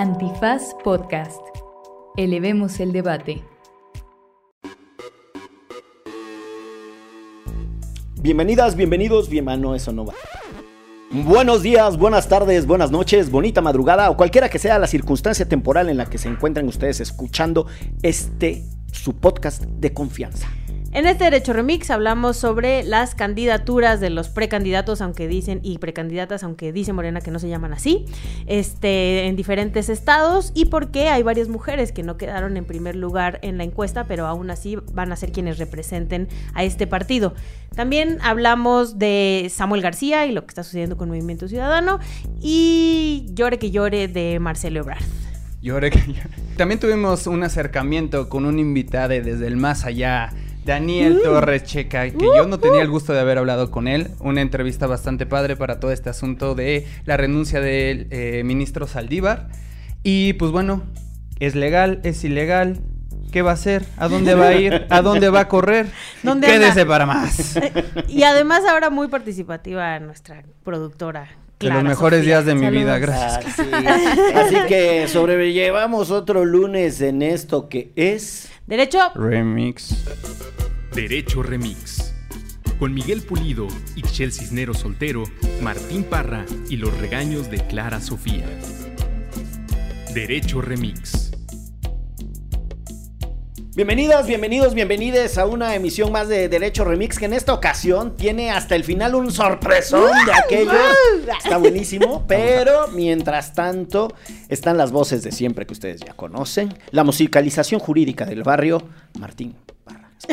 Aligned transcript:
Antifaz 0.00 0.76
Podcast. 0.84 1.40
Elevemos 2.16 2.78
el 2.78 2.92
debate. 2.92 3.42
Bienvenidas, 8.22 8.76
bienvenidos, 8.76 9.28
bien, 9.28 9.46
no, 9.60 9.74
eso 9.74 9.90
no 9.90 10.06
va. 10.06 10.14
Buenos 11.10 11.64
días, 11.64 11.98
buenas 11.98 12.28
tardes, 12.28 12.64
buenas 12.64 12.92
noches, 12.92 13.28
bonita 13.28 13.60
madrugada 13.60 14.08
o 14.08 14.16
cualquiera 14.16 14.48
que 14.48 14.60
sea 14.60 14.78
la 14.78 14.86
circunstancia 14.86 15.48
temporal 15.48 15.88
en 15.88 15.96
la 15.96 16.06
que 16.06 16.18
se 16.18 16.28
encuentran 16.28 16.68
ustedes 16.68 17.00
escuchando 17.00 17.66
este 18.04 18.62
su 18.92 19.16
podcast 19.16 19.64
de 19.64 19.92
confianza. 19.92 20.48
En 20.90 21.06
este 21.06 21.24
Derecho 21.24 21.52
Remix 21.52 21.90
hablamos 21.90 22.38
sobre 22.38 22.82
las 22.82 23.14
candidaturas 23.14 24.00
de 24.00 24.08
los 24.08 24.30
precandidatos, 24.30 25.02
aunque 25.02 25.28
dicen, 25.28 25.60
y 25.62 25.76
precandidatas, 25.76 26.42
aunque 26.42 26.72
dice 26.72 26.94
Morena 26.94 27.20
que 27.20 27.30
no 27.30 27.38
se 27.38 27.48
llaman 27.50 27.74
así, 27.74 28.06
este, 28.46 29.26
en 29.26 29.36
diferentes 29.36 29.90
estados, 29.90 30.50
y 30.54 30.64
por 30.64 30.90
qué 30.90 31.10
hay 31.10 31.22
varias 31.22 31.48
mujeres 31.48 31.92
que 31.92 32.02
no 32.02 32.16
quedaron 32.16 32.56
en 32.56 32.64
primer 32.64 32.96
lugar 32.96 33.38
en 33.42 33.58
la 33.58 33.64
encuesta, 33.64 34.04
pero 34.04 34.26
aún 34.26 34.50
así 34.50 34.78
van 34.94 35.12
a 35.12 35.16
ser 35.16 35.30
quienes 35.30 35.58
representen 35.58 36.26
a 36.54 36.64
este 36.64 36.86
partido. 36.86 37.34
También 37.76 38.16
hablamos 38.22 38.98
de 38.98 39.52
Samuel 39.54 39.82
García 39.82 40.24
y 40.24 40.32
lo 40.32 40.46
que 40.46 40.52
está 40.52 40.64
sucediendo 40.64 40.96
con 40.96 41.08
Movimiento 41.08 41.48
Ciudadano, 41.48 42.00
y 42.40 43.26
Llore 43.34 43.58
que 43.58 43.70
llore 43.70 44.08
de 44.08 44.40
Marcelo 44.40 44.80
Ebrard. 44.80 45.02
Llore 45.60 45.90
que 45.90 45.98
llore. 45.98 46.30
También 46.56 46.80
tuvimos 46.80 47.26
un 47.26 47.42
acercamiento 47.42 48.30
con 48.30 48.46
un 48.46 48.58
invitado 48.58 49.10
desde 49.10 49.46
el 49.46 49.58
más 49.58 49.84
allá 49.84 50.30
Daniel 50.68 51.20
Torres 51.24 51.64
Checa, 51.64 52.10
que 52.10 52.26
yo 52.36 52.46
no 52.46 52.58
tenía 52.60 52.82
el 52.82 52.90
gusto 52.90 53.14
de 53.14 53.20
haber 53.20 53.38
hablado 53.38 53.70
con 53.70 53.88
él. 53.88 54.10
Una 54.20 54.42
entrevista 54.42 54.86
bastante 54.86 55.24
padre 55.24 55.56
para 55.56 55.80
todo 55.80 55.92
este 55.92 56.10
asunto 56.10 56.54
de 56.54 56.86
la 57.06 57.16
renuncia 57.16 57.62
del 57.62 58.06
eh, 58.10 58.42
ministro 58.44 58.86
Saldívar. 58.86 59.48
Y 60.02 60.34
pues 60.34 60.52
bueno, 60.52 60.82
es 61.40 61.54
legal, 61.54 62.00
es 62.04 62.22
ilegal. 62.22 62.80
¿Qué 63.32 63.40
va 63.40 63.52
a 63.52 63.54
hacer? 63.54 63.86
¿A 63.96 64.08
dónde 64.08 64.34
va 64.34 64.48
a 64.48 64.54
ir? 64.56 64.86
¿A 64.90 65.00
dónde 65.00 65.30
va 65.30 65.40
a 65.40 65.48
correr? 65.48 65.86
¿Dónde 66.22 66.46
Quédese 66.46 66.82
anda? 66.82 66.86
para 66.86 67.06
más. 67.06 67.58
Y 68.08 68.24
además 68.24 68.62
ahora 68.68 68.90
muy 68.90 69.08
participativa 69.08 69.98
nuestra 70.00 70.44
productora. 70.64 71.28
De 71.60 71.66
Clara 71.66 71.82
los 71.82 71.88
mejores 71.88 72.20
Sofía. 72.20 72.42
días 72.42 72.46
de 72.46 72.54
mi 72.54 72.70
vida, 72.70 72.98
gracias. 72.98 73.58
Así, 73.58 73.62
así 74.34 74.56
que 74.68 75.08
sobrellevamos 75.08 76.10
otro 76.10 76.44
lunes 76.44 77.00
en 77.00 77.22
esto 77.22 77.68
que 77.68 77.92
es... 77.96 78.48
Derecho. 78.66 78.98
Remix. 79.14 80.04
Derecho 80.94 81.42
Remix. 81.42 82.14
Con 82.78 82.94
Miguel 82.94 83.22
Pulido, 83.22 83.66
Ixchel 83.96 84.30
Cisneros 84.32 84.78
Soltero, 84.78 85.24
Martín 85.62 86.04
Parra 86.04 86.44
y 86.68 86.76
los 86.76 86.96
regaños 86.98 87.50
de 87.50 87.66
Clara 87.66 88.00
Sofía. 88.00 88.46
Derecho 90.14 90.60
Remix. 90.60 91.27
Bienvenidas, 93.78 94.26
bienvenidos, 94.26 94.74
bienvenides 94.74 95.38
a 95.38 95.46
una 95.46 95.76
emisión 95.76 96.10
más 96.10 96.26
de 96.26 96.48
Derecho 96.48 96.84
Remix 96.84 97.16
que 97.16 97.26
en 97.26 97.32
esta 97.32 97.54
ocasión 97.54 98.16
tiene 98.16 98.50
hasta 98.50 98.74
el 98.74 98.82
final 98.82 99.14
un 99.14 99.30
sorpresón 99.30 100.10
de 100.26 100.32
aquellos. 100.32 100.74
Está 101.44 101.58
buenísimo, 101.58 102.24
pero 102.26 102.88
mientras 102.88 103.52
tanto 103.52 104.12
están 104.48 104.78
las 104.78 104.90
voces 104.90 105.22
de 105.22 105.30
siempre 105.30 105.64
que 105.64 105.74
ustedes 105.74 106.00
ya 106.00 106.12
conocen. 106.14 106.74
La 106.90 107.04
musicalización 107.04 107.78
jurídica 107.78 108.26
del 108.26 108.42
barrio, 108.42 108.82
Martín. 109.16 109.54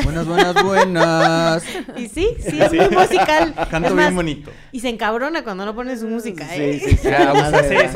Buenas, 0.02 0.26
buenas, 0.26 0.64
buenas. 0.64 1.64
Y 1.96 2.08
sí, 2.08 2.28
sí, 2.40 2.60
es 2.60 2.72
muy 2.72 2.88
musical. 2.90 3.54
Canto 3.70 3.88
Es 3.88 3.94
más, 3.94 4.04
bien 4.06 4.16
bonito. 4.16 4.50
Y 4.72 4.80
se 4.80 4.88
encabrona 4.88 5.44
cuando 5.44 5.64
no 5.64 5.74
pone 5.74 5.96
su 5.96 6.08
música, 6.08 6.44
¿eh? 6.56 6.80
Sí, 6.80 6.90
sí, 6.90 6.96
sí. 6.96 7.08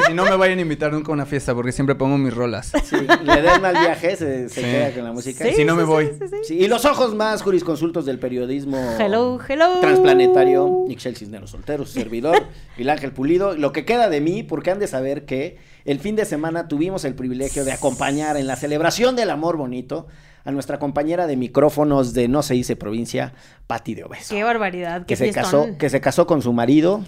Si 0.07 0.15
no 0.15 0.25
me 0.25 0.37
vayan 0.37 0.59
a 0.59 0.63
invitar 0.63 0.93
nunca 0.93 1.11
a 1.11 1.15
una 1.15 1.27
fiesta 1.27 1.55
porque 1.55 1.73
siempre 1.73 1.95
pongo 1.97 2.17
mis 2.17 2.33
rolas. 2.33 2.73
Sí, 2.85 2.97
le 3.25 3.43
den 3.43 3.61
mal 3.61 3.73
viaje, 3.77 4.17
se, 4.17 4.49
se 4.49 4.61
Sí. 4.61 4.67
queda 4.67 4.93
con 4.95 5.05
la 5.05 5.13
música. 5.13 5.45
Sí, 5.45 5.53
Si 5.57 5.65
no 5.65 5.75
me 5.75 5.83
sí, 5.83 5.89
voy. 5.89 6.07
sí, 6.07 6.13
sí, 6.21 6.29
sí. 6.29 6.37
Sí, 6.45 6.59
y 6.59 6.69
los 6.69 6.85
ojos 6.85 7.15
más 7.15 7.43
jurisconsultos 7.43 8.07
del 8.07 8.19
periodismo 8.19 8.79
Hello, 8.99 9.39
hello. 9.47 9.81
transplanetario, 9.81 10.85
Ixchel 10.89 11.17
Cisneros 11.17 11.51
Soltero, 11.51 11.85
su 11.87 11.93
servidor, 11.93 12.45
Ángel 12.89 13.13
Pulido. 13.13 13.57
Lo 13.57 13.73
que 13.73 13.85
queda 13.85 14.09
de 14.09 14.21
mí, 14.21 14.43
porque 14.43 14.71
han 14.71 14.79
de 14.79 14.87
saber 14.87 15.25
que 15.27 15.59
el 15.85 15.99
fin 16.01 16.17
de 16.17 16.25
semana 16.25 16.69
tuvimos 16.69 17.05
el 17.05 17.15
privilegio 17.15 17.65
de 17.65 17.73
acompañar 17.73 18.37
en 18.37 18.47
la 18.47 18.57
celebración 18.57 19.17
del 19.17 19.31
amor 19.31 19.57
bonito 19.57 20.07
a 20.45 20.51
nuestra 20.51 20.79
compañera 20.79 21.27
de 21.27 21.37
micrófonos 21.37 22.15
de 22.15 22.29
No 22.29 22.43
se 22.43 22.55
dice 22.55 22.77
provincia, 22.77 23.33
Patti 23.67 23.95
de 23.95 24.05
Obeso. 24.05 24.35
Qué 24.35 24.45
barbaridad, 24.45 25.01
que 25.01 25.07
qué 25.07 25.17
se 25.17 25.25
fiestón. 25.25 25.43
casó, 25.45 25.79
que 25.79 25.91
se 25.91 26.01
casó 26.01 26.27
con 26.27 26.43
su 26.43 26.53
marido, 26.53 27.05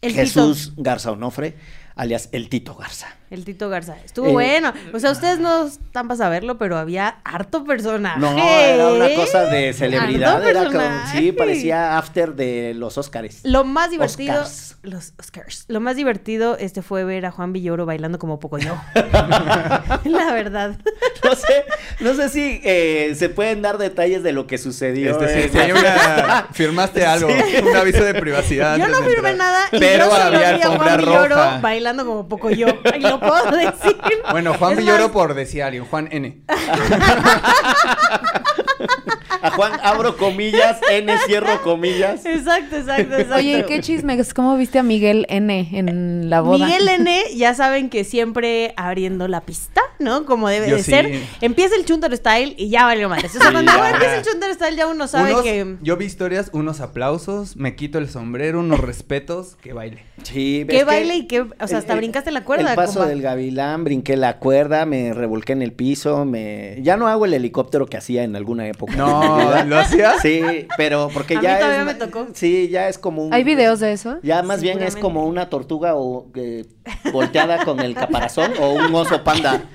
El 0.00 0.12
Jesús 0.12 0.72
Garza 0.76 1.12
Onofre, 1.12 1.56
alias 1.96 2.28
el 2.32 2.48
Tito 2.48 2.74
Garza. 2.74 3.17
El 3.30 3.44
Tito 3.44 3.68
Garza. 3.68 3.96
Estuvo 4.04 4.28
Eh, 4.28 4.32
bueno. 4.32 4.72
O 4.94 4.98
sea, 4.98 5.10
ustedes 5.10 5.38
no 5.38 5.66
están 5.66 6.08
para 6.08 6.16
saberlo, 6.18 6.56
pero 6.58 6.76
había 6.78 7.16
harto 7.24 7.64
personaje. 7.64 8.18
No, 8.20 8.36
era 8.38 8.88
una 8.88 9.14
cosa 9.14 9.44
de 9.44 9.72
celebridad, 9.72 10.46
era 10.48 10.64
como, 10.64 10.80
sí, 11.12 11.32
parecía 11.32 11.98
after 11.98 12.34
de 12.34 12.72
los 12.74 12.96
Óscares. 12.98 13.40
Lo 13.44 13.64
más 13.64 13.90
divertido, 13.90 14.34
Oscars. 14.34 14.76
los 14.82 15.12
Oscars. 15.18 15.64
Lo 15.68 15.80
más 15.80 15.96
divertido 15.96 16.56
este 16.58 16.82
fue 16.82 17.04
ver 17.04 17.26
a 17.26 17.30
Juan 17.30 17.52
Villoro 17.52 17.84
bailando 17.86 18.18
como 18.18 18.38
poco 18.40 18.58
yo. 18.58 18.74
La 20.04 20.32
verdad. 20.32 20.76
No 21.24 21.34
sé, 21.34 21.64
no 22.00 22.14
sé 22.14 22.28
si 22.28 22.60
eh, 22.64 23.14
se 23.16 23.28
pueden 23.28 23.60
dar 23.62 23.76
detalles 23.78 24.22
de 24.22 24.32
lo 24.32 24.46
que 24.46 24.56
sucedió. 24.58 25.10
Este, 25.12 25.28
sí, 25.34 25.38
eh. 25.40 25.48
sí, 25.52 25.58
hay 25.58 25.72
una- 25.72 26.46
firmaste 26.52 27.04
algo, 27.04 27.28
Sí. 27.28 27.56
un 27.62 27.76
aviso 27.76 28.04
de 28.04 28.14
privacidad. 28.14 28.76
Yo 28.78 28.88
no 28.88 29.02
firmé 29.02 29.34
nada 29.34 29.68
y 29.72 29.78
Pero 29.78 30.06
yo 30.06 30.10
solo 30.10 30.22
había 30.22 30.52
vi 30.52 30.62
a 30.62 30.66
Juan 30.68 30.98
Villoro 30.98 31.28
roja. 31.28 31.58
bailando 31.60 32.06
como 32.06 32.28
poco 32.28 32.50
yo. 32.50 32.66
Y 32.96 33.00
lo 33.00 33.17
puedo 33.18 33.50
decir. 33.50 33.98
Bueno, 34.30 34.54
Juan 34.54 34.72
Es 34.72 34.78
Villoro 34.78 35.04
más, 35.04 35.12
por 35.12 35.34
decía 35.34 35.66
alguien, 35.66 35.84
Juan 35.84 36.08
N. 36.10 36.40
A 39.42 39.50
Juan 39.50 39.72
abro 39.82 40.16
comillas, 40.16 40.78
N 40.90 41.12
cierro 41.26 41.62
comillas. 41.62 42.24
Exacto, 42.26 42.76
exacto, 42.76 43.14
exacto. 43.14 43.34
Oye, 43.36 43.64
qué 43.66 43.80
chismes, 43.80 44.34
¿cómo 44.34 44.56
viste 44.56 44.78
a 44.78 44.82
Miguel 44.82 45.26
N 45.28 45.68
en 45.72 46.30
la 46.30 46.40
boda? 46.40 46.66
Miguel 46.66 46.88
N, 46.88 47.22
ya 47.36 47.54
saben 47.54 47.88
que 47.90 48.04
siempre 48.04 48.74
abriendo 48.76 49.28
la 49.28 49.42
pista, 49.42 49.80
¿no? 49.98 50.24
Como 50.24 50.48
debe 50.48 50.68
Yo 50.68 50.76
de 50.76 50.82
sí. 50.82 50.90
ser. 50.90 51.20
Empieza 51.40 51.74
el 51.76 51.84
Chunter 51.84 52.16
Style 52.16 52.54
y 52.56 52.68
ya 52.68 52.84
valió 52.84 53.08
madre. 53.08 53.26
O 53.26 53.30
sea, 53.30 53.40
Sí, 53.40 53.48
cuando 53.52 53.72
ya. 53.72 53.90
empieza 53.90 54.16
el 54.16 54.22
Chunter 54.24 54.54
Style 54.54 54.76
ya 54.76 54.86
uno 54.86 55.06
sabe 55.06 55.32
Unos- 55.32 55.42
que... 55.42 55.76
Yo 55.82 55.96
vi 55.96 56.04
historias, 56.06 56.50
unos 56.52 56.80
aplausos, 56.80 57.56
me 57.56 57.76
quito 57.76 57.98
el 57.98 58.08
sombrero, 58.08 58.60
unos 58.60 58.80
respetos, 58.80 59.56
que 59.62 59.72
baile. 59.72 60.02
Sí, 60.22 60.64
¿Qué 60.68 60.78
que 60.78 60.84
baile 60.84 61.14
y 61.16 61.26
qué? 61.26 61.40
O 61.42 61.66
sea, 61.68 61.78
hasta 61.78 61.92
el- 61.92 61.98
brincaste 62.00 62.30
la 62.32 62.44
cuerda, 62.44 62.70
El 62.70 62.76
paso 62.76 62.94
compa. 62.94 63.08
del 63.08 63.22
gavilán, 63.22 63.84
brinqué 63.84 64.16
la 64.16 64.38
cuerda, 64.38 64.84
me 64.86 65.12
revolqué 65.14 65.52
en 65.52 65.62
el 65.62 65.72
piso, 65.72 66.24
me... 66.24 66.78
Ya 66.82 66.96
no 66.96 67.06
hago 67.08 67.24
el 67.24 67.34
helicóptero 67.34 67.86
que 67.86 67.96
hacía 67.96 68.24
en 68.24 68.34
alguna 68.36 68.66
época. 68.66 68.92
mi 68.92 68.98
No. 69.28 69.64
¿lo 69.66 69.78
hacías? 69.78 70.20
Sí, 70.22 70.66
pero 70.76 71.10
porque 71.12 71.34
A 71.34 71.38
mí 71.38 71.42
ya 71.44 71.54
es... 71.54 71.60
todavía 71.60 71.84
me 71.84 71.94
tocó. 71.94 72.26
Sí, 72.34 72.68
ya 72.68 72.88
es 72.88 72.98
como 72.98 73.24
un... 73.24 73.34
¿Hay 73.34 73.44
videos 73.44 73.80
de 73.80 73.92
eso? 73.92 74.18
Ya 74.22 74.42
más 74.42 74.60
bien 74.62 74.82
es 74.82 74.96
como 74.96 75.24
una 75.26 75.48
tortuga 75.50 75.94
o 75.94 76.26
eh, 76.34 76.64
volteada 77.12 77.64
con 77.64 77.80
el 77.80 77.94
caparazón 77.94 78.52
o 78.60 78.72
un 78.72 78.94
oso 78.94 79.22
panda. 79.24 79.62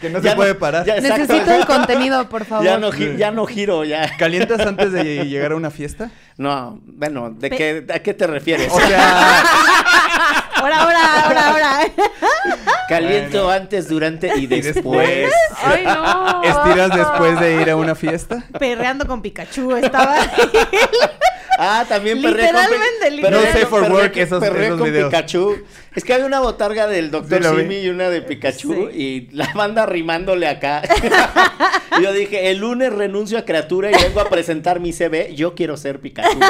Que 0.00 0.10
no 0.10 0.20
Ya 0.20 0.30
se 0.30 0.36
puede 0.36 0.54
parar. 0.54 0.86
ya, 0.86 0.96
exacto. 0.96 1.22
Necesito 1.32 1.52
el 1.54 1.66
contenido, 1.66 2.28
por 2.28 2.44
favor. 2.44 2.64
Ya 2.64 2.78
no, 2.78 2.92
ya 2.94 3.32
no 3.32 3.46
giro, 3.46 3.82
ya. 3.84 4.08
¿Calientas 4.16 4.60
antes 4.60 4.92
de 4.92 5.26
llegar 5.26 5.50
a 5.50 5.56
una 5.56 5.72
fiesta? 5.72 6.12
No, 6.36 6.78
bueno, 6.84 7.30
¿de 7.30 7.50
Pe- 7.50 7.56
qué, 7.56 7.86
¿a 7.92 7.98
qué 7.98 8.14
te 8.14 8.28
refieres? 8.28 8.70
O 8.72 8.78
sea, 8.78 9.42
Ahora, 10.54 10.82
ahora, 10.82 11.24
ahora, 11.24 11.48
ahora. 11.48 11.80
Caliento 12.88 13.44
Bueno. 13.44 13.50
antes, 13.62 13.88
durante 13.88 14.32
y 14.36 14.44
y 14.44 14.46
después. 14.46 15.32
Ay, 15.62 15.84
no. 15.84 16.42
¿estiras 16.42 16.90
después 16.96 17.38
de 17.40 17.60
ir 17.62 17.70
a 17.70 17.76
una 17.76 17.94
fiesta? 17.94 18.44
Perreando 18.58 19.06
con 19.06 19.22
Pikachu 19.22 19.76
estaba. 19.76 20.16
Ah, 21.60 21.84
también 21.88 22.22
perré 22.22 22.52
con, 22.52 22.62
Literalmente, 22.62 22.86
Pi- 23.02 23.10
literalmente. 23.16 23.20
perré 23.20 23.62
No 23.64 23.68
con- 23.68 23.70
for 23.70 23.80
perré 23.82 23.94
work 23.94 24.16
esos- 24.16 24.40
perré 24.40 24.66
esos 24.66 24.78
con 24.78 24.88
videos. 24.92 25.10
Pikachu. 25.10 25.56
Es 25.96 26.04
que 26.04 26.12
había 26.14 26.26
una 26.26 26.38
botarga 26.38 26.86
del 26.86 27.10
vi. 27.56 27.62
Simi 27.62 27.76
y 27.78 27.88
una 27.88 28.10
de 28.10 28.22
Pikachu 28.22 28.72
Sí. 28.92 28.96
y 28.96 29.28
la 29.36 29.52
banda 29.54 29.84
rimándole 29.84 30.46
acá. 30.46 30.82
y 31.98 32.02
yo 32.04 32.12
dije, 32.12 32.50
el 32.50 32.58
lunes 32.58 32.92
renuncio 32.92 33.38
a 33.38 33.42
criatura 33.44 33.90
y 33.90 33.94
vengo 34.02 34.20
a 34.20 34.28
presentar 34.28 34.80
mi 34.80 34.92
CV. 34.92 35.34
Yo 35.34 35.54
quiero 35.54 35.76
ser 35.76 36.00
Pikachu. 36.00 36.38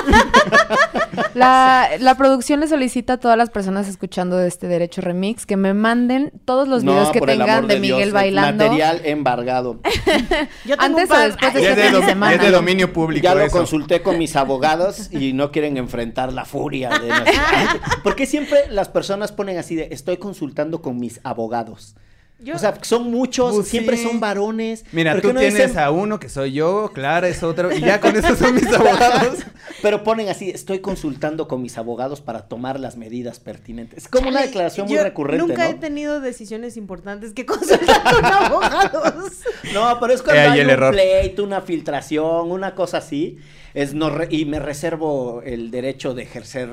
La, 1.35 1.89
la 2.01 2.17
producción 2.17 2.61
le 2.61 2.69
solicita 2.69 3.15
a 3.15 3.17
todas 3.19 3.37
las 3.37 3.51
personas 3.51 3.89
escuchando 3.89 4.37
de 4.37 4.49
este 4.49 4.67
Derecho 4.67 5.01
Remix 5.01 5.47
que 5.47 5.57
me 5.57 5.75
manden 5.75 6.33
todos 6.45 6.69
los 6.69 6.83
videos 6.85 7.11
que 7.11 7.19
por 7.19 7.31
el 7.31 7.39
tengan 7.39 7.59
amor 7.59 7.69
de, 7.69 7.81
Dios, 7.81 7.97
Miguel 7.97 8.09
es 8.09 8.15
bailando. 8.15 8.65
Material 8.65 9.01
embargado. 9.05 9.81
Yo 10.65 10.77
tengo 10.77 10.99
Antes 10.99 11.11
o 11.11 11.19
después 11.19 11.55
de 11.55 11.63
Ya 11.63 11.71
este 11.71 11.87
es 11.87 11.93
de, 11.93 12.07
semana. 12.07 12.35
es 12.35 12.41
de 12.43 12.51
dominio 12.51 12.93
público 12.93 13.23
Ya 13.25 13.35
lo 13.35 13.43
eso. 13.43 13.57
consulté 13.57 14.03
con 14.03 14.19
mis 14.19 14.37
abogados 14.37 15.13
y 15.13 15.33
no 15.33 15.51
quieren 15.51 15.77
enfrentar 15.77 16.33
la 16.33 16.45
furia 16.45 16.91
de 16.91 17.09
nuestra- 17.09 18.01
¿Por 18.03 18.15
qué 18.17 18.27
siempre 18.27 18.61
las 18.71 18.89
personas 18.89 19.33
ponen 19.33 19.59
así 19.59 19.75
de 19.77 19.89
estoy 19.91 20.17
consultando 20.19 20.83
con 20.83 20.99
mis 20.99 21.21
abogados? 21.25 21.95
Yo- 22.41 22.55
O 22.55 22.59
sea, 22.59 22.79
son 22.83 23.11
muchos, 23.11 23.53
Pues 23.53 23.69
siempre 23.69 23.97
sí. 23.97 24.05
son 24.05 24.21
varones. 24.21 24.85
Mira, 24.93 25.13
¿Por 25.15 25.23
tú 25.23 25.33
no 25.33 25.41
tienes 25.41 25.71
dicen- 25.71 25.79
a 25.79 25.91
uno 25.91 26.21
que 26.21 26.29
soy 26.29 26.53
yo, 26.53 26.93
Clara 26.95 27.27
es 27.29 27.43
otro, 27.43 27.73
y 27.77 27.81
ya 27.81 28.01
con 28.01 28.15
eso 28.15 28.37
son 28.37 28.55
mis 28.55 28.67
abogados. 28.73 29.39
Pero 29.83 30.05
ponen 30.05 30.29
así, 30.29 30.51
estoy 30.51 30.79
consultando 30.79 31.49
con 31.49 31.61
mis 31.63 31.77
abogados 31.79 32.21
para 32.21 32.43
tomar 32.49 32.79
las 32.79 32.97
medidas 32.97 33.41
pertinentes. 33.41 34.05
Es 34.05 34.09
como 34.09 34.29
una 34.29 34.43
declaración 34.43 34.87
muy 34.87 34.97
Yo 34.97 35.03
recurrente, 35.03 35.47
Nunca 35.47 35.65
¿no? 35.65 35.71
he 35.71 35.75
tenido 35.75 36.21
decisiones 36.21 36.77
importantes 36.77 37.33
que 37.33 37.45
consultar 37.47 38.03
con 38.15 38.25
abogados. 38.25 39.33
No, 39.75 39.99
pero 40.01 40.13
es 40.15 40.23
cuando 40.23 40.41
ahí 40.43 40.49
hay 40.51 40.61
el 40.61 40.67
un 40.67 40.73
error. 40.73 40.93
pleito, 40.95 41.43
una 41.43 41.61
filtración, 41.61 42.51
una 42.53 42.75
cosa 42.77 42.99
así, 42.99 43.39
es 43.75 43.95
no 43.95 44.11
re- 44.11 44.29
y 44.31 44.45
me 44.45 44.61
reservo 44.61 45.43
el 45.45 45.71
derecho 45.71 46.15
de 46.15 46.23
ejercer 46.23 46.71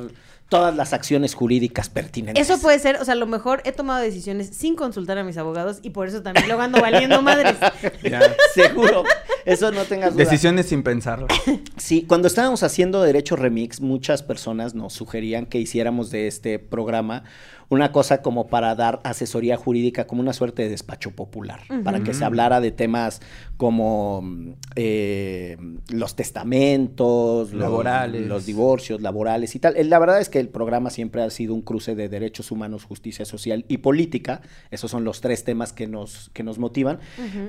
todas 0.49 0.75
las 0.75 0.93
acciones 0.93 1.33
jurídicas 1.33 1.89
pertinentes. 1.89 2.49
Eso 2.49 2.61
puede 2.61 2.79
ser, 2.79 2.97
o 3.01 3.05
sea, 3.05 3.13
a 3.13 3.17
lo 3.17 3.25
mejor 3.25 3.61
he 3.65 3.71
tomado 3.71 4.01
decisiones 4.01 4.49
sin 4.55 4.75
consultar 4.75 5.17
a 5.17 5.23
mis 5.23 5.37
abogados 5.37 5.79
y 5.81 5.89
por 5.89 6.07
eso 6.07 6.21
también 6.21 6.47
luego 6.47 6.61
ando 6.61 6.79
valiendo 6.79 7.21
madres. 7.21 7.55
Ya. 8.03 8.21
Seguro, 8.53 9.03
eso 9.45 9.71
no 9.71 9.83
tengas 9.83 10.13
duda. 10.13 10.23
Decisiones 10.23 10.67
sin 10.67 10.83
pensarlo. 10.83 11.27
Sí, 11.77 12.03
cuando 12.07 12.27
estábamos 12.27 12.63
haciendo 12.63 13.01
Derecho 13.01 13.35
Remix, 13.35 13.81
muchas 13.81 14.23
personas 14.23 14.75
nos 14.75 14.93
sugerían 14.93 15.45
que 15.45 15.59
hiciéramos 15.59 16.09
de 16.09 16.27
este 16.27 16.57
programa 16.57 17.23
una 17.67 17.91
cosa 17.91 18.21
como 18.21 18.47
para 18.47 18.75
dar 18.75 19.01
asesoría 19.03 19.57
jurídica, 19.57 20.05
como 20.07 20.21
una 20.21 20.33
suerte 20.33 20.61
de 20.63 20.69
despacho 20.69 21.11
popular, 21.11 21.61
para 21.83 22.01
que 22.03 22.13
se 22.13 22.23
hablara 22.23 22.61
de 22.61 22.71
temas 22.71 23.21
como 23.57 24.21
mm, 24.21 24.51
eh, 24.75 25.57
los 25.89 26.15
testamentos, 26.15 27.51
los- 27.51 27.61
Laborales. 27.61 28.27
los, 28.27 28.45
divorcios, 28.45 29.01
laborales 29.01 29.55
y 29.55 29.59
tal. 29.59 29.75
Eh, 29.77 29.83
La 29.83 29.97
verdad 29.99 30.21
es 30.21 30.29
que 30.29 30.39
el 30.39 30.47
programa 30.49 30.91
siempre 30.91 31.23
ha 31.23 31.29
sido 31.31 31.55
un 31.55 31.61
cruce 31.63 31.95
de 31.95 32.07
derechos 32.07 32.51
humanos, 32.51 32.83
justicia 32.85 33.25
social 33.25 33.65
y 33.67 33.79
política. 33.79 34.41
Esos 34.69 34.91
son 34.91 35.03
los 35.03 35.19
tres 35.21 35.43
temas 35.43 35.73
que 35.73 35.87
nos, 35.87 36.29
que 36.33 36.43
nos 36.43 36.59
motivan. 36.59 36.99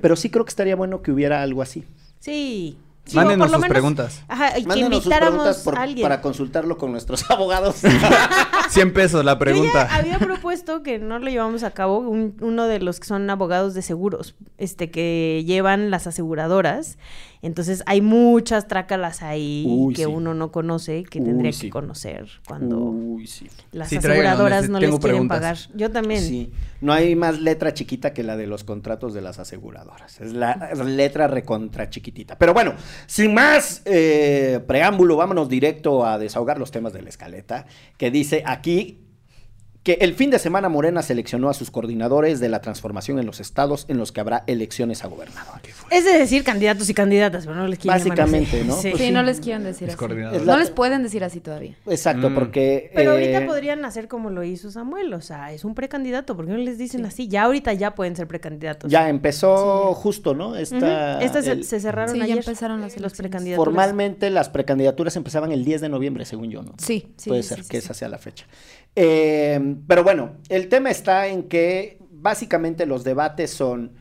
Pero 0.00 0.16
sí 0.16 0.30
creo 0.30 0.44
que 0.46 0.50
estaría 0.50 0.76
bueno 0.76 1.02
que 1.02 1.12
hubiera 1.12 1.42
algo 1.42 1.60
así. 1.62 1.84
Sí. 2.20 2.78
Sí, 3.06 3.14
Mándenos 3.16 3.46
o 3.46 3.50
por 3.52 3.58
lo 3.60 3.64
sus 3.66 3.68
preguntas. 3.68 4.22
Ajá, 4.28 4.58
y 4.58 4.62
que 4.62 4.68
Mándenos 4.68 5.04
sus 5.04 5.12
preguntas 5.14 5.32
invitáramos 5.32 5.58
por- 5.64 5.78
a 5.78 5.82
alguien. 5.82 6.02
para 6.02 6.20
consultarlo 6.20 6.76
con 6.76 6.90
nuestros 6.90 7.24
abogados. 7.30 7.76
100 8.70 8.92
pesos 8.92 9.24
la 9.24 9.34
Yo 9.34 9.38
pregunta. 9.38 9.86
ya 9.88 9.94
había 9.96 10.18
propuesto 10.18 10.82
que 10.82 10.98
no 10.98 11.18
lo 11.18 11.28
llevamos 11.30 11.62
a 11.62 11.70
cabo, 11.70 11.98
un- 11.98 12.36
uno 12.40 12.66
de 12.66 12.80
los 12.80 12.98
que 13.00 13.06
son 13.06 13.28
abogados 13.30 13.74
de 13.74 13.82
seguros, 13.82 14.34
este 14.58 14.90
que 14.90 15.44
llevan 15.46 15.90
las 15.90 16.06
aseguradoras. 16.06 16.98
Entonces 17.42 17.82
hay 17.86 18.00
muchas 18.00 18.68
trácalas 18.68 19.22
ahí 19.22 19.64
Uy, 19.68 19.94
que 19.94 20.02
sí. 20.04 20.06
uno 20.06 20.34
no 20.34 20.50
conoce, 20.52 21.04
que 21.04 21.20
Uy, 21.20 21.52
sí. 21.52 21.66
que 21.66 21.70
conocer 21.70 22.26
cuando 22.46 22.78
Uy, 22.78 23.26
sí. 23.26 23.46
las 23.72 23.92
aseguradoras 23.92 24.68
no 24.68 24.78
les 24.80 24.88
quieren 24.90 25.00
preguntas. 25.00 25.38
pagar. 25.38 25.56
Yo 25.74 25.90
también. 25.90 26.22
Sí. 26.22 26.50
No 26.80 26.92
hay 26.92 27.14
más 27.16 27.40
letra 27.40 27.72
chiquita 27.74 28.12
que 28.12 28.22
la 28.22 28.36
de 28.36 28.46
los 28.46 28.64
contratos 28.64 29.14
de 29.14 29.20
las 29.20 29.38
aseguradoras. 29.38 30.20
Es 30.20 30.32
la 30.32 30.72
letra 30.84 31.26
recontra 31.26 31.88
chiquitita. 31.90 32.36
Pero 32.38 32.52
bueno, 32.54 32.74
sin 33.06 33.34
más 33.34 33.82
eh, 33.84 34.60
preámbulo, 34.66 35.16
vámonos 35.16 35.48
directo 35.48 36.04
a 36.04 36.18
desahogar 36.18 36.58
los 36.58 36.70
temas 36.70 36.92
de 36.92 37.02
la 37.02 37.08
escaleta. 37.08 37.66
Que 37.96 38.10
dice 38.10 38.42
aquí 38.46 39.05
que 39.86 39.98
el 40.00 40.14
fin 40.14 40.30
de 40.30 40.40
semana 40.40 40.68
Morena 40.68 41.00
seleccionó 41.00 41.48
a 41.48 41.54
sus 41.54 41.70
coordinadores 41.70 42.40
de 42.40 42.48
la 42.48 42.60
transformación 42.60 43.20
en 43.20 43.26
los 43.26 43.38
estados 43.38 43.84
en 43.86 43.98
los 43.98 44.10
que 44.10 44.18
habrá 44.20 44.42
elecciones 44.48 45.04
a 45.04 45.06
gobernador. 45.06 45.60
Es 45.92 46.04
de 46.04 46.18
decir 46.18 46.42
candidatos 46.42 46.90
y 46.90 46.94
candidatas, 46.94 47.46
pero 47.46 47.54
no 47.56 47.68
les 47.68 47.78
quieren. 47.78 47.96
Básicamente, 47.96 48.64
¿no? 48.64 48.74
Sí. 48.82 48.90
Pues 48.90 49.00
Sí, 49.00 49.12
no 49.12 49.22
les 49.22 49.38
quieren 49.38 49.62
decir 49.62 49.86
Es 49.86 49.94
así. 49.94 49.98
coordinador. 49.98 50.40
Es 50.40 50.44
la- 50.44 50.54
No 50.54 50.58
les 50.58 50.70
pueden 50.72 51.04
decir 51.04 51.22
así 51.22 51.38
todavía. 51.38 51.76
Exacto, 51.86 52.30
Mm. 52.30 52.34
porque... 52.34 52.90
Pero 52.96 53.12
eh, 53.16 53.32
ahorita 53.36 53.46
podrían 53.46 53.84
hacer 53.84 54.08
como 54.08 54.30
lo 54.30 54.42
hizo 54.42 54.72
Samuel, 54.72 55.14
o 55.14 55.20
sea, 55.20 55.52
es 55.52 55.64
un 55.64 55.76
precandidato, 55.76 56.34
¿por 56.36 56.46
qué 56.46 56.50
no 56.50 56.58
les 56.58 56.78
dicen 56.78 57.06
así? 57.06 57.28
Ya 57.28 57.44
ahorita 57.44 57.72
ya 57.72 57.94
pueden 57.94 58.16
ser 58.16 58.26
precandidatos. 58.26 58.90
Ya 58.90 59.08
empezó 59.08 59.94
justo, 59.94 60.34
¿no? 60.34 60.56
Esta. 60.56 61.22
Estas 61.22 61.44
se, 61.44 61.52
el- 61.52 61.62
se 61.64 61.78
cerraron 61.78 62.14
Sí, 62.14 62.18
ya 62.18 62.24
ayer. 62.24 62.38
empezaron 62.38 62.80
las 62.80 62.98
los 63.00 63.12
precandidaturas. 63.14 63.64
Formalmente 63.64 64.30
las 64.30 64.48
precandidaturas 64.48 65.14
empezaban 65.14 65.52
el 65.52 65.64
10 65.64 65.80
de 65.80 65.88
noviembre, 65.88 66.24
según 66.24 66.50
yo, 66.50 66.62
¿no? 66.64 66.72
Sí, 66.78 67.06
sí. 67.16 67.28
Puede 67.30 67.44
sí, 67.44 67.50
ser 67.50 67.62
sí, 67.62 67.68
que 67.68 67.80
sí. 67.80 67.84
esa 67.84 67.94
sea 67.94 68.08
la 68.08 68.18
fecha. 68.18 68.46
Eh, 68.96 69.76
pero 69.86 70.02
bueno, 70.02 70.32
el 70.48 70.68
tema 70.68 70.90
está 70.90 71.28
en 71.28 71.44
que 71.44 71.98
básicamente 72.10 72.86
los 72.86 73.04
debates 73.04 73.50
son 73.50 73.92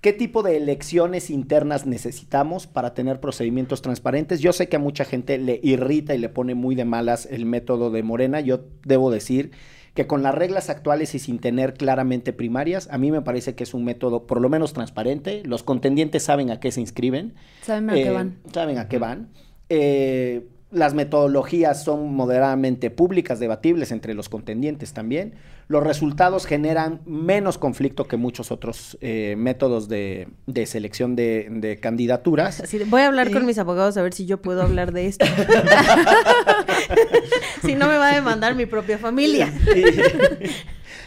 qué 0.00 0.12
tipo 0.12 0.42
de 0.42 0.56
elecciones 0.56 1.30
internas 1.30 1.86
necesitamos 1.86 2.66
para 2.66 2.92
tener 2.92 3.20
procedimientos 3.20 3.82
transparentes. 3.82 4.40
Yo 4.40 4.52
sé 4.52 4.68
que 4.68 4.76
a 4.76 4.80
mucha 4.80 5.04
gente 5.04 5.38
le 5.38 5.60
irrita 5.62 6.14
y 6.14 6.18
le 6.18 6.28
pone 6.28 6.54
muy 6.56 6.74
de 6.74 6.84
malas 6.84 7.26
el 7.30 7.46
método 7.46 7.90
de 7.92 8.02
Morena. 8.02 8.40
Yo 8.40 8.64
debo 8.84 9.12
decir 9.12 9.52
que 9.94 10.06
con 10.08 10.22
las 10.24 10.34
reglas 10.34 10.70
actuales 10.70 11.14
y 11.14 11.18
sin 11.20 11.38
tener 11.38 11.74
claramente 11.74 12.32
primarias, 12.32 12.88
a 12.90 12.98
mí 12.98 13.12
me 13.12 13.22
parece 13.22 13.54
que 13.54 13.62
es 13.62 13.74
un 13.74 13.84
método 13.84 14.26
por 14.26 14.40
lo 14.40 14.48
menos 14.48 14.72
transparente. 14.72 15.42
Los 15.44 15.62
contendientes 15.62 16.24
saben 16.24 16.50
a 16.50 16.58
qué 16.58 16.72
se 16.72 16.80
inscriben. 16.80 17.34
Saben 17.60 17.88
a 17.90 17.94
qué 17.94 18.08
Eh, 18.08 18.10
van. 18.10 18.38
Saben 18.52 18.78
a 18.78 18.88
qué 18.88 18.98
van. 18.98 19.28
Eh, 19.68 20.48
las 20.72 20.94
metodologías 20.94 21.84
son 21.84 22.12
moderadamente 22.14 22.90
públicas, 22.90 23.38
debatibles 23.38 23.92
entre 23.92 24.14
los 24.14 24.28
contendientes 24.28 24.92
también. 24.92 25.34
Los 25.68 25.84
resultados 25.84 26.46
generan 26.46 27.00
menos 27.06 27.56
conflicto 27.58 28.08
que 28.08 28.16
muchos 28.16 28.50
otros 28.50 28.98
eh, 29.00 29.34
métodos 29.38 29.88
de, 29.88 30.28
de 30.46 30.66
selección 30.66 31.14
de, 31.14 31.46
de 31.50 31.78
candidaturas. 31.78 32.62
Voy 32.86 33.02
a 33.02 33.06
hablar 33.06 33.28
Y- 33.28 33.32
con 33.32 33.46
mis 33.46 33.58
abogados 33.58 33.96
a 33.96 34.02
ver 34.02 34.12
si 34.12 34.26
yo 34.26 34.42
puedo 34.42 34.62
hablar 34.62 34.92
de 34.92 35.06
esto. 35.06 35.24
si 37.64 37.74
no 37.74 37.86
me 37.86 37.96
va 37.96 38.10
a 38.10 38.14
demandar 38.14 38.54
mi 38.54 38.66
propia 38.66 38.98
familia. 38.98 39.52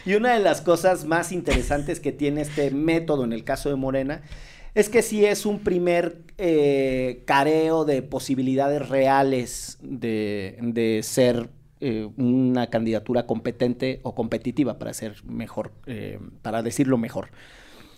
Y 0.04 0.14
una 0.14 0.34
de 0.34 0.40
las 0.40 0.60
cosas 0.60 1.04
más 1.04 1.32
interesantes 1.32 2.00
que 2.00 2.12
tiene 2.12 2.42
este 2.42 2.70
método 2.70 3.24
en 3.24 3.32
el 3.32 3.44
caso 3.44 3.68
de 3.68 3.76
Morena 3.76 4.22
es 4.76 4.90
que 4.90 5.00
sí 5.00 5.24
es 5.24 5.46
un 5.46 5.60
primer 5.60 6.18
eh, 6.36 7.22
careo 7.24 7.86
de 7.86 8.02
posibilidades 8.02 8.86
reales 8.90 9.78
de, 9.80 10.58
de 10.60 11.00
ser 11.02 11.48
eh, 11.80 12.06
una 12.18 12.68
candidatura 12.68 13.24
competente 13.24 14.00
o 14.02 14.14
competitiva, 14.14 14.78
para 14.78 14.92
ser 14.92 15.14
mejor, 15.24 15.72
eh, 15.86 16.18
para 16.42 16.62
decirlo 16.62 16.98
mejor. 16.98 17.30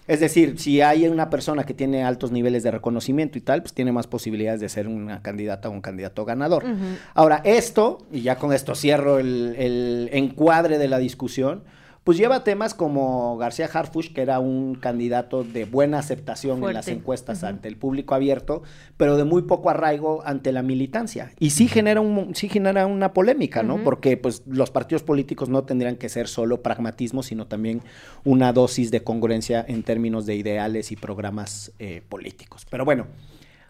Es 0.06 0.20
decir, 0.20 0.60
si 0.60 0.80
hay 0.80 1.08
una 1.08 1.30
persona 1.30 1.64
que 1.64 1.75
tiene 1.75 2.04
altos 2.04 2.30
niveles 2.30 2.62
de 2.62 2.70
reconocimiento 2.70 3.38
y 3.38 3.40
tal, 3.40 3.60
pues 3.62 3.75
tiene 3.75 3.90
más 3.90 4.06
posibilidades 4.06 4.60
de 4.60 4.69
ser 4.69 4.86
una 4.86 5.20
candidata 5.20 5.69
o 5.69 5.72
un 5.72 5.80
candidato 5.80 6.25
ganador. 6.25 6.64
Ahora, 7.12 7.42
esto, 7.44 8.06
y 8.12 8.22
ya 8.22 8.36
con 8.36 8.52
esto 8.52 8.76
cierro 8.76 9.19
el, 9.19 9.56
el 9.58 10.10
encuadre 10.12 10.78
de 10.78 10.86
la 10.86 10.98
discusión, 10.98 11.64
pues 12.08 12.16
lleva 12.16 12.43
temas 12.43 12.72
como 12.72 13.37
García 13.37 13.69
Harfush, 13.70 14.14
que 14.14 14.22
era 14.22 14.38
un 14.38 14.76
candidato 14.76 15.44
de 15.44 15.66
buena 15.66 15.99
aceptación 15.99 16.64
en 16.64 16.72
las 16.72 16.88
encuestas 16.88 17.44
ante 17.44 17.69
el 17.69 17.76
público 17.76 18.14
abierto, 18.14 18.62
pero 18.96 19.19
de 19.19 19.25
muy 19.25 19.43
poco 19.43 19.69
arraigo 19.69 20.22
ante 20.25 20.50
la 20.52 20.62
militancia. 20.62 21.32
Y 21.38 21.50
sí 21.50 21.69
genera, 21.69 22.00
un, 22.00 22.34
sí 22.34 22.49
genera 22.49 22.87
una 22.87 23.12
polémica, 23.12 23.62
¿no? 23.62 23.84
Porque 23.84 24.16
pues 24.16 24.43
los 24.46 24.70
partidos 24.70 25.02
políticos 25.02 25.50
no 25.50 25.64
tendrían 25.64 25.96
que 25.96 26.08
ser 26.08 26.28
solo 26.28 26.62
pragmatismo, 26.62 27.22
sino 27.22 27.46
también 27.46 27.82
una 28.25 28.54
dosis 28.54 28.90
de 28.90 29.04
congruencia 29.04 29.62
en 29.69 29.82
términos 29.82 30.25
de 30.25 30.37
ideales 30.37 30.90
y 30.92 30.97
programas 30.97 31.73
eh, 31.78 32.00
políticos. 32.09 32.66
Pero 32.71 32.87
bueno, 32.87 33.06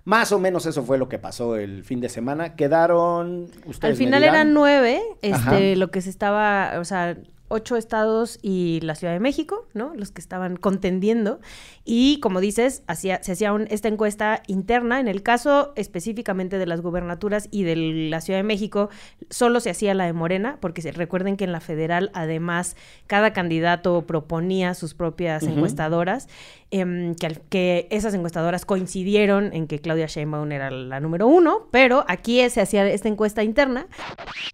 más 0.04 0.30
o 0.30 0.38
menos 0.38 0.64
eso 0.64 0.84
fue 0.84 0.96
lo 0.96 1.08
que 1.08 1.18
pasó 1.18 1.56
el 1.56 1.82
fin 1.82 2.00
de 2.00 2.08
semana. 2.08 2.54
Quedaron... 2.54 3.50
Ustedes 3.66 3.82
Al 3.82 3.90
me 3.94 3.96
final 3.96 4.20
dirán. 4.20 4.34
eran 4.36 4.54
nueve, 4.54 5.02
Ajá. 5.28 5.56
este, 5.56 5.74
lo 5.74 5.90
que 5.90 6.02
se 6.02 6.10
estaba, 6.10 6.74
o 6.78 6.84
sea, 6.84 7.16
ocho 7.48 7.76
estados 7.76 8.38
y 8.42 8.80
la 8.82 8.94
Ciudad 8.94 9.12
de 9.12 9.20
México, 9.20 9.66
¿no? 9.74 9.92
Los 9.94 10.10
que 10.10 10.20
estaban 10.20 10.56
contendiendo. 10.56 11.40
Y 11.84 12.20
como 12.20 12.40
dices, 12.40 12.82
hacía, 12.86 13.22
se 13.22 13.32
hacía 13.32 13.54
esta 13.70 13.88
encuesta 13.88 14.42
interna. 14.46 15.00
En 15.00 15.08
el 15.08 15.22
caso 15.22 15.72
específicamente 15.76 16.58
de 16.58 16.66
las 16.66 16.80
gubernaturas 16.80 17.48
y 17.50 17.62
de 17.64 17.76
la 18.10 18.20
Ciudad 18.20 18.38
de 18.38 18.42
México, 18.44 18.90
solo 19.30 19.60
se 19.60 19.70
hacía 19.70 19.94
la 19.94 20.04
de 20.04 20.12
Morena, 20.12 20.58
porque 20.60 20.82
se- 20.82 20.92
recuerden 20.92 21.36
que 21.36 21.44
en 21.44 21.52
la 21.52 21.60
federal, 21.60 22.10
además, 22.14 22.76
cada 23.06 23.32
candidato 23.32 24.06
proponía 24.06 24.74
sus 24.74 24.94
propias 24.94 25.42
encuestadoras, 25.42 26.28
em, 26.70 27.14
que 27.50 27.86
esas 27.90 28.12
encuestadoras 28.14 28.64
coincidieron 28.66 29.52
en 29.54 29.66
que 29.66 29.78
Claudia 29.80 30.06
Sheinbaum 30.06 30.52
era 30.52 30.70
la 30.70 31.00
número 31.00 31.26
uno, 31.26 31.68
pero 31.70 32.04
aquí 32.08 32.46
se 32.50 32.60
hacía 32.60 32.86
esta 32.88 33.08
encuesta 33.08 33.42
interna 33.42 33.86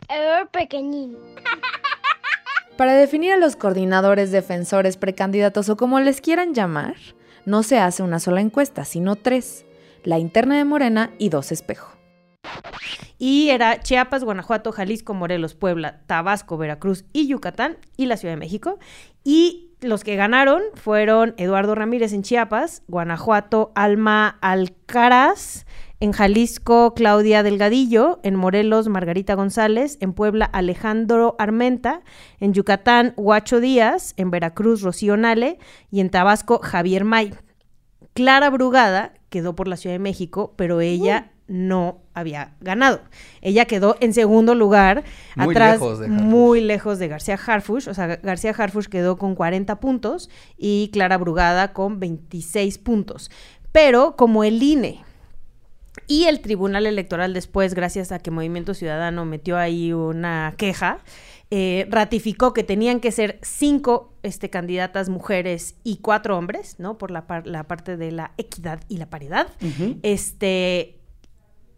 Error 0.09 0.49
pequeñín. 0.51 1.17
Para 2.77 2.95
definir 2.95 3.33
a 3.33 3.37
los 3.37 3.55
coordinadores, 3.55 4.33
defensores, 4.33 4.97
precandidatos 4.97 5.69
o 5.69 5.77
como 5.77 6.01
les 6.01 6.21
quieran 6.21 6.55
llamar, 6.55 6.97
no 7.47 7.63
se 7.63 7.79
hace 7.79 8.03
una 8.03 8.19
sola 8.19 8.41
encuesta, 8.41 8.85
sino 8.85 9.15
tres. 9.15 9.65
La 10.03 10.19
interna 10.19 10.57
de 10.57 10.65
Morena 10.65 11.13
y 11.19 11.29
dos 11.29 11.53
espejo. 11.53 11.93
Y 13.17 13.51
era 13.51 13.81
Chiapas, 13.81 14.25
Guanajuato, 14.25 14.73
Jalisco, 14.73 15.15
Morelos, 15.15 15.55
Puebla, 15.55 16.01
Tabasco, 16.07 16.59
Veracruz 16.59 17.05
y 17.13 17.29
Yucatán 17.29 17.79
y 17.97 18.07
la 18.07 18.17
Ciudad 18.17 18.35
de 18.35 18.41
México. 18.41 18.81
Y 19.23 19.71
los 19.81 20.03
que 20.03 20.17
ganaron 20.17 20.61
fueron 20.75 21.35
Eduardo 21.37 21.77
Ramírez 21.77 22.13
en 22.13 22.23
Chiapas, 22.23 22.83
Guanajuato, 22.89 23.71
Alma 23.77 24.37
Alcaraz 24.41 25.65
En 26.01 26.13
Jalisco, 26.13 26.95
Claudia 26.95 27.43
Delgadillo. 27.43 28.21
En 28.23 28.35
Morelos, 28.35 28.89
Margarita 28.89 29.35
González. 29.35 29.97
En 30.01 30.13
Puebla, 30.13 30.45
Alejandro 30.47 31.37
Armenta. 31.39 32.03
En 32.41 32.53
Yucatán, 32.53 33.15
Huacho 33.17 33.61
Díaz. 33.61 34.15
En 34.17 34.31
Veracruz, 34.31 34.83
Rocío 34.83 35.17
Nale. 35.17 35.59
Y 35.91 36.01
en 36.01 36.11
Tabasco, 36.11 36.61
Javier 36.63 37.05
May. 37.05 37.33
Clara 38.13 38.51
Brugada 38.51 39.15
quedó 39.29 39.57
por 39.57 39.67
la 39.67 39.77
Ciudad 39.77 39.95
de 39.95 40.01
México, 40.01 40.55
pero 40.57 40.81
ella 40.81 41.33
no 41.47 41.99
había 42.15 42.55
ganado. 42.61 43.01
Ella 43.43 43.67
quedó 43.67 43.97
en 44.01 44.15
segundo 44.15 44.55
lugar, 44.55 45.05
Muy 45.37 45.51
atrás, 45.51 45.75
lejos 45.75 45.99
de 45.99 46.09
muy 46.09 46.61
lejos 46.61 46.99
de 46.99 47.09
García 47.09 47.39
Harfush. 47.45 47.89
O 47.89 47.95
sea, 47.95 48.07
García 48.17 48.55
Harfush 48.57 48.87
quedó 48.87 49.19
con 49.19 49.35
40 49.35 49.81
puntos 49.81 50.31
y 50.57 50.91
Clara 50.93 51.19
Brugada 51.19 51.73
con 51.73 52.01
26 52.01 52.79
puntos. 52.79 53.31
Pero 53.73 54.17
como 54.17 54.45
el 54.45 54.63
INE 54.63 55.05
y 56.07 56.25
el 56.25 56.41
Tribunal 56.41 56.87
Electoral 56.87 57.33
después, 57.35 57.75
gracias 57.75 58.13
a 58.13 58.19
que 58.19 58.31
Movimiento 58.31 58.75
Ciudadano 58.75 59.25
metió 59.25 59.57
ahí 59.57 59.93
una 59.93 60.55
queja, 60.57 60.99
eh, 61.51 61.87
ratificó 61.89 62.53
que 62.53 62.65
tenían 62.65 63.01
que 63.01 63.13
ser 63.13 63.39
cinco 63.43 64.13
este, 64.23 64.51
candidatas 64.51 65.09
mujeres 65.09 65.77
y 65.85 65.99
cuatro 65.99 66.37
hombres, 66.37 66.77
¿no? 66.79 66.99
Por 66.99 67.11
la, 67.11 67.27
par- 67.27 67.47
la 67.47 67.65
parte 67.65 67.97
de 67.97 68.11
la 68.11 68.33
equidad 68.39 68.81
y 68.89 68.97
la 68.97 69.07
paridad. 69.11 69.47
Este, 70.03 70.99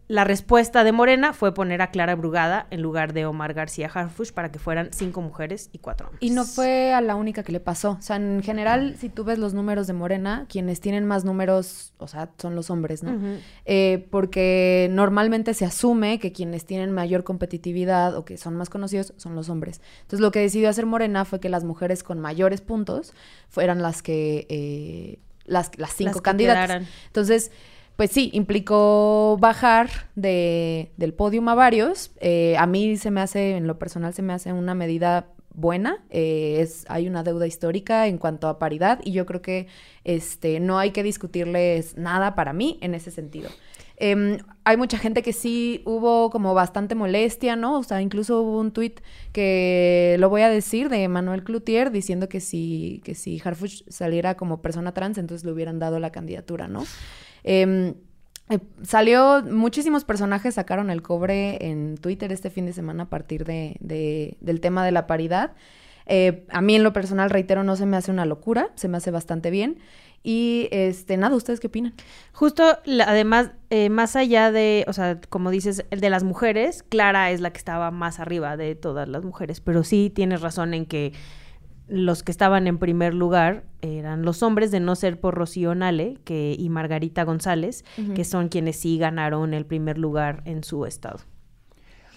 la 0.09 0.23
respuesta 0.23 0.85
de 0.85 0.93
Morena 0.93 1.33
fue 1.33 1.53
poner 1.53 1.83
a 1.83 1.91
Clara 1.91 2.15
Brugada 2.15 2.69
en 2.71 2.81
lugar 2.81 3.13
de 3.13 3.27
Omar 3.27 3.55
García 3.55 3.91
Harfush 3.93 4.31
para 4.31 4.53
que 4.53 4.61
fueran 4.61 4.91
cinco 4.93 5.21
mujeres 5.21 5.69
y 5.73 5.79
cuatro 5.79 6.07
hombres. 6.07 6.23
Y 6.23 6.31
no 6.33 6.45
fue 6.45 6.95
a 6.95 7.01
la 7.01 7.17
única 7.17 7.43
que 7.43 7.51
le 7.51 7.59
pasó. 7.59 7.97
O 7.99 8.03
sea, 8.03 8.17
en 8.17 8.41
general, 8.43 8.97
si 9.01 9.09
tú 9.09 9.25
ves 9.25 9.39
los 9.39 9.53
números 9.53 9.89
de 9.89 9.95
Morena, 9.95 10.47
quienes 10.49 10.81
tienen 10.81 11.07
más 11.07 11.25
números, 11.25 11.93
o 11.99 12.07
sea, 12.07 12.31
son 12.39 12.55
los 12.55 12.71
hombres, 12.71 13.03
¿no? 13.03 13.19
Eh, 13.65 14.07
porque 14.11 14.89
normalmente 14.93 15.55
se 15.55 15.65
asume 15.65 16.21
que 16.21 16.31
quienes 16.31 16.67
tienen 16.67 16.93
mayor 16.93 17.25
competitividad 17.25 18.17
o 18.17 18.25
que 18.25 18.37
son 18.37 18.55
más 18.55 18.71
conocidos 18.71 19.13
son 19.17 19.35
los 19.35 19.49
hombres. 19.49 19.81
Entonces, 20.03 20.21
lo 20.21 20.31
que 20.31 20.39
decidió 20.39 20.69
hacer 20.69 20.87
Morena 20.87 21.25
fue 21.25 21.41
que 21.41 21.49
las 21.49 21.65
mujeres 21.65 22.05
con 22.05 22.21
mayores 22.21 22.61
puntos 22.61 23.13
fueran 23.49 23.83
las 23.83 24.03
que, 24.03 24.47
eh, 24.51 25.19
las, 25.47 25.77
las 25.79 25.93
cinco 25.95 26.13
Las 26.15 26.23
candidatas. 26.23 26.67
quedaran. 26.67 26.87
Entonces, 27.07 27.51
pues 27.97 28.11
sí, 28.11 28.31
implicó 28.35 29.39
bajar 29.41 29.89
de, 30.15 30.93
del 30.97 31.15
podium 31.15 31.49
a 31.49 31.55
varios. 31.55 32.13
Eh, 32.21 32.55
a 32.59 32.67
mí 32.67 32.97
se 32.99 33.11
me 33.11 33.23
hace, 33.23 33.57
en 33.57 33.67
lo 33.67 33.79
personal, 33.79 34.13
se 34.13 34.23
me 34.23 34.35
hace 34.35 34.53
una 34.53 34.75
medida 34.75 35.29
buena. 35.55 36.05
Eh, 36.11 36.59
es, 36.61 36.85
hay 36.89 37.09
una 37.09 37.23
deuda 37.23 37.47
histórica 37.47 38.07
en 38.07 38.19
cuanto 38.19 38.49
a 38.49 38.59
paridad 38.59 39.01
y 39.03 39.13
yo 39.13 39.25
creo 39.25 39.41
que 39.41 39.67
este, 40.05 40.61
no 40.61 40.79
hay 40.79 40.91
que 40.91 41.03
discutirles 41.03 41.97
nada 41.97 42.35
para 42.35 42.53
mí 42.53 42.79
en 42.83 42.95
ese 42.95 43.11
sentido. 43.11 43.49
Em, 43.99 44.37
hay 44.65 44.77
mucha 44.77 44.99
gente 44.99 45.23
que 45.23 45.33
sí 45.33 45.81
hubo 45.87 46.29
como 46.29 46.53
bastante 46.53 46.95
molestia, 46.95 47.57
¿no? 47.57 47.79
O 47.79 47.83
sea, 47.83 48.03
incluso 48.03 48.43
hubo 48.43 48.61
un 48.61 48.73
tuit 48.73 49.01
que 49.33 50.17
lo 50.19 50.29
voy 50.29 50.43
a 50.43 50.51
decir 50.51 50.91
de 50.91 51.09
Manuel 51.09 51.45
Cloutier 51.45 51.91
diciendo 51.91 52.29
que 52.29 52.41
si, 52.41 53.01
que 53.05 53.15
si 53.15 53.41
Harfuch 53.43 53.89
saliera 53.89 54.37
como 54.37 54.61
persona 54.61 54.93
trans, 54.93 55.17
entonces 55.17 55.47
le 55.47 55.53
hubieran 55.53 55.79
dado 55.79 55.99
la 55.99 56.13
candidatura, 56.13 56.69
¿no? 56.69 56.85
Em, 57.47 57.95
eh, 58.51 58.59
salió, 58.83 59.43
muchísimos 59.43 60.05
personajes 60.05 60.55
sacaron 60.55 60.91
el 60.91 61.01
cobre 61.01 61.67
en 61.67 61.97
Twitter 61.97 62.31
este 62.33 62.51
fin 62.51 62.67
de 62.67 62.73
semana 62.75 63.05
a 63.05 63.09
partir 63.09 63.45
de, 63.45 63.77
de- 63.81 64.37
del 64.41 64.61
tema 64.61 64.85
de 64.85 64.93
la 64.93 65.07
paridad. 65.07 65.53
Eh, 66.09 66.45
a 66.51 66.61
mí 66.61 66.77
en 66.77 66.83
lo 66.85 66.93
personal, 66.93 67.31
reitero, 67.31 67.65
no 67.65 67.75
se 67.77 67.87
me 67.87 67.97
hace 67.97 68.11
una 68.13 68.27
locura, 68.27 68.71
se 68.75 68.87
me 68.89 68.99
hace 68.99 69.11
bastante 69.11 69.51
bien. 69.51 69.79
Y 70.23 70.69
este, 70.73 71.17
nada, 71.17 71.37
¿ustedes 71.37 71.61
qué 71.61 71.69
opinan? 71.69 71.95
Justo, 72.33 72.65
además, 73.07 73.53
eh, 73.71 73.91
más 73.91 74.17
allá 74.17 74.51
de, 74.51 74.85
o 74.89 74.93
sea, 74.93 75.21
como 75.29 75.51
dices, 75.51 75.85
el 75.91 76.01
de 76.01 76.11
las 76.11 76.25
mujeres, 76.25 76.83
Clara 76.83 77.31
es 77.31 77.41
la 77.41 77.53
que 77.53 77.59
estaba 77.59 77.91
más 77.93 78.19
arriba 78.21 78.57
de 78.57 78.75
todas 78.75 79.09
las 79.09 79.25
mujeres, 79.25 79.61
pero 79.61 79.85
sí 79.85 80.11
tienes 80.13 80.41
razón 80.41 80.75
en 80.75 80.87
que 80.87 81.13
los 81.89 82.23
que 82.23 82.33
estaban 82.33 82.67
en 82.67 82.79
primer 82.79 83.15
lugar 83.15 83.65
eran 83.81 84.23
los 84.23 84.43
hombres, 84.43 84.71
de 84.71 84.81
no 84.81 84.97
ser 84.97 85.21
por 85.21 85.35
Rocío 85.35 85.75
Nale 85.75 86.19
que, 86.25 86.57
y 86.59 86.69
Margarita 86.69 87.23
González, 87.25 87.85
que 88.15 88.25
son 88.25 88.49
quienes 88.49 88.77
sí 88.77 88.99
ganaron 88.99 89.55
el 89.55 89.67
primer 89.67 89.97
lugar 89.99 90.43
en 90.47 90.65
su 90.65 90.85
estado. 90.87 91.21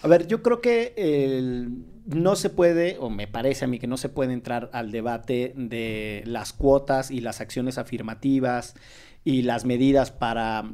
A 0.01 0.07
ver, 0.07 0.27
yo 0.27 0.41
creo 0.41 0.61
que 0.61 0.93
el- 0.97 1.83
no 2.05 2.35
se 2.35 2.49
puede, 2.49 2.97
o 2.99 3.09
me 3.09 3.27
parece 3.27 3.65
a 3.65 3.67
mí 3.67 3.77
que 3.77 3.85
no 3.85 3.97
se 3.97 4.09
puede 4.09 4.33
entrar 4.33 4.69
al 4.73 4.91
debate 4.91 5.53
de 5.55 6.23
las 6.25 6.53
cuotas 6.53 7.11
y 7.11 7.19
las 7.21 7.39
acciones 7.41 7.77
afirmativas 7.77 8.75
y 9.23 9.43
las 9.43 9.65
medidas 9.65 10.09
para 10.09 10.71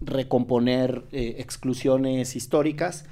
recomponer 0.00 1.04
eh, 1.12 1.36
exclusiones 1.38 2.36
históricas 2.36 3.04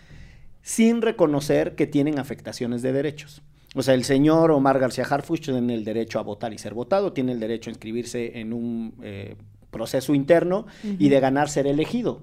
sin 0.63 1.03
reconocer 1.03 1.75
que 1.75 1.87
tienen 1.87 2.19
afectaciones 2.19 2.81
de 2.83 2.93
derechos. 2.93 3.43
O 3.75 3.83
sea, 3.83 3.95
el 3.95 4.05
señor 4.05 4.51
Omar 4.51 4.79
García 4.79 5.05
Harfuch 5.05 5.43
tiene 5.43 5.75
el 5.75 5.85
derecho 5.85 6.19
a 6.19 6.23
votar 6.23 6.53
y 6.53 6.59
ser 6.59 6.75
votado, 6.75 7.13
tiene 7.13 7.33
el 7.33 7.41
derecho 7.41 7.71
a 7.71 7.73
inscribirse 7.73 8.39
en 8.39 8.53
un 8.53 8.95
eh, 9.03 9.37
proceso 9.71 10.15
interno 10.15 10.67
y 10.83 11.09
de 11.09 11.21
ganar 11.21 11.51
ser 11.51 11.67
elegido. 11.67 12.23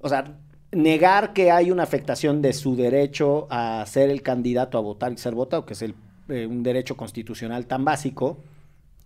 O 0.00 0.08
sea, 0.08 0.36
negar 0.72 1.32
que 1.32 1.50
hay 1.50 1.70
una 1.70 1.84
afectación 1.84 2.42
de 2.42 2.52
su 2.52 2.76
derecho 2.76 3.46
a 3.50 3.84
ser 3.86 4.10
el 4.10 4.22
candidato 4.22 4.76
a 4.76 4.80
votar 4.80 5.12
y 5.12 5.16
ser 5.16 5.34
votado, 5.34 5.64
que 5.64 5.74
es 5.74 5.82
el, 5.82 5.94
eh, 6.28 6.46
un 6.46 6.62
derecho 6.62 6.96
constitucional 6.96 7.66
tan 7.66 7.84
básico, 7.84 8.38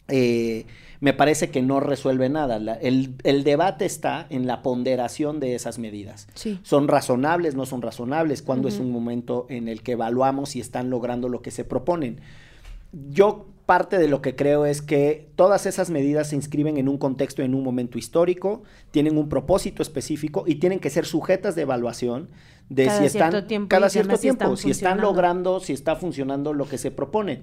eh, 0.08 0.66
me 1.00 1.12
parece 1.12 1.50
que 1.50 1.62
no 1.62 1.78
resuelve 1.80 2.28
nada. 2.28 2.58
La- 2.58 2.74
el, 2.74 3.14
el 3.22 3.44
debate 3.44 3.84
está 3.84 4.26
en 4.30 4.46
la 4.46 4.62
ponderación 4.62 5.38
de 5.38 5.54
esas 5.54 5.78
medidas. 5.78 6.26
Sí. 6.34 6.58
¿Son 6.62 6.88
razonables? 6.88 7.54
¿No 7.54 7.66
son 7.66 7.82
razonables? 7.82 8.42
¿Cuándo 8.42 8.66
es 8.68 8.78
un 8.80 8.90
momento 8.90 9.46
en 9.48 9.68
el 9.68 9.82
que 9.82 9.92
evaluamos 9.92 10.50
si 10.50 10.60
están 10.60 10.90
logrando 10.90 11.28
lo 11.28 11.40
que 11.40 11.50
se 11.52 11.64
proponen? 11.64 12.20
Yo 13.10 13.46
parte 13.66 13.98
de 13.98 14.08
lo 14.08 14.22
que 14.22 14.34
creo 14.34 14.64
es 14.64 14.80
que 14.80 15.28
todas 15.36 15.66
esas 15.66 15.90
medidas 15.90 16.30
se 16.30 16.36
inscriben 16.36 16.78
en 16.78 16.88
un 16.88 16.96
contexto, 16.96 17.42
en 17.42 17.54
un 17.54 17.62
momento 17.62 17.98
histórico, 17.98 18.62
tienen 18.90 19.18
un 19.18 19.28
propósito 19.28 19.82
específico 19.82 20.44
y 20.46 20.54
tienen 20.54 20.80
que 20.80 20.88
ser 20.88 21.04
sujetas 21.04 21.54
de 21.54 21.62
evaluación 21.62 22.30
de 22.70 22.86
Cada 22.86 22.96
si 23.02 23.08
cierto 23.10 23.26
están 23.36 23.46
tiempo 23.46 23.68
cada 23.68 23.88
cierto 23.90 24.08
además 24.08 24.20
si 24.20 24.22
tiempo, 24.22 24.44
están 24.44 24.56
si 24.56 24.70
están 24.70 25.00
logrando, 25.02 25.60
si 25.60 25.74
está 25.74 25.96
funcionando 25.96 26.54
lo 26.54 26.66
que 26.66 26.78
se 26.78 26.90
proponen. 26.90 27.42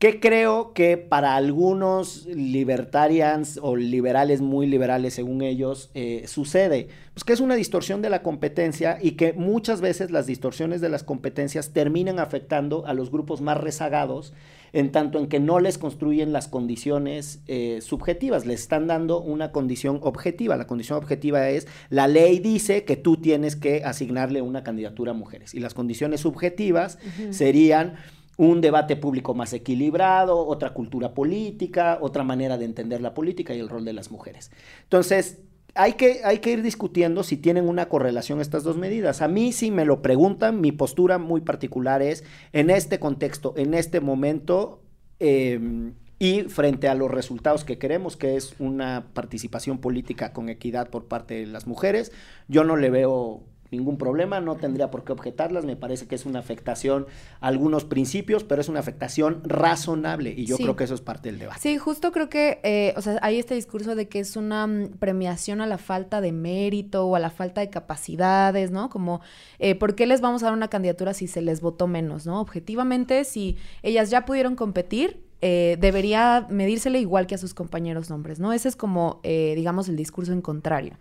Que 0.00 0.18
creo 0.18 0.72
que 0.72 0.96
para 0.96 1.36
algunos 1.36 2.24
libertarians 2.24 3.60
o 3.62 3.76
liberales 3.76 4.40
muy 4.40 4.66
liberales 4.66 5.12
según 5.12 5.42
ellos 5.42 5.90
eh, 5.92 6.24
sucede, 6.26 6.88
pues 7.12 7.22
que 7.22 7.34
es 7.34 7.40
una 7.40 7.54
distorsión 7.54 8.00
de 8.00 8.08
la 8.08 8.22
competencia 8.22 8.98
y 8.98 9.10
que 9.10 9.34
muchas 9.34 9.82
veces 9.82 10.10
las 10.10 10.24
distorsiones 10.24 10.80
de 10.80 10.88
las 10.88 11.04
competencias 11.04 11.74
terminan 11.74 12.18
afectando 12.18 12.86
a 12.86 12.94
los 12.94 13.10
grupos 13.10 13.42
más 13.42 13.58
rezagados 13.58 14.32
en 14.72 14.90
tanto 14.90 15.18
en 15.18 15.26
que 15.26 15.38
no 15.38 15.60
les 15.60 15.76
construyen 15.76 16.32
las 16.32 16.48
condiciones 16.48 17.42
eh, 17.46 17.80
subjetivas, 17.82 18.46
les 18.46 18.60
están 18.60 18.86
dando 18.86 19.20
una 19.20 19.52
condición 19.52 20.00
objetiva. 20.02 20.56
La 20.56 20.66
condición 20.66 20.96
objetiva 20.96 21.50
es, 21.50 21.68
la 21.90 22.08
ley 22.08 22.38
dice 22.38 22.84
que 22.84 22.96
tú 22.96 23.18
tienes 23.18 23.54
que 23.54 23.84
asignarle 23.84 24.40
una 24.40 24.62
candidatura 24.62 25.10
a 25.10 25.14
mujeres 25.14 25.54
y 25.54 25.60
las 25.60 25.74
condiciones 25.74 26.22
subjetivas 26.22 26.98
serían 27.30 27.96
un 28.40 28.62
debate 28.62 28.96
público 28.96 29.34
más 29.34 29.52
equilibrado, 29.52 30.46
otra 30.46 30.72
cultura 30.72 31.12
política, 31.12 31.98
otra 32.00 32.24
manera 32.24 32.56
de 32.56 32.64
entender 32.64 33.02
la 33.02 33.12
política 33.12 33.54
y 33.54 33.58
el 33.58 33.68
rol 33.68 33.84
de 33.84 33.92
las 33.92 34.10
mujeres. 34.10 34.50
Entonces, 34.84 35.40
hay 35.74 35.92
que, 35.92 36.22
hay 36.24 36.38
que 36.38 36.52
ir 36.52 36.62
discutiendo 36.62 37.22
si 37.22 37.36
tienen 37.36 37.68
una 37.68 37.90
correlación 37.90 38.40
estas 38.40 38.64
dos 38.64 38.78
medidas. 38.78 39.20
A 39.20 39.28
mí, 39.28 39.52
si 39.52 39.70
me 39.70 39.84
lo 39.84 40.00
preguntan, 40.00 40.62
mi 40.62 40.72
postura 40.72 41.18
muy 41.18 41.42
particular 41.42 42.00
es, 42.00 42.24
en 42.54 42.70
este 42.70 42.98
contexto, 42.98 43.52
en 43.58 43.74
este 43.74 44.00
momento, 44.00 44.80
eh, 45.18 45.92
y 46.18 46.44
frente 46.44 46.88
a 46.88 46.94
los 46.94 47.10
resultados 47.10 47.64
que 47.64 47.76
queremos, 47.76 48.16
que 48.16 48.36
es 48.36 48.54
una 48.58 49.08
participación 49.12 49.80
política 49.82 50.32
con 50.32 50.48
equidad 50.48 50.88
por 50.88 51.08
parte 51.08 51.34
de 51.34 51.46
las 51.46 51.66
mujeres, 51.66 52.10
yo 52.48 52.64
no 52.64 52.76
le 52.76 52.88
veo 52.88 53.42
ningún 53.70 53.96
problema, 53.98 54.40
no 54.40 54.56
tendría 54.56 54.90
por 54.90 55.04
qué 55.04 55.12
objetarlas, 55.12 55.64
me 55.64 55.76
parece 55.76 56.06
que 56.06 56.14
es 56.14 56.26
una 56.26 56.38
afectación 56.40 57.06
a 57.40 57.46
algunos 57.48 57.84
principios, 57.84 58.42
pero 58.44 58.60
es 58.60 58.68
una 58.68 58.80
afectación 58.80 59.42
razonable 59.44 60.34
y 60.36 60.44
yo 60.46 60.56
Sí. 60.56 60.62
creo 60.64 60.76
que 60.76 60.84
eso 60.84 60.94
es 60.94 61.00
parte 61.00 61.30
del 61.30 61.38
debate. 61.38 61.60
Sí, 61.60 61.78
justo 61.78 62.10
creo 62.12 62.28
que, 62.28 62.60
eh, 62.64 62.94
o 62.96 63.02
sea, 63.02 63.18
hay 63.22 63.38
este 63.38 63.54
discurso 63.54 63.94
de 63.94 64.08
que 64.08 64.18
es 64.20 64.36
una 64.36 64.66
mm, 64.66 64.88
premiación 64.98 65.60
a 65.60 65.66
la 65.66 65.78
falta 65.78 66.20
de 66.20 66.32
mérito 66.32 67.06
o 67.06 67.14
a 67.16 67.20
la 67.20 67.30
falta 67.30 67.60
de 67.60 67.70
capacidades, 67.70 68.70
¿no? 68.70 68.90
Como, 68.90 69.20
eh, 69.58 69.74
¿por 69.74 69.94
qué 69.94 70.06
les 70.06 70.20
vamos 70.20 70.42
a 70.42 70.46
dar 70.46 70.54
una 70.54 70.68
candidatura 70.68 71.14
si 71.14 71.26
se 71.28 71.40
les 71.42 71.60
votó 71.60 71.86
menos, 71.86 72.26
¿no? 72.26 72.40
Objetivamente, 72.40 73.24
si 73.24 73.56
ellas 73.82 74.10
ya 74.10 74.24
pudieron 74.24 74.56
competir, 74.56 75.22
eh, 75.42 75.78
debería 75.80 76.46
medírsele 76.50 77.00
igual 77.00 77.26
que 77.26 77.34
a 77.34 77.38
sus 77.38 77.54
compañeros 77.54 78.10
hombres, 78.10 78.40
¿no? 78.40 78.52
Ese 78.52 78.68
es 78.68 78.76
como, 78.76 79.20
eh, 79.22 79.54
digamos, 79.56 79.88
el 79.88 79.96
discurso 79.96 80.32
en 80.32 80.42
contrario. 80.42 80.98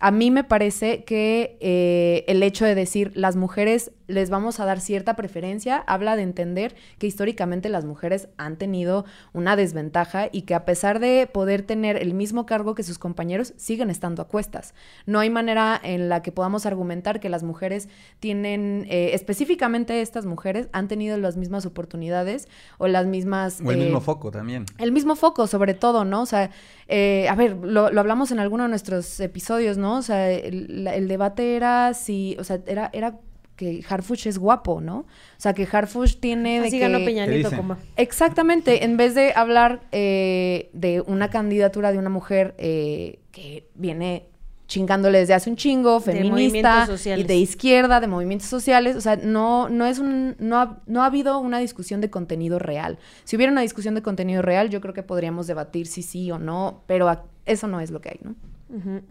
A 0.00 0.10
mí 0.10 0.30
me 0.30 0.44
parece 0.44 1.04
que 1.04 1.58
eh, 1.60 2.24
el 2.26 2.42
hecho 2.42 2.64
de 2.64 2.74
decir 2.74 3.12
las 3.14 3.36
mujeres 3.36 3.92
les 4.10 4.30
vamos 4.30 4.60
a 4.60 4.64
dar 4.64 4.80
cierta 4.80 5.16
preferencia, 5.16 5.78
habla 5.86 6.16
de 6.16 6.22
entender 6.22 6.74
que 6.98 7.06
históricamente 7.06 7.68
las 7.68 7.84
mujeres 7.84 8.28
han 8.36 8.56
tenido 8.56 9.04
una 9.32 9.56
desventaja 9.56 10.28
y 10.30 10.42
que 10.42 10.54
a 10.54 10.64
pesar 10.64 11.00
de 11.00 11.28
poder 11.32 11.62
tener 11.62 11.96
el 11.96 12.14
mismo 12.14 12.46
cargo 12.46 12.74
que 12.74 12.82
sus 12.82 12.98
compañeros, 12.98 13.54
siguen 13.56 13.90
estando 13.90 14.22
a 14.22 14.28
cuestas. 14.28 14.74
No 15.06 15.20
hay 15.20 15.30
manera 15.30 15.80
en 15.82 16.08
la 16.08 16.22
que 16.22 16.32
podamos 16.32 16.66
argumentar 16.66 17.20
que 17.20 17.28
las 17.28 17.42
mujeres 17.42 17.88
tienen, 18.18 18.86
eh, 18.90 19.10
específicamente 19.14 20.00
estas 20.00 20.26
mujeres, 20.26 20.68
han 20.72 20.88
tenido 20.88 21.16
las 21.18 21.36
mismas 21.36 21.66
oportunidades 21.66 22.48
o 22.78 22.88
las 22.88 23.06
mismas... 23.06 23.60
O 23.64 23.70
el 23.70 23.80
eh, 23.80 23.84
mismo 23.84 24.00
foco 24.00 24.30
también. 24.30 24.66
el 24.78 24.92
mismo 24.92 25.16
foco, 25.16 25.46
sobre 25.46 25.74
todo, 25.74 26.04
¿no? 26.04 26.22
O 26.22 26.26
sea, 26.26 26.50
eh, 26.88 27.28
a 27.28 27.34
ver, 27.34 27.56
lo, 27.56 27.90
lo 27.90 28.00
hablamos 28.00 28.30
en 28.32 28.40
alguno 28.40 28.64
de 28.64 28.68
nuestros 28.70 29.20
episodios, 29.20 29.78
¿no? 29.78 29.98
O 29.98 30.02
sea, 30.02 30.30
el, 30.30 30.86
el 30.86 31.08
debate 31.08 31.56
era 31.56 31.94
si, 31.94 32.36
o 32.38 32.44
sea, 32.44 32.60
era, 32.66 32.90
era 32.92 33.18
que 33.60 33.84
Harfuch 33.86 34.26
es 34.26 34.38
guapo, 34.38 34.80
¿no? 34.80 35.00
O 35.00 35.06
sea, 35.36 35.52
que 35.52 35.68
Harfuch 35.70 36.16
tiene 36.18 36.60
de 36.60 36.68
Así 36.68 36.78
que... 36.78 36.88
ganó 36.88 36.98
Peña 37.04 37.26
¿Qué 37.26 37.32
Nieto 37.32 37.50
dicen? 37.50 37.58
como... 37.58 37.76
Exactamente, 37.96 38.84
en 38.84 38.96
vez 38.96 39.14
de 39.14 39.34
hablar 39.36 39.80
eh, 39.92 40.70
de 40.72 41.02
una 41.02 41.28
candidatura 41.28 41.92
de 41.92 41.98
una 41.98 42.08
mujer 42.08 42.54
eh, 42.56 43.18
que 43.32 43.66
viene 43.74 44.24
chingándole 44.66 45.18
desde 45.18 45.34
hace 45.34 45.50
un 45.50 45.56
chingo, 45.56 45.98
De 46.00 46.12
feminista 46.12 46.86
movimientos 46.86 47.06
y 47.06 47.22
de 47.24 47.36
izquierda, 47.36 48.00
de 48.00 48.06
movimientos 48.06 48.48
sociales, 48.48 48.96
o 48.96 49.00
sea, 49.02 49.16
no, 49.16 49.68
no 49.68 49.84
es 49.84 49.98
un, 49.98 50.36
no 50.38 50.58
ha, 50.58 50.78
no 50.86 51.02
ha 51.02 51.06
habido 51.06 51.38
una 51.38 51.58
discusión 51.58 52.00
de 52.00 52.08
contenido 52.08 52.58
real. 52.58 52.96
Si 53.24 53.36
hubiera 53.36 53.52
una 53.52 53.60
discusión 53.62 53.94
de 53.94 54.00
contenido 54.02 54.40
real, 54.42 54.70
yo 54.70 54.80
creo 54.80 54.94
que 54.94 55.02
podríamos 55.02 55.46
debatir 55.46 55.86
si 55.86 56.02
sí 56.02 56.30
o 56.30 56.38
no, 56.38 56.82
pero 56.86 57.08
a- 57.08 57.24
eso 57.46 57.66
no 57.66 57.80
es 57.80 57.90
lo 57.90 58.00
que 58.00 58.08
hay, 58.10 58.20
¿no? 58.22 58.34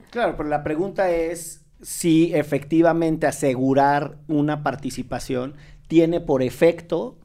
Claro, 0.10 0.36
pero 0.38 0.48
la 0.50 0.64
pregunta 0.64 1.12
es 1.12 1.62
si 1.82 2.34
efectivamente 2.34 3.28
asegurar 3.28 4.18
una 4.28 4.64
participación 4.64 5.56
tiene 5.88 6.20
por 6.20 6.44
efecto 6.44 7.18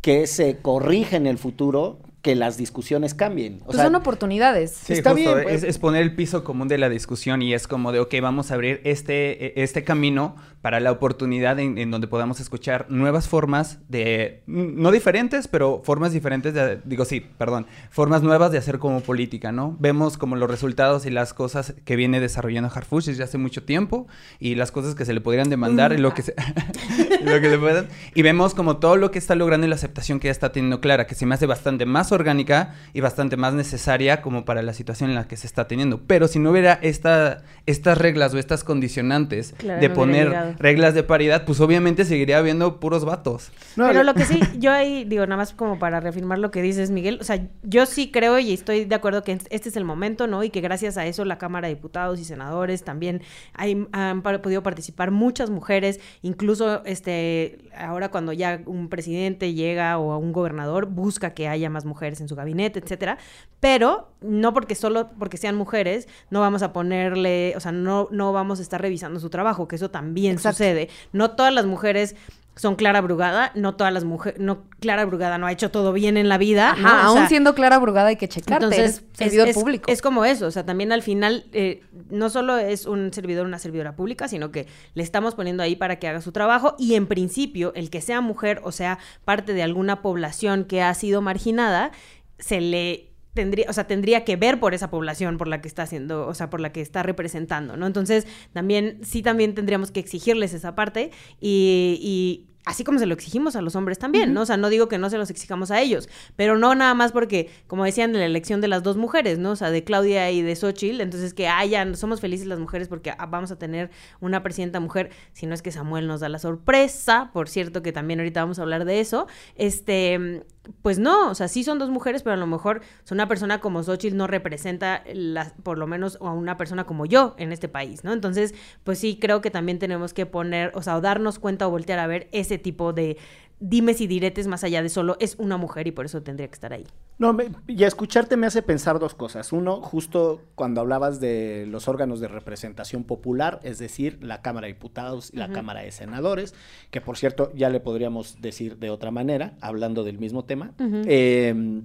que 0.00 0.26
se 0.26 0.58
corrija 0.58 1.16
en 1.16 1.26
el 1.26 1.38
futuro 1.38 1.98
que 2.24 2.34
las 2.34 2.56
discusiones 2.56 3.12
cambien. 3.14 3.60
O 3.60 3.66
Pues 3.66 3.76
sea, 3.76 3.84
son 3.84 3.94
oportunidades. 3.96 4.70
Sí, 4.72 4.94
Está 4.94 5.10
justo, 5.10 5.34
bien, 5.34 5.44
pues. 5.44 5.56
es, 5.62 5.62
es 5.68 5.78
poner 5.78 6.00
el 6.02 6.16
piso 6.16 6.42
común 6.42 6.68
de 6.68 6.78
la 6.78 6.88
discusión 6.88 7.42
y 7.42 7.52
es 7.52 7.68
como 7.68 7.92
de, 7.92 8.00
ok, 8.00 8.14
vamos 8.22 8.50
a 8.50 8.54
abrir 8.54 8.80
este, 8.84 9.46
e- 9.60 9.62
este 9.62 9.84
camino 9.84 10.34
para 10.62 10.80
la 10.80 10.90
oportunidad 10.90 11.58
en, 11.60 11.76
en 11.76 11.90
donde 11.90 12.08
podamos 12.08 12.40
escuchar 12.40 12.86
nuevas 12.88 13.28
formas 13.28 13.78
de, 13.90 14.42
mm, 14.46 14.80
no 14.80 14.90
diferentes, 14.90 15.46
pero 15.48 15.82
formas 15.84 16.12
diferentes 16.14 16.54
de, 16.54 16.80
digo 16.86 17.04
sí, 17.04 17.20
perdón, 17.20 17.66
formas 17.90 18.22
nuevas 18.22 18.50
de 18.52 18.56
hacer 18.56 18.78
como 18.78 19.02
política, 19.02 19.52
¿no? 19.52 19.76
Vemos 19.78 20.16
como 20.16 20.36
los 20.36 20.50
resultados 20.50 21.04
y 21.04 21.10
las 21.10 21.34
cosas 21.34 21.74
que 21.84 21.94
viene 21.96 22.20
desarrollando 22.20 22.70
Harfuch 22.74 23.04
desde 23.04 23.22
hace 23.22 23.36
mucho 23.36 23.64
tiempo 23.64 24.06
y 24.40 24.54
las 24.54 24.72
cosas 24.72 24.94
que 24.94 25.04
se 25.04 25.12
le 25.12 25.20
podrían 25.20 25.50
demandar 25.50 25.92
y 25.92 25.98
lo 25.98 26.14
que 26.14 26.22
se, 26.22 26.34
lo 27.22 27.38
que 27.42 27.48
le 27.50 27.58
puedan, 27.58 27.88
y 28.14 28.22
vemos 28.22 28.54
como 28.54 28.78
todo 28.78 28.96
lo 28.96 29.10
que 29.10 29.18
está 29.18 29.34
logrando 29.34 29.66
y 29.66 29.68
la 29.68 29.76
aceptación 29.76 30.18
que 30.20 30.28
ya 30.28 30.32
está 30.32 30.52
teniendo 30.52 30.80
Clara, 30.80 31.06
que 31.06 31.14
se 31.14 31.26
me 31.26 31.34
hace 31.34 31.44
bastante 31.44 31.84
más 31.84 32.10
orgánica 32.14 32.74
y 32.92 33.00
bastante 33.00 33.36
más 33.36 33.54
necesaria 33.54 34.22
como 34.22 34.44
para 34.44 34.62
la 34.62 34.72
situación 34.72 35.10
en 35.10 35.16
la 35.16 35.26
que 35.28 35.36
se 35.36 35.46
está 35.46 35.66
teniendo. 35.66 36.00
Pero 36.06 36.28
si 36.28 36.38
no 36.38 36.50
hubiera 36.50 36.78
esta, 36.82 37.42
estas 37.66 37.98
reglas 37.98 38.32
o 38.34 38.38
estas 38.38 38.64
condicionantes 38.64 39.54
de 39.58 39.88
no 39.88 39.94
poner 39.94 40.54
reglas 40.58 40.94
de 40.94 41.02
paridad, 41.02 41.44
pues 41.44 41.60
obviamente 41.60 42.04
seguiría 42.04 42.38
habiendo 42.38 42.80
puros 42.80 43.04
vatos. 43.04 43.50
no, 43.76 43.86
Pero 43.88 44.02
lo 44.02 44.14
que 44.14 44.24
sí, 44.24 44.40
yo 44.58 44.72
ahí 44.72 45.04
digo, 45.04 45.24
nada 45.26 45.36
más 45.36 45.52
como 45.52 45.78
para 45.78 46.00
reafirmar 46.00 46.38
lo 46.38 46.50
que 46.50 46.62
dices, 46.62 46.90
Miguel, 46.90 47.18
o 47.20 47.24
sea, 47.24 47.46
yo 47.62 47.86
sí 47.86 48.10
creo 48.10 48.38
y 48.38 48.52
estoy 48.52 48.84
de 48.84 48.94
acuerdo 48.94 49.22
que 49.22 49.32
este 49.32 49.68
es 49.68 49.76
el 49.76 49.84
momento, 49.84 50.26
¿no? 50.26 50.44
Y 50.44 50.50
que 50.50 50.60
gracias 50.60 50.96
a 50.96 51.06
eso 51.06 51.24
la 51.24 51.38
Cámara 51.38 51.68
de 51.68 51.74
Diputados 51.74 52.20
y 52.20 52.24
Senadores 52.24 52.84
también 52.84 53.22
hay- 53.54 53.86
han 53.92 54.22
podido 54.22 54.62
participar 54.62 55.10
muchas 55.10 55.50
mujeres, 55.50 56.00
incluso 56.22 56.84
este, 56.84 57.58
ahora 57.76 58.10
cuando 58.10 58.32
ya 58.32 58.60
un 58.66 58.88
presidente 58.88 59.54
llega 59.54 59.98
o 59.98 60.16
un 60.18 60.32
gobernador 60.32 60.86
busca 60.86 61.34
que 61.34 61.48
haya 61.48 61.70
más 61.70 61.84
mujeres 61.84 62.03
en 62.06 62.28
su 62.28 62.36
gabinete, 62.36 62.78
etcétera, 62.78 63.18
pero 63.60 64.12
no 64.20 64.52
porque 64.52 64.74
solo 64.74 65.10
porque 65.18 65.36
sean 65.36 65.56
mujeres 65.56 66.08
no 66.30 66.40
vamos 66.40 66.62
a 66.62 66.72
ponerle, 66.72 67.54
o 67.56 67.60
sea, 67.60 67.72
no, 67.72 68.08
no 68.10 68.32
vamos 68.32 68.58
a 68.58 68.62
estar 68.62 68.80
revisando 68.80 69.20
su 69.20 69.30
trabajo, 69.30 69.68
que 69.68 69.76
eso 69.76 69.90
también 69.90 70.34
Exacto. 70.34 70.58
sucede. 70.58 70.88
No 71.12 71.32
todas 71.32 71.52
las 71.52 71.66
mujeres 71.66 72.16
son 72.56 72.76
Clara 72.76 73.00
Brugada, 73.00 73.50
no 73.54 73.74
todas 73.74 73.92
las 73.92 74.04
mujeres, 74.04 74.38
no, 74.40 74.64
Clara 74.78 75.04
Brugada 75.04 75.38
no 75.38 75.46
ha 75.46 75.52
hecho 75.52 75.70
todo 75.70 75.92
bien 75.92 76.16
en 76.16 76.28
la 76.28 76.38
vida. 76.38 76.70
Ajá, 76.70 76.80
¿no? 76.82 76.88
Aún 77.08 77.18
sea, 77.18 77.28
siendo 77.28 77.54
Clara 77.54 77.78
Brugada 77.78 78.08
hay 78.08 78.16
que 78.16 78.28
checarte, 78.28 78.64
entonces, 78.66 78.98
eres 78.98 79.04
servidor 79.12 79.48
es, 79.48 79.56
es- 79.56 79.62
público. 79.62 79.90
es 79.90 80.00
como 80.02 80.24
eso, 80.24 80.46
o 80.46 80.50
sea, 80.50 80.64
también 80.64 80.92
al 80.92 81.02
final 81.02 81.46
eh, 81.52 81.82
no 82.10 82.30
solo 82.30 82.56
es 82.56 82.86
un 82.86 83.12
servidor, 83.12 83.46
una 83.46 83.58
servidora 83.58 83.96
pública, 83.96 84.28
sino 84.28 84.52
que 84.52 84.66
le 84.94 85.02
estamos 85.02 85.34
poniendo 85.34 85.62
ahí 85.62 85.74
para 85.76 85.98
que 85.98 86.06
haga 86.06 86.20
su 86.20 86.30
trabajo 86.32 86.76
y 86.78 86.94
en 86.94 87.06
principio 87.06 87.72
el 87.74 87.90
que 87.90 88.00
sea 88.00 88.20
mujer 88.20 88.60
o 88.64 88.70
sea 88.72 88.98
parte 89.24 89.52
de 89.52 89.62
alguna 89.62 90.00
población 90.02 90.64
que 90.64 90.80
ha 90.82 90.94
sido 90.94 91.22
marginada, 91.22 91.90
se 92.38 92.60
le 92.60 93.10
tendría, 93.34 93.66
o 93.68 93.72
sea, 93.72 93.88
tendría 93.88 94.24
que 94.24 94.36
ver 94.36 94.60
por 94.60 94.74
esa 94.74 94.90
población 94.90 95.38
por 95.38 95.48
la 95.48 95.60
que 95.60 95.66
está 95.66 95.82
haciendo, 95.82 96.28
o 96.28 96.34
sea, 96.34 96.50
por 96.50 96.60
la 96.60 96.70
que 96.70 96.80
está 96.80 97.02
representando, 97.02 97.76
¿no? 97.76 97.88
Entonces, 97.88 98.28
también, 98.52 99.00
sí 99.02 99.22
también 99.22 99.56
tendríamos 99.56 99.90
que 99.90 99.98
exigirles 99.98 100.54
esa 100.54 100.76
parte 100.76 101.10
y, 101.40 101.98
y 102.00 102.53
así 102.64 102.84
como 102.84 102.98
se 102.98 103.06
lo 103.06 103.14
exigimos 103.14 103.56
a 103.56 103.62
los 103.62 103.76
hombres 103.76 103.98
también, 103.98 104.32
¿no? 104.32 104.42
O 104.42 104.46
sea, 104.46 104.56
no 104.56 104.68
digo 104.68 104.88
que 104.88 104.98
no 104.98 105.10
se 105.10 105.18
los 105.18 105.30
exijamos 105.30 105.70
a 105.70 105.80
ellos, 105.80 106.08
pero 106.36 106.58
no 106.58 106.74
nada 106.74 106.94
más 106.94 107.12
porque, 107.12 107.50
como 107.66 107.84
decían 107.84 108.10
en 108.10 108.20
la 108.20 108.26
elección 108.26 108.60
de 108.60 108.68
las 108.68 108.82
dos 108.82 108.96
mujeres, 108.96 109.38
¿no? 109.38 109.52
O 109.52 109.56
sea, 109.56 109.70
de 109.70 109.84
Claudia 109.84 110.30
y 110.30 110.42
de 110.42 110.56
Xochitl, 110.56 111.00
entonces 111.00 111.34
que, 111.34 111.48
ah, 111.48 111.64
ya 111.64 111.94
somos 111.94 112.20
felices 112.20 112.46
las 112.46 112.58
mujeres 112.58 112.88
porque 112.88 113.12
ah, 113.16 113.26
vamos 113.26 113.50
a 113.50 113.56
tener 113.56 113.90
una 114.20 114.42
presidenta 114.42 114.80
mujer, 114.80 115.10
si 115.32 115.46
no 115.46 115.54
es 115.54 115.62
que 115.62 115.72
Samuel 115.72 116.06
nos 116.06 116.20
da 116.20 116.28
la 116.28 116.38
sorpresa, 116.38 117.30
por 117.32 117.48
cierto 117.48 117.82
que 117.82 117.92
también 117.92 118.20
ahorita 118.20 118.40
vamos 118.40 118.58
a 118.58 118.62
hablar 118.62 118.84
de 118.84 119.00
eso, 119.00 119.26
este, 119.56 120.44
pues 120.82 120.98
no, 120.98 121.30
o 121.30 121.34
sea, 121.34 121.48
sí 121.48 121.64
son 121.64 121.78
dos 121.78 121.90
mujeres, 121.90 122.22
pero 122.22 122.34
a 122.34 122.36
lo 122.36 122.46
mejor 122.46 122.80
una 123.10 123.28
persona 123.28 123.60
como 123.60 123.82
Xochitl 123.82 124.16
no 124.16 124.26
representa 124.26 125.02
las, 125.12 125.52
por 125.62 125.78
lo 125.78 125.86
menos 125.86 126.18
a 126.20 126.32
una 126.32 126.56
persona 126.56 126.84
como 126.84 127.06
yo 127.06 127.34
en 127.38 127.52
este 127.52 127.68
país, 127.68 128.04
¿no? 128.04 128.12
Entonces, 128.12 128.54
pues 128.82 128.98
sí, 128.98 129.18
creo 129.20 129.40
que 129.40 129.50
también 129.50 129.78
tenemos 129.78 130.14
que 130.14 130.26
poner, 130.26 130.72
o 130.74 130.82
sea, 130.82 130.96
o 130.96 131.00
darnos 131.00 131.38
cuenta 131.38 131.66
o 131.66 131.70
voltear 131.70 131.98
a 131.98 132.06
ver 132.06 132.28
ese 132.32 132.58
tipo 132.58 132.92
de 132.92 133.16
dimes 133.60 134.00
y 134.00 134.06
diretes 134.06 134.46
más 134.46 134.64
allá 134.64 134.82
de 134.82 134.88
solo 134.88 135.16
es 135.20 135.36
una 135.38 135.56
mujer 135.56 135.86
y 135.86 135.92
por 135.92 136.04
eso 136.04 136.22
tendría 136.22 136.48
que 136.48 136.54
estar 136.54 136.72
ahí. 136.72 136.84
No, 137.18 137.32
me- 137.32 137.50
y 137.68 137.84
escucharte 137.84 138.36
me 138.36 138.46
hace 138.46 138.62
pensar 138.62 138.98
dos 138.98 139.14
cosas. 139.14 139.52
Uno, 139.52 139.80
justo 139.80 140.40
cuando 140.54 140.80
hablabas 140.80 141.20
de 141.20 141.64
los 141.68 141.86
órganos 141.88 142.20
de 142.20 142.28
representación 142.28 143.04
popular, 143.04 143.60
es 143.62 143.78
decir, 143.78 144.18
la 144.22 144.42
Cámara 144.42 144.66
de 144.66 144.72
Diputados 144.74 145.30
y 145.32 145.36
la 145.36 145.50
Cámara 145.50 145.80
de 145.82 145.92
Senadores, 145.92 146.54
que 146.90 147.00
por 147.00 147.16
cierto 147.16 147.52
ya 147.54 147.70
le 147.70 147.80
podríamos 147.80 148.40
decir 148.42 148.78
de 148.78 148.90
otra 148.90 149.10
manera, 149.10 149.54
hablando 149.60 150.02
del 150.04 150.18
mismo 150.18 150.44
tema. 150.44 150.72
Eh, 151.06 151.82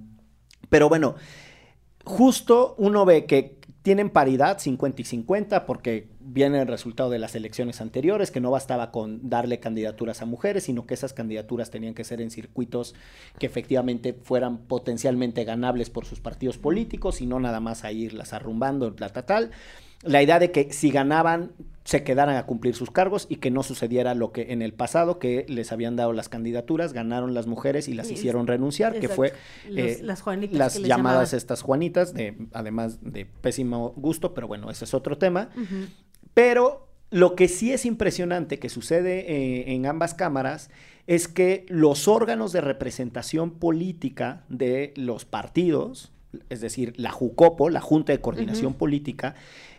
pero 0.68 0.88
bueno, 0.88 1.14
justo 2.04 2.74
uno 2.78 3.04
ve 3.04 3.26
que 3.26 3.59
tienen 3.82 4.10
paridad 4.10 4.58
50 4.58 5.00
y 5.00 5.04
50 5.04 5.64
porque 5.64 6.08
viene 6.20 6.60
el 6.60 6.68
resultado 6.68 7.08
de 7.08 7.18
las 7.18 7.34
elecciones 7.34 7.80
anteriores, 7.80 8.30
que 8.30 8.40
no 8.40 8.50
bastaba 8.50 8.90
con 8.90 9.30
darle 9.30 9.58
candidaturas 9.58 10.20
a 10.20 10.26
mujeres, 10.26 10.64
sino 10.64 10.86
que 10.86 10.94
esas 10.94 11.14
candidaturas 11.14 11.70
tenían 11.70 11.94
que 11.94 12.04
ser 12.04 12.20
en 12.20 12.30
circuitos 12.30 12.94
que 13.38 13.46
efectivamente 13.46 14.12
fueran 14.12 14.58
potencialmente 14.58 15.44
ganables 15.44 15.88
por 15.88 16.04
sus 16.04 16.20
partidos 16.20 16.58
políticos 16.58 17.20
y 17.22 17.26
no 17.26 17.40
nada 17.40 17.60
más 17.60 17.84
a 17.84 17.92
irlas 17.92 18.32
arrumbando 18.32 18.86
en 18.86 18.94
plata 18.94 19.24
tal. 19.24 19.50
La 20.02 20.22
idea 20.22 20.38
de 20.38 20.50
que 20.50 20.72
si 20.72 20.90
ganaban 20.90 21.52
se 21.84 22.04
quedaran 22.04 22.36
a 22.36 22.46
cumplir 22.46 22.74
sus 22.74 22.90
cargos 22.90 23.26
y 23.28 23.36
que 23.36 23.50
no 23.50 23.62
sucediera 23.62 24.14
lo 24.14 24.32
que 24.32 24.52
en 24.52 24.62
el 24.62 24.72
pasado 24.72 25.18
que 25.18 25.44
les 25.48 25.72
habían 25.72 25.96
dado 25.96 26.12
las 26.12 26.28
candidaturas, 26.28 26.92
ganaron 26.92 27.34
las 27.34 27.46
mujeres 27.46 27.88
y 27.88 27.94
las 27.94 28.06
Sí, 28.06 28.14
hicieron 28.14 28.46
renunciar, 28.46 28.98
que 29.00 29.08
fue 29.08 29.32
Los- 29.68 29.78
eh, 29.78 29.98
las 30.02 30.20
Juanitas 30.22 30.58
las 30.58 30.72
que 30.74 30.78
les 30.80 30.88
llamadas 30.88 31.32
estas 31.32 31.62
Juanitas, 31.62 32.14
de, 32.14 32.36
además 32.52 32.98
de 33.02 33.26
pésimo 33.26 33.92
gusto, 33.96 34.34
pero 34.34 34.46
bueno, 34.46 34.70
ese 34.70 34.84
es 34.84 34.94
otro 34.94 35.18
tema. 35.18 35.48
Pero 36.34 36.88
lo 37.10 37.34
que 37.34 37.48
sí 37.48 37.72
es 37.72 37.84
impresionante 37.86 38.58
que 38.58 38.68
sucede 38.68 39.32
eh, 39.32 39.72
en 39.74 39.86
ambas 39.86 40.14
cámaras 40.14 40.70
es 41.06 41.26
que 41.28 41.66
los 41.68 42.06
órganos 42.08 42.52
de 42.52 42.60
representación 42.60 43.50
política 43.52 44.44
de 44.48 44.92
los 44.96 45.24
partidos, 45.24 46.12
es 46.50 46.60
decir, 46.60 46.92
la 46.96 47.10
JUCOPO, 47.10 47.68
la 47.70 47.80
Junta 47.80 48.12
de 48.12 48.20
Coordinación 48.20 48.74
Política, 48.74 49.34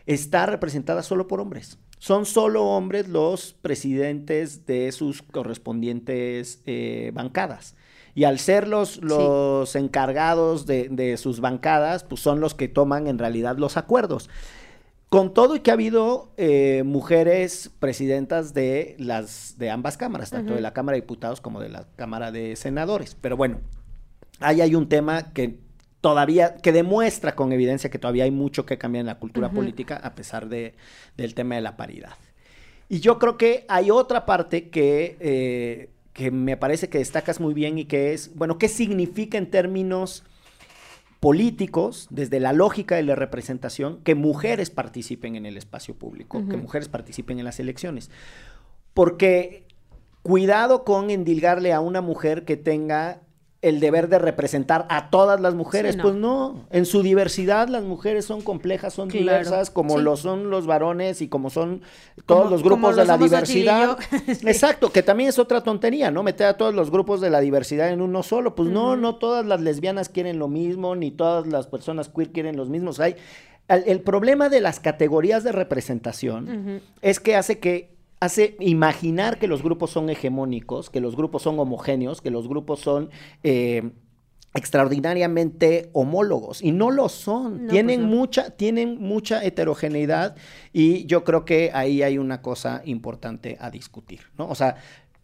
está 0.05 0.45
representada 0.45 1.03
solo 1.03 1.27
por 1.27 1.39
hombres. 1.39 1.77
Son 1.99 2.25
solo 2.25 2.65
hombres 2.65 3.07
los 3.07 3.53
presidentes 3.53 4.65
de 4.65 4.91
sus 4.91 5.21
correspondientes 5.21 6.61
eh, 6.65 7.11
bancadas. 7.13 7.75
Y 8.15 8.25
al 8.25 8.39
ser 8.39 8.67
los, 8.67 8.97
los 9.03 9.75
encargados 9.75 10.65
de, 10.65 10.89
de 10.89 11.15
sus 11.17 11.39
bancadas, 11.39 12.03
pues 12.03 12.21
son 12.21 12.39
los 12.39 12.55
que 12.55 12.67
toman 12.67 13.07
en 13.07 13.19
realidad 13.19 13.57
los 13.57 13.77
acuerdos. 13.77 14.29
Con 15.11 15.33
todo 15.33 15.57
y 15.57 15.59
que 15.59 15.71
ha 15.71 15.73
habido 15.73 16.31
eh, 16.37 16.83
mujeres 16.85 17.69
presidentas 17.79 18.53
de 18.53 18.95
las 18.97 19.55
de 19.57 19.69
ambas 19.69 19.97
cámaras, 19.97 20.29
tanto 20.29 20.55
de 20.55 20.61
la 20.61 20.71
Cámara 20.71 20.95
de 20.95 21.01
Diputados 21.01 21.41
como 21.41 21.59
de 21.59 21.67
la 21.67 21.85
Cámara 21.97 22.31
de 22.31 22.55
Senadores. 22.55 23.17
Pero 23.19 23.35
bueno, 23.35 23.59
ahí 24.39 24.61
hay 24.61 24.73
un 24.73 24.87
tema 24.87 25.33
que 25.33 25.59
todavía, 26.01 26.55
que 26.55 26.71
demuestra 26.71 27.35
con 27.35 27.53
evidencia 27.53 27.89
que 27.89 27.99
todavía 27.99 28.25
hay 28.25 28.31
mucho 28.31 28.65
que 28.65 28.77
cambiar 28.77 29.01
en 29.01 29.07
la 29.07 29.19
cultura 29.19 29.49
política 29.51 29.95
a 30.03 30.15
pesar 30.15 30.49
de, 30.49 30.73
del 31.15 31.35
tema 31.35 31.55
de 31.55 31.61
la 31.61 31.77
paridad. 31.77 32.15
Y 32.89 32.99
yo 32.99 33.19
creo 33.19 33.37
que 33.37 33.65
hay 33.69 33.91
otra 33.91 34.25
parte 34.25 34.69
que, 34.69 35.15
eh, 35.19 35.89
que 36.11 36.31
me 36.31 36.57
parece 36.57 36.89
que 36.89 36.97
destacas 36.97 37.39
muy 37.39 37.53
bien 37.53 37.77
y 37.77 37.85
que 37.85 38.13
es, 38.13 38.35
bueno, 38.35 38.57
¿qué 38.57 38.67
significa 38.67 39.37
en 39.37 39.49
términos 39.49 40.23
políticos, 41.21 42.07
desde 42.09 42.39
la 42.39 42.51
lógica 42.51 42.95
de 42.95 43.03
la 43.03 43.15
representación, 43.15 44.01
que 44.03 44.15
mujeres 44.15 44.71
participen 44.71 45.35
en 45.35 45.45
el 45.45 45.55
espacio 45.55 45.93
público, 45.93 46.43
que 46.49 46.57
mujeres 46.57 46.89
participen 46.89 47.37
en 47.37 47.45
las 47.45 47.59
elecciones? 47.59 48.09
Porque 48.95 49.67
cuidado 50.23 50.83
con 50.83 51.11
endilgarle 51.11 51.73
a 51.73 51.79
una 51.79 52.01
mujer 52.01 52.43
que 52.43 52.57
tenga 52.57 53.21
el 53.61 53.79
deber 53.79 54.09
de 54.09 54.17
representar 54.17 54.87
a 54.89 55.11
todas 55.11 55.39
las 55.39 55.53
mujeres. 55.53 55.91
Sí, 55.93 55.97
no. 55.97 56.03
Pues 56.03 56.15
no, 56.15 56.65
en 56.71 56.85
su 56.87 57.03
diversidad 57.03 57.67
las 57.67 57.83
mujeres 57.83 58.25
son 58.25 58.41
complejas, 58.41 58.93
son 58.93 59.09
Claro, 59.09 59.21
diversas, 59.23 59.69
como 59.69 59.97
sí. 59.97 60.03
lo 60.03 60.17
son 60.17 60.49
los 60.49 60.65
varones 60.65 61.21
y 61.21 61.27
como 61.27 61.51
son 61.51 61.81
todos 62.25 62.41
Como- 62.41 62.49
los 62.51 62.63
grupos 62.63 62.95
lo 62.95 63.01
de 63.01 63.07
la 63.07 63.17
diversidad. 63.19 63.97
Sí. 64.25 64.47
Exacto, 64.47 64.91
que 64.91 65.03
también 65.03 65.29
es 65.29 65.37
otra 65.37 65.61
tontería, 65.61 66.09
¿no? 66.09 66.23
Meter 66.23 66.47
a 66.47 66.57
todos 66.57 66.73
los 66.73 66.89
grupos 66.89 67.21
de 67.21 67.29
la 67.29 67.39
diversidad 67.39 67.89
en 67.89 68.01
uno 68.01 68.23
solo. 68.23 68.55
Pues 68.55 68.69
no, 68.69 68.95
no 68.95 69.15
todas 69.17 69.45
las 69.45 69.61
lesbianas 69.61 70.09
quieren 70.09 70.39
lo 70.39 70.47
mismo, 70.47 70.95
ni 70.95 71.11
todas 71.11 71.45
las 71.45 71.67
personas 71.67 72.09
queer 72.09 72.31
quieren 72.31 72.57
los 72.57 72.69
mismos. 72.69 72.99
Hay, 72.99 73.15
el, 73.67 73.83
el 73.85 74.01
problema 74.01 74.49
de 74.49 74.61
las 74.61 74.79
categorías 74.79 75.43
de 75.43 75.51
representación 75.51 76.81
es 77.01 77.19
que 77.19 77.35
hace 77.35 77.59
que 77.59 77.91
hace 78.21 78.55
imaginar 78.59 79.39
que 79.39 79.47
los 79.47 79.63
grupos 79.63 79.89
son 79.89 80.09
hegemónicos, 80.09 80.89
que 80.89 81.01
los 81.01 81.15
grupos 81.15 81.41
son 81.41 81.59
homogéneos, 81.59 82.21
que 82.21 82.29
los 82.29 82.47
grupos 82.47 82.79
son 82.79 83.09
eh, 83.43 83.91
extraordinariamente 84.53 85.89
homólogos 85.91 86.61
y 86.61 86.71
no 86.71 86.91
lo 86.91 87.09
son. 87.09 87.65
No, 87.65 87.71
tienen 87.71 88.01
pues 88.01 88.11
no. 88.11 88.15
mucha, 88.15 88.49
tienen 88.51 89.01
mucha 89.01 89.43
heterogeneidad 89.43 90.35
y 90.71 91.05
yo 91.07 91.23
creo 91.23 91.45
que 91.45 91.71
ahí 91.73 92.03
hay 92.03 92.19
una 92.19 92.43
cosa 92.43 92.83
importante 92.85 93.57
a 93.59 93.71
discutir, 93.71 94.21
¿no? 94.37 94.47
O 94.47 94.55
sea, 94.55 94.75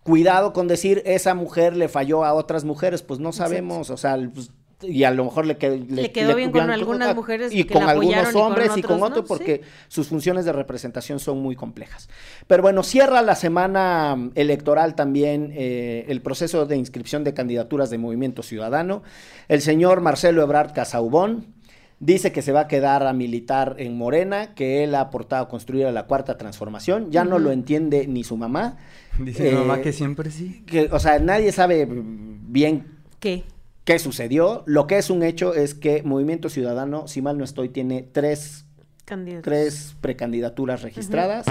cuidado 0.02 0.52
con 0.52 0.68
decir 0.68 1.04
esa 1.06 1.36
mujer 1.36 1.78
le 1.78 1.90
falló 1.90 2.26
a 2.26 2.34
otras 2.34 2.66
mujeres, 2.66 3.04
pues 3.04 3.20
no 3.20 3.32
sabemos, 3.32 3.92
o 3.92 3.98
sea, 3.98 4.18
pues, 4.34 4.52
y 4.82 5.04
a 5.06 5.12
lo 5.12 5.26
mejor 5.26 5.46
le, 5.48 5.58
qued- 5.58 5.88
Le 5.90 6.12
quedó 6.12 6.36
bien 6.36 6.52
con 6.52 6.70
algunas 6.70 7.16
mujeres 7.16 7.52
y 7.54 7.64
que 7.64 7.74
con 7.74 7.86
la 7.86 7.92
algunos 7.92 8.36
hombres 8.36 8.72
y 8.78 8.82
con 8.84 9.02
otros 9.02 9.24
no, 9.24 9.26
porque 9.28 9.62
sí. 9.64 9.70
sus 9.88 10.08
funciones 10.08 10.46
de 10.46 10.54
representación 10.54 11.20
son 11.20 11.40
muy 11.42 11.56
complejas. 11.56 12.10
Pero 12.46 12.62
bueno, 12.62 12.84
cierra 12.84 13.22
la 13.24 13.36
semana 13.36 14.16
mm, 14.16 14.32
electoral 14.36 14.94
también 14.96 15.52
eh, 15.56 16.06
el 16.10 16.22
proceso 16.22 16.66
de 16.68 16.78
inscripción 16.78 17.24
de 17.24 17.34
candidaturas 17.34 17.90
de 17.90 17.98
Movimiento 17.98 18.44
Ciudadano. 18.44 19.02
El 19.48 19.62
señor 19.62 20.02
Marcelo 20.02 20.44
Ebrard 20.44 20.74
Casaubón 20.74 21.56
dice 22.00 22.32
que 22.32 22.44
se 22.44 22.52
va 22.52 22.60
a 22.62 22.68
quedar 22.68 23.02
a 23.08 23.14
militar 23.14 23.76
en 23.80 23.98
Morena, 23.98 24.54
que 24.54 24.84
él 24.84 24.94
ha 24.94 25.00
aportado 25.02 25.46
a 25.46 25.50
construir 25.50 25.88
a 25.88 25.92
la 25.92 26.04
cuarta 26.06 26.38
transformación. 26.38 27.10
Ya 27.12 27.24
no 27.26 27.40
lo 27.40 27.52
entiende 27.52 28.06
ni 28.08 28.24
su 28.24 28.38
mamá. 28.38 28.78
Dice 29.18 29.42
mi 29.42 29.50
Eh, 29.50 29.54
mamá 29.56 29.82
que 29.82 29.92
siempre 29.92 30.30
sí. 30.30 30.62
que, 30.68 30.90
o 30.92 31.00
sea, 31.00 31.18
nadie 31.18 31.52
sabe 31.52 31.88
mm, 31.88 32.52
bien 32.54 32.98
¿Qué? 33.20 33.44
Qué 33.88 34.00
sucedió. 34.00 34.64
Lo 34.66 34.86
que 34.86 34.98
es 34.98 35.10
un 35.10 35.24
hecho 35.24 35.54
es 35.54 35.74
que 35.74 36.04
Movimiento 36.04 36.50
Ciudadano, 36.50 37.08
si 37.08 37.22
mal 37.22 37.38
no 37.38 37.46
estoy, 37.46 37.70
tiene 37.70 38.04
tres 38.04 38.66
Candidatos. 39.06 39.44
tres 39.44 39.96
precandidaturas 40.02 40.82
registradas. 40.82 41.46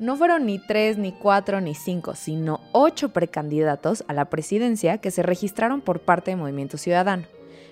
No 0.00 0.16
fueron 0.16 0.44
ni 0.44 0.58
tres, 0.58 0.98
ni 0.98 1.12
cuatro, 1.12 1.60
ni 1.60 1.76
cinco, 1.76 2.16
sino 2.16 2.60
ocho 2.72 3.10
precandidatos 3.10 4.02
a 4.08 4.12
la 4.12 4.24
presidencia 4.24 4.98
que 4.98 5.12
se 5.12 5.22
registraron 5.22 5.82
por 5.82 6.00
parte 6.00 6.32
de 6.32 6.36
Movimiento 6.36 6.76
Ciudadano. 6.76 7.26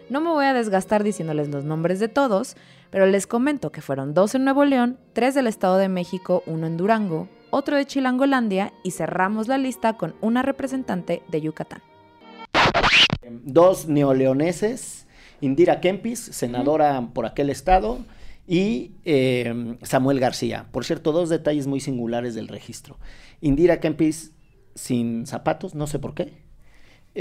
No 0.09 0.21
me 0.21 0.31
voy 0.31 0.45
a 0.45 0.55
desgastar 0.55 1.03
diciéndoles 1.03 1.49
los 1.49 1.65
nombres 1.65 1.99
de 1.99 2.07
todos, 2.07 2.55
pero 2.91 3.07
les 3.07 3.27
comento 3.27 3.73
que 3.73 3.83
fueron 3.83 4.15
dos 4.15 4.37
en 4.37 4.45
Nuevo 4.45 4.65
León, 4.65 4.99
tres 5.15 5.35
del 5.35 5.49
Estado 5.49 5.79
de 5.79 5.89
México, 5.89 6.45
uno 6.47 6.69
en 6.69 6.77
Durango, 6.77 7.29
otro 7.51 7.77
de 7.77 7.87
Chilangolandia 7.87 8.73
y 8.85 8.93
cerramos 8.93 9.49
la 9.49 9.59
lista 9.59 9.95
con 9.95 10.15
una 10.21 10.43
representante 10.43 11.23
de 11.29 11.41
Yucatán. 11.41 11.88
Dos 13.45 13.89
neoleoneses, 13.89 15.07
Indira 15.41 15.81
Kempis, 15.81 16.19
senadora 16.21 17.11
por 17.13 17.27
aquel 17.27 17.51
estado, 17.51 17.99
y 18.47 18.93
eh, 19.05 19.77
Samuel 19.83 20.21
García. 20.21 20.67
Por 20.71 20.85
cierto, 20.85 21.13
dos 21.13 21.29
detalles 21.29 21.67
muy 21.67 21.81
singulares 21.81 22.35
del 22.35 22.49
registro. 22.49 22.99
Indira 23.41 23.81
Kempis 23.81 24.33
sin 24.75 25.27
zapatos, 25.27 25.75
no 25.75 25.87
sé 25.87 25.99
por 25.99 26.15
qué. 26.15 26.49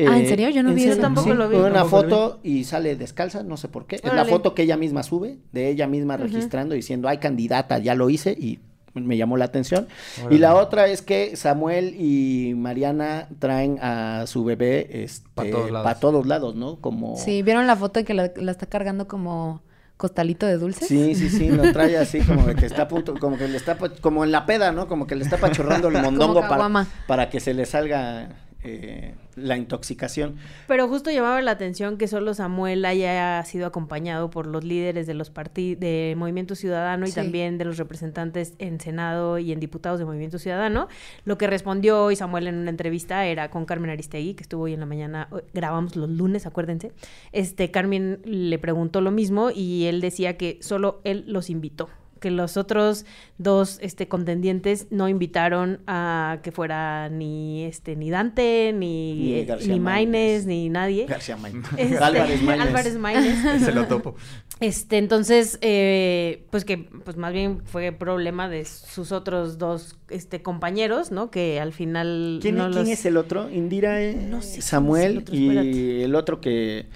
Ah, 0.05 0.19
¿en 0.19 0.27
serio? 0.27 0.49
Yo 0.49 0.61
no 0.63 0.73
vi 0.73 0.81
serio? 0.81 0.93
eso. 0.93 1.01
Tampoco 1.01 1.33
lo 1.33 1.49
vi. 1.49 1.55
Una 1.55 1.85
foto 1.85 2.39
y 2.43 2.65
sale 2.65 2.95
descalza, 2.95 3.43
no 3.43 3.57
sé 3.57 3.67
por 3.67 3.87
qué. 3.87 3.95
Es 3.95 4.13
la 4.13 4.25
foto 4.25 4.53
que 4.53 4.63
ella 4.63 4.77
misma 4.77 5.03
sube, 5.03 5.39
de 5.51 5.69
ella 5.69 5.87
misma 5.87 6.17
registrando, 6.17 6.75
diciendo, 6.75 7.07
hay 7.07 7.17
candidata, 7.17 7.79
ya 7.79 7.95
lo 7.95 8.09
hice 8.09 8.31
y 8.31 8.59
me 9.05 9.17
llamó 9.17 9.37
la 9.37 9.45
atención. 9.45 9.87
Y 10.29 10.37
la 10.37 10.55
otra 10.55 10.87
es 10.87 11.01
que 11.01 11.35
Samuel 11.35 11.95
y 11.99 12.53
Mariana 12.55 13.27
traen 13.39 13.79
a 13.81 14.25
su 14.27 14.43
bebé 14.43 15.03
este, 15.03 15.27
Pa' 15.33 15.45
todos 15.49 15.71
lados. 15.71 15.85
pa' 15.85 15.99
todos 15.99 16.25
lados, 16.25 16.55
¿no? 16.55 16.77
Como... 16.77 17.17
Sí, 17.17 17.41
¿vieron 17.41 17.67
la 17.67 17.75
foto 17.75 17.99
de 17.99 18.05
que 18.05 18.13
la, 18.13 18.31
la 18.35 18.51
está 18.51 18.65
cargando 18.65 19.07
como 19.07 19.61
costalito 19.97 20.45
de 20.45 20.57
dulces? 20.57 20.87
Sí, 20.87 21.15
sí, 21.15 21.29
sí, 21.29 21.49
lo 21.49 21.71
trae 21.73 21.97
así 21.97 22.21
como 22.21 22.43
de 22.43 22.55
que 22.55 22.65
está 22.65 22.83
a 22.83 22.87
punto, 22.87 23.15
como 23.19 23.37
que 23.37 23.47
le 23.47 23.57
está, 23.57 23.77
como 24.01 24.23
en 24.23 24.31
la 24.31 24.45
peda, 24.45 24.71
¿no? 24.71 24.87
Como 24.87 25.07
que 25.07 25.15
le 25.15 25.23
está 25.23 25.37
pachorrando 25.37 25.89
el 25.89 25.93
mondongo 26.01 26.41
para, 26.41 26.87
para 27.07 27.29
que 27.29 27.39
se 27.39 27.53
le 27.53 27.65
salga 27.65 28.29
eh, 28.67 29.15
la 29.35 29.55
intoxicación. 29.55 30.35
Pero 30.67 30.87
justo 30.87 31.09
llamaba 31.09 31.41
la 31.41 31.51
atención 31.51 31.97
que 31.97 32.07
solo 32.07 32.33
Samuel 32.33 32.83
haya 32.85 33.43
sido 33.45 33.65
acompañado 33.67 34.29
por 34.29 34.45
los 34.45 34.63
líderes 34.63 35.07
de 35.07 35.13
los 35.13 35.29
partidos 35.29 35.79
de 35.79 36.15
Movimiento 36.17 36.55
Ciudadano 36.55 37.05
y 37.05 37.09
Sí. 37.09 37.15
también 37.15 37.57
de 37.57 37.65
los 37.65 37.77
representantes 37.77 38.53
en 38.59 38.79
Senado 38.79 39.37
y 39.37 39.51
en 39.51 39.59
diputados 39.59 39.99
de 39.99 40.05
Movimiento 40.05 40.37
Ciudadano. 40.37 40.87
Lo 41.23 41.37
que 41.37 41.47
respondió 41.47 42.03
hoy 42.03 42.15
Samuel 42.15 42.47
en 42.47 42.55
una 42.55 42.69
entrevista 42.69 43.25
era 43.25 43.49
con 43.49 43.65
Carmen 43.65 43.89
Aristegui, 43.91 44.33
que 44.33 44.43
estuvo 44.43 44.63
hoy 44.63 44.73
en 44.73 44.79
la 44.81 44.85
mañana, 44.85 45.29
grabamos 45.53 45.95
los 45.95 46.09
lunes, 46.09 46.45
acuérdense. 46.45 46.91
Este 47.31 47.71
Carmen 47.71 48.19
le 48.25 48.59
preguntó 48.59 49.01
lo 49.01 49.11
mismo 49.11 49.49
y 49.53 49.85
él 49.85 50.01
decía 50.01 50.35
que 50.37 50.57
solo 50.61 50.99
él 51.03 51.23
los 51.27 51.49
invitó 51.49 51.89
que 52.19 52.31
los 52.31 52.57
otros 52.57 53.05
dos 53.37 53.77
este 53.81 54.07
contendientes 54.07 54.87
no 54.89 55.07
invitaron 55.09 55.79
a 55.87 56.39
que 56.43 56.51
fuera 56.51 57.09
ni 57.09 57.63
este 57.65 57.95
ni 57.95 58.09
Dante 58.09 58.71
ni 58.73 59.13
Ni 59.13 59.33
eh, 59.33 59.45
García 59.45 59.73
ni. 59.73 59.79
Maínez 59.79 60.45
ni 60.45 60.69
nadie 60.69 61.05
García 61.05 61.37
Maínez. 61.37 61.65
Este, 61.77 61.97
Álvarez 61.97 62.41
Maínez. 62.41 62.67
Álvarez 62.67 62.97
Maínez. 62.97 63.61
Se 63.65 63.71
lo 63.71 63.85
topo. 63.87 64.15
Este, 64.59 64.97
entonces, 64.97 65.59
eh, 65.61 66.45
pues 66.49 66.65
que, 66.65 66.77
pues 67.05 67.15
más 67.15 67.31
bien 67.31 67.61
fue 67.65 67.91
problema 67.91 68.49
de 68.49 68.65
sus 68.65 69.11
otros 69.11 69.59
dos, 69.59 69.97
este, 70.09 70.41
compañeros, 70.41 71.11
¿no? 71.11 71.29
Que 71.29 71.59
al 71.59 71.73
final 71.73 72.39
¿Quién, 72.41 72.55
no 72.55 72.63
quién 72.71 72.79
los- 72.79 72.89
es 72.89 73.05
el 73.05 73.17
otro? 73.17 73.51
Indira, 73.51 74.01
eh, 74.01 74.15
No 74.15 74.41
sé 74.41 74.61
Samuel 74.63 75.11
el 75.11 75.17
otro, 75.19 75.35
y 75.35 76.01
el 76.01 76.15
otro 76.15 76.41
que 76.41 76.87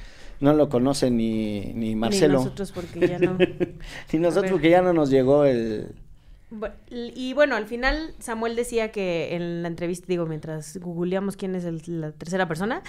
no 0.42 0.54
lo 0.54 0.68
conoce 0.70 1.10
ni, 1.10 1.72
ni 1.74 1.90
Ni 1.90 1.96
Marcelo. 1.96 2.40
nosotros 2.40 2.72
porque 2.74 3.08
ya 3.08 3.20
no. 3.20 3.38
Ni 4.12 4.20
nosotros 4.20 4.52
porque 4.52 4.70
ya 4.70 4.82
no 4.82 4.92
nos 4.94 5.10
llegó 5.10 5.46
el... 5.46 5.94
Y 6.90 7.34
bueno, 7.34 7.56
al 7.56 7.66
final 7.66 8.14
Samuel 8.20 8.58
decía 8.58 8.92
que 8.92 9.36
en 9.36 9.62
la 9.62 9.70
entrevista, 9.70 10.06
digo, 10.10 10.26
mientras 10.26 10.76
googleamos 10.78 11.38
quién 11.38 11.56
es 11.56 11.64
el- 11.64 11.82
la 12.02 12.12
tercera 12.12 12.46
persona, 12.46 12.84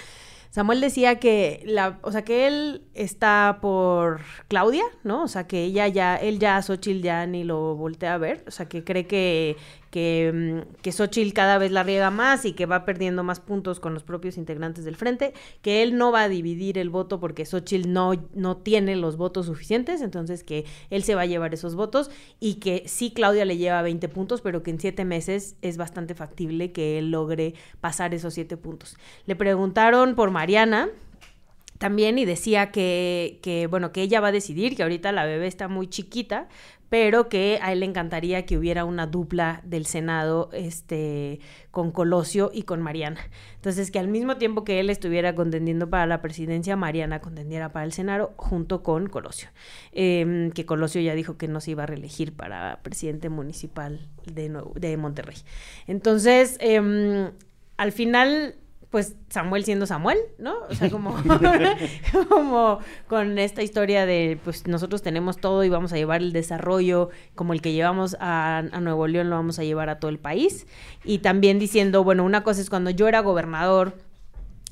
Samuel 0.49 0.81
decía 0.81 1.17
que 1.17 1.63
la, 1.65 1.97
o 2.01 2.11
sea, 2.11 2.23
que 2.25 2.45
él 2.45 2.81
está 2.93 3.59
por 3.61 4.19
Claudia, 4.49 4.83
¿no? 5.05 5.23
O 5.23 5.27
sea, 5.29 5.47
que 5.47 5.63
ella 5.63 5.87
ya, 5.87 6.17
él 6.17 6.39
ya 6.39 6.57
a 6.57 6.61
Xochitl 6.61 7.01
ya 7.01 7.25
ni 7.25 7.45
lo 7.45 7.75
voltea 7.75 8.15
a 8.15 8.17
ver, 8.17 8.43
o 8.47 8.51
sea, 8.51 8.67
que 8.67 8.83
cree 8.83 9.07
que, 9.07 9.55
que, 9.93 10.31
mm, 10.33 10.81
que 10.81 11.31
cada 11.33 11.59
vez 11.59 11.71
la 11.71 11.83
riega 11.83 12.09
más 12.09 12.45
y 12.45 12.53
que 12.53 12.65
va 12.65 12.83
perdiendo 12.83 13.23
más 13.23 13.39
puntos 13.39 13.79
con 13.79 13.93
los 13.93 14.01
propios 14.01 14.39
integrantes 14.39 14.85
del 14.85 14.95
frente, 14.95 15.33
que 15.61 15.83
él 15.83 15.99
no 15.99 16.11
va 16.11 16.23
a 16.23 16.29
dividir 16.29 16.79
el 16.79 16.89
voto 16.89 17.19
porque 17.19 17.45
Xochitl 17.45 17.93
no, 17.93 18.13
no 18.33 18.57
tiene 18.57 18.95
los 18.95 19.17
votos 19.17 19.45
suficientes, 19.45 20.01
entonces 20.01 20.43
que 20.43 20.65
él 20.89 21.03
se 21.03 21.13
va 21.13 21.21
a 21.21 21.25
llevar 21.27 21.53
esos 21.53 21.75
votos 21.75 22.09
y 22.39 22.55
que 22.55 22.81
sí 22.87 23.11
Claudia 23.11 23.45
le 23.45 23.57
lleva 23.57 23.83
20 23.83 24.09
puntos, 24.09 24.41
pero 24.41 24.63
que 24.63 24.71
en 24.71 24.79
siete 24.79 25.05
meses 25.05 25.57
es 25.61 25.77
bastante 25.77 26.15
factible 26.15 26.71
que 26.71 26.97
él 26.97 27.11
logre 27.11 27.53
pasar 27.79 28.15
esos 28.15 28.33
siete 28.33 28.57
puntos. 28.57 28.97
Le 29.27 29.35
preguntaron 29.35 30.15
por 30.15 30.31
Mariana, 30.31 30.89
también 31.77 32.17
y 32.17 32.25
decía 32.25 32.71
que, 32.71 33.39
que, 33.43 33.67
bueno, 33.67 33.91
que 33.91 34.01
ella 34.01 34.21
va 34.21 34.29
a 34.29 34.31
decidir, 34.31 34.75
que 34.75 34.83
ahorita 34.83 35.11
la 35.11 35.25
bebé 35.25 35.47
está 35.47 35.67
muy 35.67 35.87
chiquita, 35.87 36.47
pero 36.93 37.27
que 37.27 37.57
a 37.63 37.73
él 37.73 37.79
le 37.79 37.87
encantaría 37.87 38.45
que 38.45 38.55
hubiera 38.55 38.85
una 38.85 39.07
dupla 39.07 39.61
del 39.63 39.87
Senado 39.87 40.51
este, 40.53 41.39
con 41.71 41.89
Colosio 41.89 42.51
y 42.53 42.61
con 42.63 42.83
Mariana. 42.83 43.19
Entonces, 43.55 43.89
que 43.89 43.97
al 43.97 44.09
mismo 44.09 44.37
tiempo 44.37 44.63
que 44.63 44.79
él 44.79 44.91
estuviera 44.91 45.33
contendiendo 45.33 45.89
para 45.89 46.05
la 46.05 46.21
presidencia, 46.21 46.75
Mariana 46.75 47.19
contendiera 47.19 47.69
para 47.69 47.85
el 47.85 47.93
Senado 47.93 48.35
junto 48.35 48.83
con 48.83 49.09
Colosio. 49.09 49.49
Eh, 49.91 50.51
que 50.53 50.67
Colosio 50.67 51.01
ya 51.01 51.15
dijo 51.15 51.35
que 51.35 51.47
no 51.47 51.61
se 51.61 51.71
iba 51.71 51.81
a 51.81 51.87
reelegir 51.87 52.31
para 52.31 52.79
presidente 52.83 53.27
municipal 53.29 53.99
de, 54.31 54.55
de 54.75 54.95
Monterrey. 54.95 55.37
Entonces, 55.87 56.57
em, 56.59 57.31
al 57.75 57.91
final 57.91 58.53
pues 58.93 59.15
Samuel 59.27 59.65
siendo 59.65 59.87
Samuel, 59.87 60.19
¿no? 60.37 60.53
O 60.69 60.75
sea, 60.75 60.91
como, 60.91 61.15
como 62.29 62.77
con 63.07 63.39
esta 63.39 63.63
historia 63.63 64.05
de, 64.05 64.37
pues 64.43 64.67
nosotros 64.67 65.01
tenemos 65.01 65.37
todo 65.37 65.63
y 65.63 65.69
vamos 65.69 65.91
a 65.93 65.95
llevar 65.95 66.21
el 66.21 66.31
desarrollo 66.31 67.09
como 67.33 67.53
el 67.53 67.61
que 67.63 67.73
llevamos 67.73 68.15
a, 68.19 68.59
a, 68.59 68.81
Nuevo 68.81 69.07
León, 69.07 69.31
lo 69.31 69.35
vamos 69.35 69.57
a 69.57 69.63
llevar 69.63 69.89
a 69.89 69.97
todo 69.97 70.11
el 70.11 70.19
país. 70.19 70.67
Y 71.03 71.17
también 71.17 71.57
diciendo, 71.57 72.03
bueno, 72.03 72.23
una 72.23 72.43
cosa 72.43 72.61
es 72.61 72.69
cuando 72.69 72.91
yo 72.91 73.07
era 73.07 73.21
gobernador, 73.21 73.95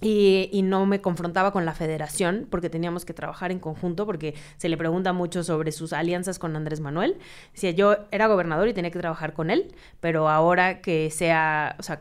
y, 0.03 0.49
y, 0.51 0.63
no 0.63 0.87
me 0.87 0.99
confrontaba 0.99 1.51
con 1.51 1.63
la 1.63 1.73
federación 1.73 2.47
porque 2.49 2.71
teníamos 2.71 3.05
que 3.05 3.13
trabajar 3.13 3.51
en 3.51 3.59
conjunto 3.59 4.07
porque 4.07 4.33
se 4.57 4.67
le 4.67 4.75
pregunta 4.75 5.13
mucho 5.13 5.43
sobre 5.43 5.71
sus 5.71 5.93
alianzas 5.93 6.39
con 6.39 6.55
Andrés 6.55 6.79
Manuel. 6.79 7.19
Decía, 7.53 7.69
yo 7.69 7.97
era 8.09 8.25
gobernador 8.25 8.67
y 8.67 8.73
tenía 8.73 8.89
que 8.89 8.97
trabajar 8.97 9.33
con 9.33 9.51
él, 9.51 9.75
pero 9.99 10.27
ahora 10.27 10.81
que 10.81 11.11
sea, 11.11 11.75
o 11.77 11.83
sea, 11.83 11.99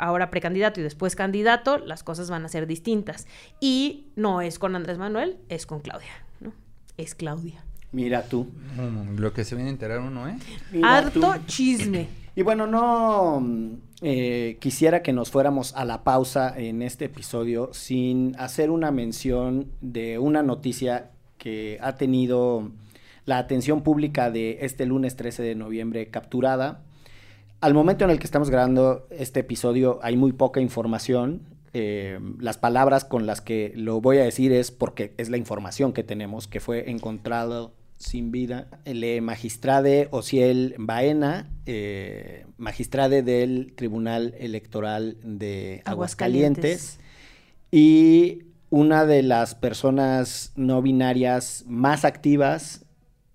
ahora 0.00 0.30
precandidato 0.30 0.80
y 0.80 0.82
después 0.82 1.14
candidato, 1.16 1.78
las 1.78 2.02
cosas 2.02 2.30
van 2.30 2.44
a 2.44 2.48
ser 2.48 2.66
distintas. 2.66 3.26
Y 3.60 4.06
no 4.16 4.40
es 4.40 4.58
con 4.58 4.74
Andrés 4.74 4.98
Manuel, 4.98 5.38
es 5.48 5.66
con 5.66 5.80
Claudia, 5.80 6.10
¿no? 6.40 6.52
Es 6.96 7.14
Claudia. 7.14 7.64
Mira 7.92 8.22
tú. 8.22 8.48
Mm, 8.76 9.18
lo 9.18 9.32
que 9.32 9.44
se 9.44 9.54
viene 9.54 9.70
a 9.70 9.72
enterar 9.72 10.00
uno, 10.00 10.28
¿eh? 10.28 10.36
Mira 10.72 10.98
Harto 10.98 11.20
tú. 11.20 11.46
chisme. 11.46 12.08
Y 12.36 12.42
bueno, 12.42 12.66
no 12.66 13.44
eh, 14.02 14.56
quisiera 14.60 15.02
que 15.02 15.12
nos 15.12 15.30
fuéramos 15.30 15.74
a 15.74 15.84
la 15.84 16.04
pausa 16.04 16.54
en 16.56 16.82
este 16.82 17.06
episodio 17.06 17.70
sin 17.72 18.34
hacer 18.38 18.70
una 18.70 18.90
mención 18.90 19.66
de 19.80 20.18
una 20.18 20.42
noticia 20.42 21.10
que 21.38 21.78
ha 21.82 21.96
tenido 21.96 22.70
la 23.26 23.38
atención 23.38 23.82
pública 23.82 24.30
de 24.30 24.58
este 24.62 24.86
lunes 24.86 25.16
13 25.16 25.42
de 25.42 25.54
noviembre 25.54 26.08
capturada. 26.08 26.82
Al 27.60 27.74
momento 27.74 28.04
en 28.04 28.10
el 28.10 28.18
que 28.18 28.24
estamos 28.24 28.48
grabando 28.48 29.06
este 29.10 29.40
episodio 29.40 30.00
hay 30.02 30.16
muy 30.16 30.32
poca 30.32 30.60
información. 30.60 31.42
Eh, 31.74 32.18
las 32.38 32.56
palabras 32.56 33.04
con 33.04 33.26
las 33.26 33.42
que 33.42 33.72
lo 33.76 34.00
voy 34.00 34.16
a 34.16 34.24
decir 34.24 34.50
es 34.52 34.70
porque 34.70 35.12
es 35.18 35.28
la 35.28 35.36
información 35.36 35.92
que 35.92 36.02
tenemos, 36.02 36.48
que 36.48 36.60
fue 36.60 36.90
encontrado 36.90 37.74
sin 37.96 38.32
vida, 38.32 38.68
el 38.86 39.20
magistrade 39.20 40.08
Ociel 40.10 40.74
Baena, 40.78 41.50
eh, 41.66 42.46
magistrade 42.56 43.22
del 43.22 43.74
Tribunal 43.76 44.34
Electoral 44.38 45.18
de 45.22 45.82
Aguascalientes, 45.84 46.98
y 47.70 48.44
una 48.70 49.04
de 49.04 49.22
las 49.22 49.54
personas 49.54 50.52
no 50.56 50.80
binarias 50.80 51.64
más 51.68 52.06
activas, 52.06 52.86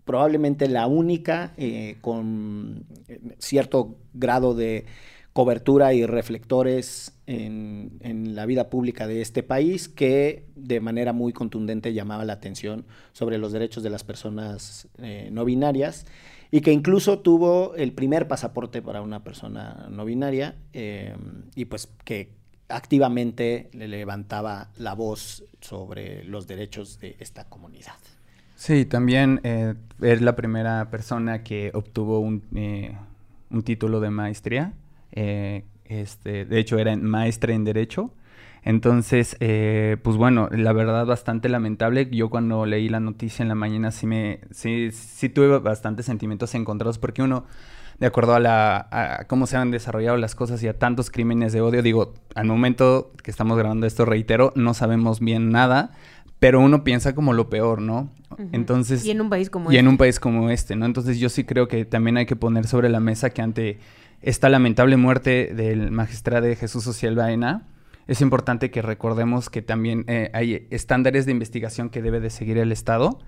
probablemente 0.06 0.70
la 0.70 0.88
única, 0.88 1.54
eh, 1.58 1.98
con 2.02 2.86
cierto 3.40 3.98
grado 4.14 4.54
de 4.54 4.86
cobertura 5.34 5.94
y 5.94 6.06
reflectores 6.06 7.12
en, 7.28 8.36
la 8.36 8.46
vida 8.46 8.70
pública 8.70 9.06
de 9.08 9.22
este 9.22 9.44
país 9.44 9.90
que 9.90 10.46
de 10.56 10.80
manera 10.80 11.12
muy 11.12 11.34
contundente 11.34 11.94
llamaba 11.94 12.24
la 12.24 12.34
atención 12.34 12.86
sobre 13.12 13.38
los 13.38 13.52
derechos 13.52 13.84
de 13.84 13.90
las 13.90 14.06
personas 14.06 14.88
eh, 14.98 15.30
no 15.32 15.44
binarias 15.44 16.06
y 16.52 16.62
que 16.62 16.72
incluso 16.72 17.20
tuvo 17.20 17.76
el 17.76 17.92
primer 17.92 18.30
pasaporte 18.30 18.82
para 18.82 19.02
una 19.02 19.26
persona 19.26 19.88
no 19.90 20.06
binaria 20.06 20.56
eh, 20.72 21.16
y 21.54 21.66
pues 21.66 21.90
que 22.06 22.32
activamente 22.70 23.70
le 23.74 23.90
levantaba 23.90 24.72
la 24.78 24.94
voz 24.94 25.44
sobre 25.60 26.24
los 26.24 26.48
derechos 26.48 27.00
de 27.00 27.18
esta 27.20 27.50
comunidad. 27.50 27.98
Sí, 28.56 28.86
también 28.86 29.42
eh, 29.44 29.76
es 30.02 30.22
la 30.22 30.36
primera 30.36 30.90
persona 30.90 31.44
que 31.44 31.72
obtuvo 31.74 32.20
un, 32.20 32.44
un 33.50 33.64
título 33.64 34.00
de 34.00 34.10
maestría 34.10 34.74
eh, 35.16 35.64
este, 35.86 36.46
de 36.46 36.60
hecho, 36.60 36.78
era 36.78 36.96
maestra 36.96 37.54
en 37.54 37.64
Derecho. 37.64 38.12
Entonces, 38.64 39.38
eh, 39.40 39.98
pues 40.04 40.18
bueno, 40.18 40.50
la 40.52 40.74
verdad 40.74 41.06
bastante 41.06 41.50
lamentable. 41.50 42.10
Yo 42.12 42.30
cuando 42.30 42.66
leí 42.66 42.90
la 42.90 43.00
noticia 43.00 43.44
en 43.44 43.50
la 43.50 43.56
mañana 43.56 43.92
sí 43.92 44.08
me, 44.08 44.40
sí, 44.52 44.90
sí 44.92 45.30
tuve 45.30 45.60
bastantes 45.60 46.08
sentimientos 46.08 46.56
encontrados 46.56 46.98
porque 46.98 47.22
uno, 47.22 47.46
de 48.00 48.08
acuerdo 48.08 48.34
a, 48.34 48.40
la, 48.40 49.26
cómo 49.30 49.46
se 49.46 49.58
han 49.58 49.70
desarrollado 49.70 50.18
las 50.18 50.34
cosas 50.34 50.64
y 50.64 50.68
a 50.68 50.80
tantos 50.80 51.12
crímenes 51.12 51.54
de 51.54 51.62
odio, 51.62 51.84
digo, 51.84 52.16
al 52.34 52.48
momento 52.48 53.12
que 53.24 53.30
estamos 53.30 53.56
grabando 53.58 53.86
esto, 53.86 54.04
reitero, 54.04 54.52
no 54.56 54.74
sabemos 54.74 55.20
bien 55.20 55.52
nada, 55.52 55.92
pero 56.40 56.60
uno 56.60 56.84
piensa 56.84 57.16
como 57.16 57.34
lo 57.34 57.50
peor, 57.50 57.82
¿no? 57.82 58.12
Entonces... 58.52 59.06
Y 59.06 59.12
en 59.12 59.22
un 59.22 59.30
país 59.30 59.50
como 59.50 59.72
y 59.72 59.76
este. 59.76 59.80
en 59.80 59.88
un 59.88 59.98
país 59.98 60.20
como 60.20 60.50
este, 60.50 60.76
¿no? 60.76 60.86
Entonces 60.86 61.20
yo 61.20 61.30
sí 61.30 61.44
creo 61.44 61.68
que 61.68 61.86
también 61.86 62.18
hay 62.18 62.26
que 62.26 62.36
poner 62.36 62.68
sobre 62.68 62.90
la 62.90 63.00
mesa 63.00 63.30
que 63.30 63.42
ante 63.42 63.80
esta 64.22 64.50
lamentable 64.50 64.98
muerte 64.98 65.54
del 65.56 65.92
magistrado 65.92 66.48
Jesús 66.56 66.84
Social 66.84 67.16
Baena, 67.16 67.68
es 68.08 68.22
importante 68.22 68.70
que 68.70 68.82
recordemos 68.82 69.50
que 69.50 69.62
también 69.62 70.06
eh, 70.08 70.30
hay 70.34 70.68
estándares 70.70 71.26
de 71.26 71.32
investigación 71.32 71.90
que 71.90 72.02
debe 72.02 72.20
de 72.20 72.30
seguir 72.30 72.58
el 72.58 72.72
Estado. 72.72 73.20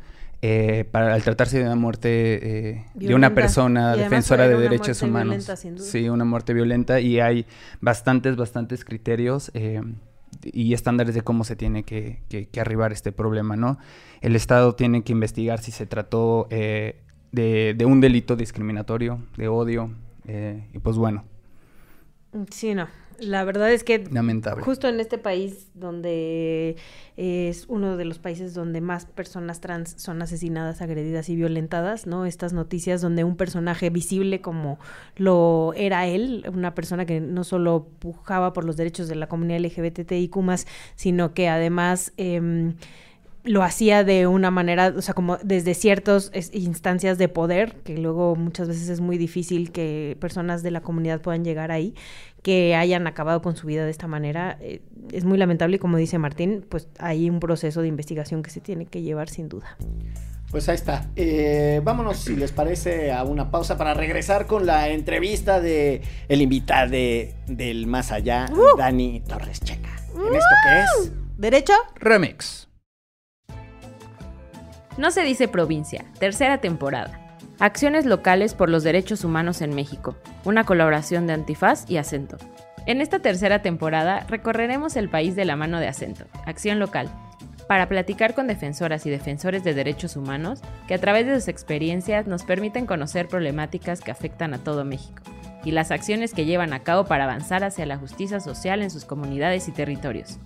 Eh, 0.43 0.85
para 0.91 1.15
al 1.15 1.23
tratarse 1.23 1.57
de 1.57 1.63
una 1.63 1.75
muerte 1.75 2.69
eh, 2.69 2.85
de 2.93 3.15
una 3.15 3.33
persona 3.33 3.95
defensora 3.95 4.47
de 4.47 4.55
derechos 4.55 5.01
humanos. 5.01 5.51
sí, 5.79 6.09
una 6.09 6.25
muerte 6.25 6.53
violenta 6.53 6.99
y 6.99 7.19
hay 7.19 7.47
bastantes, 7.81 8.35
bastantes 8.35 8.85
criterios 8.85 9.51
y 10.43 10.73
estándares 10.73 11.15
de 11.15 11.21
cómo 11.21 11.43
se 11.43 11.55
tiene 11.55 11.83
que, 11.83 12.19
arribar 12.59 12.91
este 12.91 13.11
problema, 13.11 13.55
¿no? 13.55 13.77
El 14.21 14.35
Estado 14.35 14.75
tiene 14.75 15.03
que 15.03 15.11
investigar 15.11 15.59
si 15.59 15.71
se 15.71 15.85
trató 15.85 16.47
de, 16.49 16.95
de 17.31 17.85
un 17.85 18.01
delito 18.01 18.35
discriminatorio, 18.35 19.19
de 19.37 19.47
odio, 19.47 19.91
eh, 20.27 20.67
y 20.73 20.79
pues 20.79 20.97
bueno. 20.97 21.23
Sí, 22.51 22.75
no. 22.75 22.87
La 23.19 23.43
verdad 23.43 23.71
es 23.71 23.83
que 23.83 24.03
Lamentable. 24.11 24.63
justo 24.63 24.87
en 24.87 24.99
este 24.99 25.17
país 25.17 25.69
donde 25.73 26.75
es 27.15 27.65
uno 27.67 27.97
de 27.97 28.05
los 28.05 28.19
países 28.19 28.53
donde 28.53 28.79
más 28.81 29.05
personas 29.05 29.59
trans 29.59 29.95
son 29.97 30.21
asesinadas, 30.21 30.81
agredidas 30.81 31.29
y 31.29 31.35
violentadas, 31.35 32.05
¿no? 32.05 32.25
Estas 32.25 32.53
noticias 32.53 33.01
donde 33.01 33.23
un 33.23 33.35
personaje 33.35 33.89
visible 33.89 34.41
como 34.41 34.79
lo 35.15 35.73
era 35.75 36.07
él, 36.07 36.45
una 36.53 36.75
persona 36.75 37.05
que 37.05 37.19
no 37.19 37.43
solo 37.43 37.87
pujaba 37.99 38.53
por 38.53 38.65
los 38.65 38.77
derechos 38.77 39.07
de 39.07 39.15
la 39.15 39.27
comunidad 39.27 39.59
LGBTIQ+, 39.59 40.37
sino 40.95 41.33
que 41.33 41.49
además... 41.49 42.13
Eh, 42.17 42.73
lo 43.47 43.63
hacía 43.63 44.03
de 44.03 44.27
una 44.27 44.51
manera, 44.51 44.93
o 44.95 45.01
sea, 45.01 45.13
como 45.13 45.37
desde 45.37 45.73
ciertas 45.73 46.31
instancias 46.53 47.17
de 47.17 47.29
poder, 47.29 47.75
que 47.83 47.97
luego 47.97 48.35
muchas 48.35 48.67
veces 48.67 48.89
es 48.89 48.99
muy 48.99 49.17
difícil 49.17 49.71
que 49.71 50.17
personas 50.19 50.63
de 50.63 50.71
la 50.71 50.81
comunidad 50.81 51.21
puedan 51.21 51.43
llegar 51.43 51.71
ahí, 51.71 51.95
que 52.47 52.75
hayan 52.75 53.07
acabado 53.07 53.41
con 53.41 53.57
su 53.57 53.67
vida 53.67 53.83
de 53.83 53.91
esta 53.91 54.07
manera. 54.07 54.57
Eh, 54.61 54.81
es 55.11 55.25
muy 55.25 55.37
lamentable 55.37 55.75
y 55.75 55.79
como 55.79 55.97
dice 55.97 56.17
Martín, 56.17 56.65
pues 56.69 56.87
hay 56.97 57.29
un 57.29 57.41
proceso 57.41 57.81
de 57.81 57.89
investigación 57.89 58.41
que 58.41 58.51
se 58.51 58.61
tiene 58.61 58.85
que 58.85 59.01
llevar 59.01 59.27
sin 59.27 59.49
duda. 59.49 59.75
Pues 60.49 60.69
ahí 60.69 60.75
está. 60.75 61.09
Eh, 61.17 61.81
vámonos, 61.83 62.19
si 62.19 62.37
les 62.37 62.53
parece, 62.53 63.11
a 63.11 63.25
una 63.25 63.51
pausa 63.51 63.77
para 63.77 63.93
regresar 63.93 64.45
con 64.45 64.65
la 64.65 64.87
entrevista 64.87 65.59
de 65.59 66.01
el 66.29 66.41
invitado 66.41 66.91
del 66.91 67.85
más 67.85 68.13
allá, 68.13 68.45
uh. 68.53 68.77
Dani 68.77 69.21
Torres 69.27 69.59
Checa. 69.59 69.89
¿En 70.15 70.33
esto 70.33 70.55
qué 70.63 70.79
es? 70.79 71.11
¿Derecho? 71.35 71.73
Remix. 71.95 72.69
No 74.97 75.11
se 75.11 75.21
dice 75.23 75.49
provincia, 75.49 76.05
tercera 76.17 76.61
temporada. 76.61 77.26
Acciones 77.59 78.05
locales 78.05 78.53
por 78.53 78.69
los 78.69 78.83
derechos 78.83 79.23
humanos 79.23 79.61
en 79.61 79.73
México, 79.73 80.15
una 80.45 80.63
colaboración 80.63 81.25
de 81.25 81.33
Antifaz 81.33 81.89
y 81.89 81.97
Acento. 81.97 82.37
En 82.85 83.01
esta 83.01 83.17
tercera 83.17 83.63
temporada 83.63 84.19
recorreremos 84.29 84.95
el 84.95 85.09
país 85.09 85.35
de 85.35 85.43
la 85.43 85.55
mano 85.55 85.79
de 85.79 85.87
Acento, 85.87 86.25
Acción 86.45 86.77
Local, 86.77 87.09
para 87.67 87.89
platicar 87.89 88.35
con 88.35 88.45
defensoras 88.45 89.07
y 89.07 89.09
defensores 89.09 89.63
de 89.63 89.73
derechos 89.73 90.15
humanos 90.15 90.61
que 90.87 90.93
a 90.93 90.99
través 90.99 91.25
de 91.25 91.33
sus 91.33 91.47
experiencias 91.47 92.27
nos 92.27 92.43
permiten 92.43 92.85
conocer 92.85 93.27
problemáticas 93.27 94.01
que 94.01 94.11
afectan 94.11 94.53
a 94.53 94.59
todo 94.59 94.85
México 94.85 95.23
y 95.65 95.71
las 95.71 95.89
acciones 95.89 96.35
que 96.35 96.45
llevan 96.45 96.73
a 96.73 96.83
cabo 96.83 97.05
para 97.05 97.23
avanzar 97.23 97.63
hacia 97.63 97.87
la 97.87 97.97
justicia 97.97 98.39
social 98.39 98.83
en 98.83 98.91
sus 98.91 99.03
comunidades 99.03 99.67
y 99.67 99.71
territorios. 99.71 100.37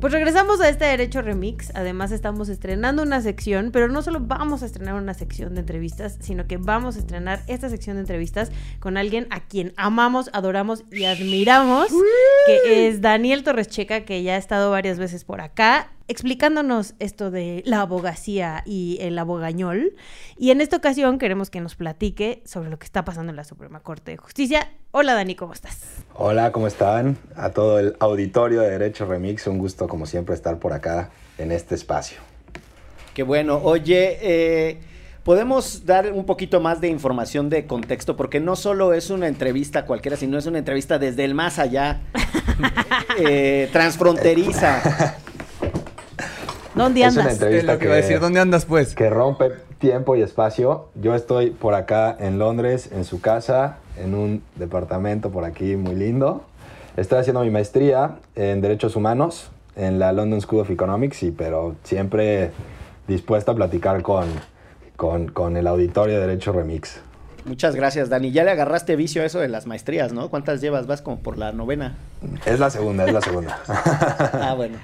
Pues 0.00 0.12
regresamos 0.12 0.60
a 0.60 0.68
este 0.68 0.84
Derecho 0.84 1.22
Remix. 1.22 1.72
Además, 1.74 2.12
estamos 2.12 2.48
estrenando 2.48 3.02
una 3.02 3.20
sección, 3.20 3.70
pero 3.72 3.88
no 3.88 4.00
solo 4.00 4.20
vamos 4.20 4.62
a 4.62 4.66
estrenar 4.66 4.94
una 4.94 5.12
sección 5.12 5.54
de 5.54 5.60
entrevistas, 5.60 6.18
sino 6.20 6.46
que 6.46 6.56
vamos 6.56 6.94
a 6.94 7.00
estrenar 7.00 7.42
esta 7.48 7.68
sección 7.68 7.96
de 7.96 8.02
entrevistas 8.02 8.52
con 8.78 8.96
alguien 8.96 9.26
a 9.30 9.40
quien 9.40 9.72
amamos, 9.76 10.30
adoramos 10.32 10.84
y 10.92 11.04
admiramos, 11.04 11.88
que 12.46 12.86
es 12.86 13.00
Daniel 13.00 13.42
Torres 13.42 13.66
Checa, 13.66 14.04
que 14.04 14.22
ya 14.22 14.34
ha 14.34 14.38
estado 14.38 14.70
varias 14.70 15.00
veces 15.00 15.24
por 15.24 15.40
acá 15.40 15.90
explicándonos 16.08 16.94
esto 16.98 17.30
de 17.30 17.62
la 17.66 17.82
abogacía 17.82 18.62
y 18.66 18.98
el 19.00 19.18
abogañol. 19.18 19.94
Y 20.36 20.50
en 20.50 20.60
esta 20.60 20.76
ocasión 20.76 21.18
queremos 21.18 21.50
que 21.50 21.60
nos 21.60 21.76
platique 21.76 22.42
sobre 22.44 22.70
lo 22.70 22.78
que 22.78 22.86
está 22.86 23.04
pasando 23.04 23.30
en 23.30 23.36
la 23.36 23.44
Suprema 23.44 23.80
Corte 23.80 24.10
de 24.10 24.16
Justicia. 24.16 24.72
Hola 24.90 25.14
Dani, 25.14 25.34
¿cómo 25.34 25.52
estás? 25.52 25.78
Hola, 26.14 26.50
¿cómo 26.50 26.66
están? 26.66 27.18
A 27.36 27.50
todo 27.50 27.78
el 27.78 27.94
auditorio 28.00 28.62
de 28.62 28.70
Derecho 28.70 29.04
Remix, 29.04 29.46
un 29.46 29.58
gusto 29.58 29.86
como 29.86 30.06
siempre 30.06 30.34
estar 30.34 30.58
por 30.58 30.72
acá 30.72 31.10
en 31.36 31.52
este 31.52 31.74
espacio. 31.74 32.18
Qué 33.12 33.22
bueno. 33.22 33.60
Oye, 33.62 34.18
eh, 34.22 34.80
podemos 35.24 35.84
dar 35.84 36.12
un 36.12 36.24
poquito 36.24 36.60
más 36.60 36.80
de 36.80 36.88
información 36.88 37.50
de 37.50 37.66
contexto, 37.66 38.16
porque 38.16 38.40
no 38.40 38.56
solo 38.56 38.94
es 38.94 39.10
una 39.10 39.28
entrevista 39.28 39.84
cualquiera, 39.84 40.16
sino 40.16 40.38
es 40.38 40.46
una 40.46 40.58
entrevista 40.58 40.98
desde 40.98 41.24
el 41.24 41.34
más 41.34 41.58
allá, 41.58 42.00
eh, 43.18 43.68
transfronteriza. 43.72 45.16
¿Dónde 46.78 47.02
Es 47.02 47.12
una 47.14 47.22
andas? 47.22 47.34
entrevista 47.34 47.72
Es 47.72 47.74
lo 47.74 47.78
que 47.78 47.84
iba 47.86 47.94
a 47.94 47.96
decir, 47.96 48.20
¿dónde 48.20 48.40
andas 48.40 48.64
pues? 48.64 48.94
que 48.94 49.10
rompe 49.10 49.50
tiempo 49.78 50.16
y 50.16 50.22
espacio. 50.22 50.88
Yo 50.94 51.14
estoy 51.14 51.50
por 51.50 51.74
acá 51.74 52.16
en 52.18 52.38
Londres, 52.38 52.90
en 52.92 53.04
su 53.04 53.20
casa, 53.20 53.78
en 53.96 54.14
un 54.14 54.42
departamento 54.56 55.30
por 55.30 55.44
aquí 55.44 55.76
muy 55.76 55.94
lindo. 55.94 56.44
Estoy 56.96 57.18
haciendo 57.18 57.42
mi 57.42 57.50
maestría 57.50 58.16
en 58.34 58.60
Derechos 58.60 58.96
Humanos 58.96 59.50
en 59.76 59.98
la 59.98 60.12
London 60.12 60.40
School 60.40 60.60
of 60.62 60.70
Economics, 60.70 61.22
y, 61.22 61.30
pero 61.30 61.76
siempre 61.84 62.50
dispuesto 63.06 63.52
a 63.52 63.54
platicar 63.54 64.02
con, 64.02 64.26
con, 64.96 65.28
con 65.28 65.56
el 65.56 65.66
auditorio 65.68 66.16
de 66.16 66.26
Derecho 66.26 66.52
Remix. 66.52 67.00
Muchas 67.48 67.74
gracias, 67.74 68.08
Dani. 68.10 68.30
Ya 68.30 68.44
le 68.44 68.50
agarraste 68.50 68.94
vicio 68.94 69.22
a 69.22 69.24
eso 69.24 69.38
de 69.40 69.48
las 69.48 69.66
maestrías, 69.66 70.12
¿no? 70.12 70.28
¿Cuántas 70.28 70.60
llevas? 70.60 70.86
Vas 70.86 71.00
como 71.02 71.18
por 71.20 71.38
la 71.38 71.50
novena. 71.52 71.96
Es 72.44 72.60
la 72.60 72.68
segunda, 72.70 73.06
es 73.06 73.12
la 73.12 73.20
segunda. 73.22 73.58
Ah, 73.68 74.54
bueno. 74.54 74.76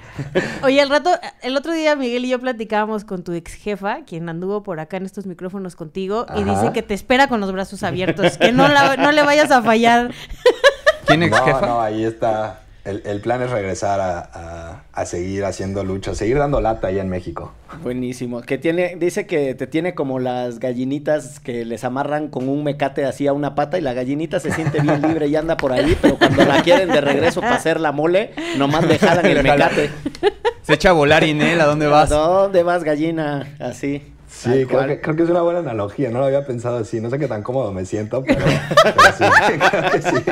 Oye, 0.63 0.81
el 0.81 0.89
rato, 0.89 1.11
el 1.41 1.55
otro 1.55 1.73
día 1.73 1.95
Miguel 1.95 2.25
y 2.25 2.29
yo 2.29 2.39
platicábamos 2.39 3.05
con 3.05 3.23
tu 3.23 3.33
ex 3.33 3.53
jefa, 3.53 3.99
quien 4.05 4.27
anduvo 4.29 4.63
por 4.63 4.79
acá 4.79 4.97
en 4.97 5.05
estos 5.05 5.25
micrófonos 5.25 5.75
contigo, 5.75 6.25
y 6.35 6.43
dice 6.43 6.71
que 6.73 6.81
te 6.81 6.93
espera 6.93 7.27
con 7.27 7.39
los 7.39 7.51
brazos 7.51 7.83
abiertos, 7.83 8.37
que 8.37 8.51
no, 8.51 8.67
la- 8.67 8.97
no 8.97 9.11
le 9.11 9.23
vayas 9.23 9.51
a 9.51 9.61
fallar. 9.61 10.11
¿Quién 11.05 11.23
ex 11.23 11.31
No, 11.37 11.45
jefa? 11.45 11.61
no, 11.67 11.81
ahí 11.81 12.03
está. 12.03 12.61
El, 12.85 13.01
el 13.05 13.19
plan 13.19 13.41
es 13.41 13.49
regresar 13.49 13.99
a, 13.99 14.19
a- 14.19 14.83
a 14.93 15.05
seguir 15.07 15.43
haciendo 15.43 15.83
lucha, 15.83 16.13
seguir 16.13 16.37
dando 16.37 16.61
lata 16.61 16.87
allá 16.87 17.01
en 17.01 17.09
México. 17.09 17.51
Buenísimo. 17.81 18.41
Que 18.41 18.59
tiene, 18.59 18.95
dice 18.95 19.25
que 19.25 19.55
te 19.55 19.65
tiene 19.65 19.95
como 19.95 20.19
las 20.19 20.59
gallinitas 20.59 21.39
que 21.39 21.65
les 21.65 21.83
amarran 21.83 22.27
con 22.29 22.47
un 22.47 22.63
mecate 22.63 23.03
así 23.03 23.25
a 23.25 23.33
una 23.33 23.55
pata 23.55 23.79
y 23.79 23.81
la 23.81 23.93
gallinita 23.93 24.39
se 24.39 24.51
siente 24.51 24.81
bien 24.81 25.01
libre 25.07 25.25
y 25.27 25.35
anda 25.35 25.57
por 25.57 25.73
ahí, 25.73 25.97
pero 25.99 26.17
cuando 26.19 26.45
la 26.45 26.61
quieren 26.61 26.89
de 26.89 27.01
regreso 27.01 27.41
para 27.41 27.55
hacer 27.55 27.79
la 27.79 27.91
mole, 27.91 28.31
nomás 28.57 28.85
le 28.87 28.99
jalan 28.99 29.25
el 29.25 29.41
mecate. 29.43 29.89
Se 30.61 30.73
echa 30.75 30.89
a 30.91 30.93
volar 30.93 31.23
Inel, 31.23 31.59
¿a 31.61 31.65
dónde 31.65 31.87
vas? 31.87 32.11
¿A 32.11 32.15
dónde 32.17 32.61
vas, 32.61 32.83
gallina? 32.83 33.55
Así. 33.59 34.11
Sí, 34.29 34.65
creo 34.67 34.85
que, 34.85 34.99
creo 35.01 35.15
que 35.15 35.23
es 35.23 35.29
una 35.29 35.41
buena 35.41 35.59
analogía. 35.59 36.09
No 36.11 36.19
lo 36.19 36.25
había 36.25 36.45
pensado 36.45 36.77
así. 36.77 36.99
No 36.99 37.09
sé 37.09 37.17
qué 37.17 37.27
tan 37.27 37.41
cómodo 37.41 37.71
me 37.71 37.85
siento, 37.85 38.21
pero, 38.23 38.43
pero 38.83 38.99
sí, 39.17 39.23
creo 39.69 39.91
que 39.91 40.01
sí. 40.01 40.31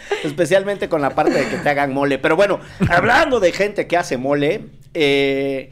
Especialmente 0.24 0.88
con 0.88 1.00
la 1.00 1.10
parte 1.10 1.32
de 1.32 1.48
que 1.48 1.56
te 1.56 1.68
hagan 1.68 1.92
mole. 1.92 2.18
Pero 2.18 2.36
bueno, 2.36 2.60
hablando 2.88 3.40
de 3.40 3.52
gente 3.52 3.86
que 3.86 3.96
hace 3.96 4.16
mole, 4.16 4.66
eh, 4.94 5.70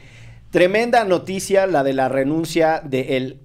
tremenda 0.49 1.03
noticia 1.03 1.67
la 1.67 1.83
de 1.83 1.93
la 1.93 2.09
renuncia 2.09 2.81
del 2.83 3.39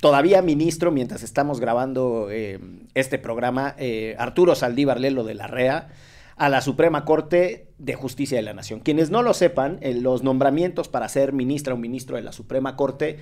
todavía 0.00 0.42
ministro, 0.42 0.92
mientras 0.92 1.22
estamos 1.22 1.60
grabando 1.60 2.28
eh, 2.30 2.58
este 2.94 3.18
programa, 3.18 3.74
eh, 3.78 4.14
Arturo 4.18 4.54
Saldívar 4.54 5.00
Lelo 5.00 5.24
de 5.24 5.34
la 5.34 5.46
REA, 5.46 5.88
a 6.36 6.48
la 6.50 6.60
Suprema 6.60 7.04
Corte 7.06 7.68
de 7.78 7.94
Justicia 7.94 8.36
de 8.36 8.42
la 8.42 8.52
Nación. 8.52 8.80
Quienes 8.80 9.10
no 9.10 9.22
lo 9.22 9.32
sepan, 9.32 9.80
los 9.82 10.22
nombramientos 10.22 10.88
para 10.88 11.08
ser 11.08 11.32
ministra 11.32 11.72
o 11.72 11.78
ministro 11.78 12.16
de 12.16 12.22
la 12.22 12.32
Suprema 12.32 12.76
Corte 12.76 13.18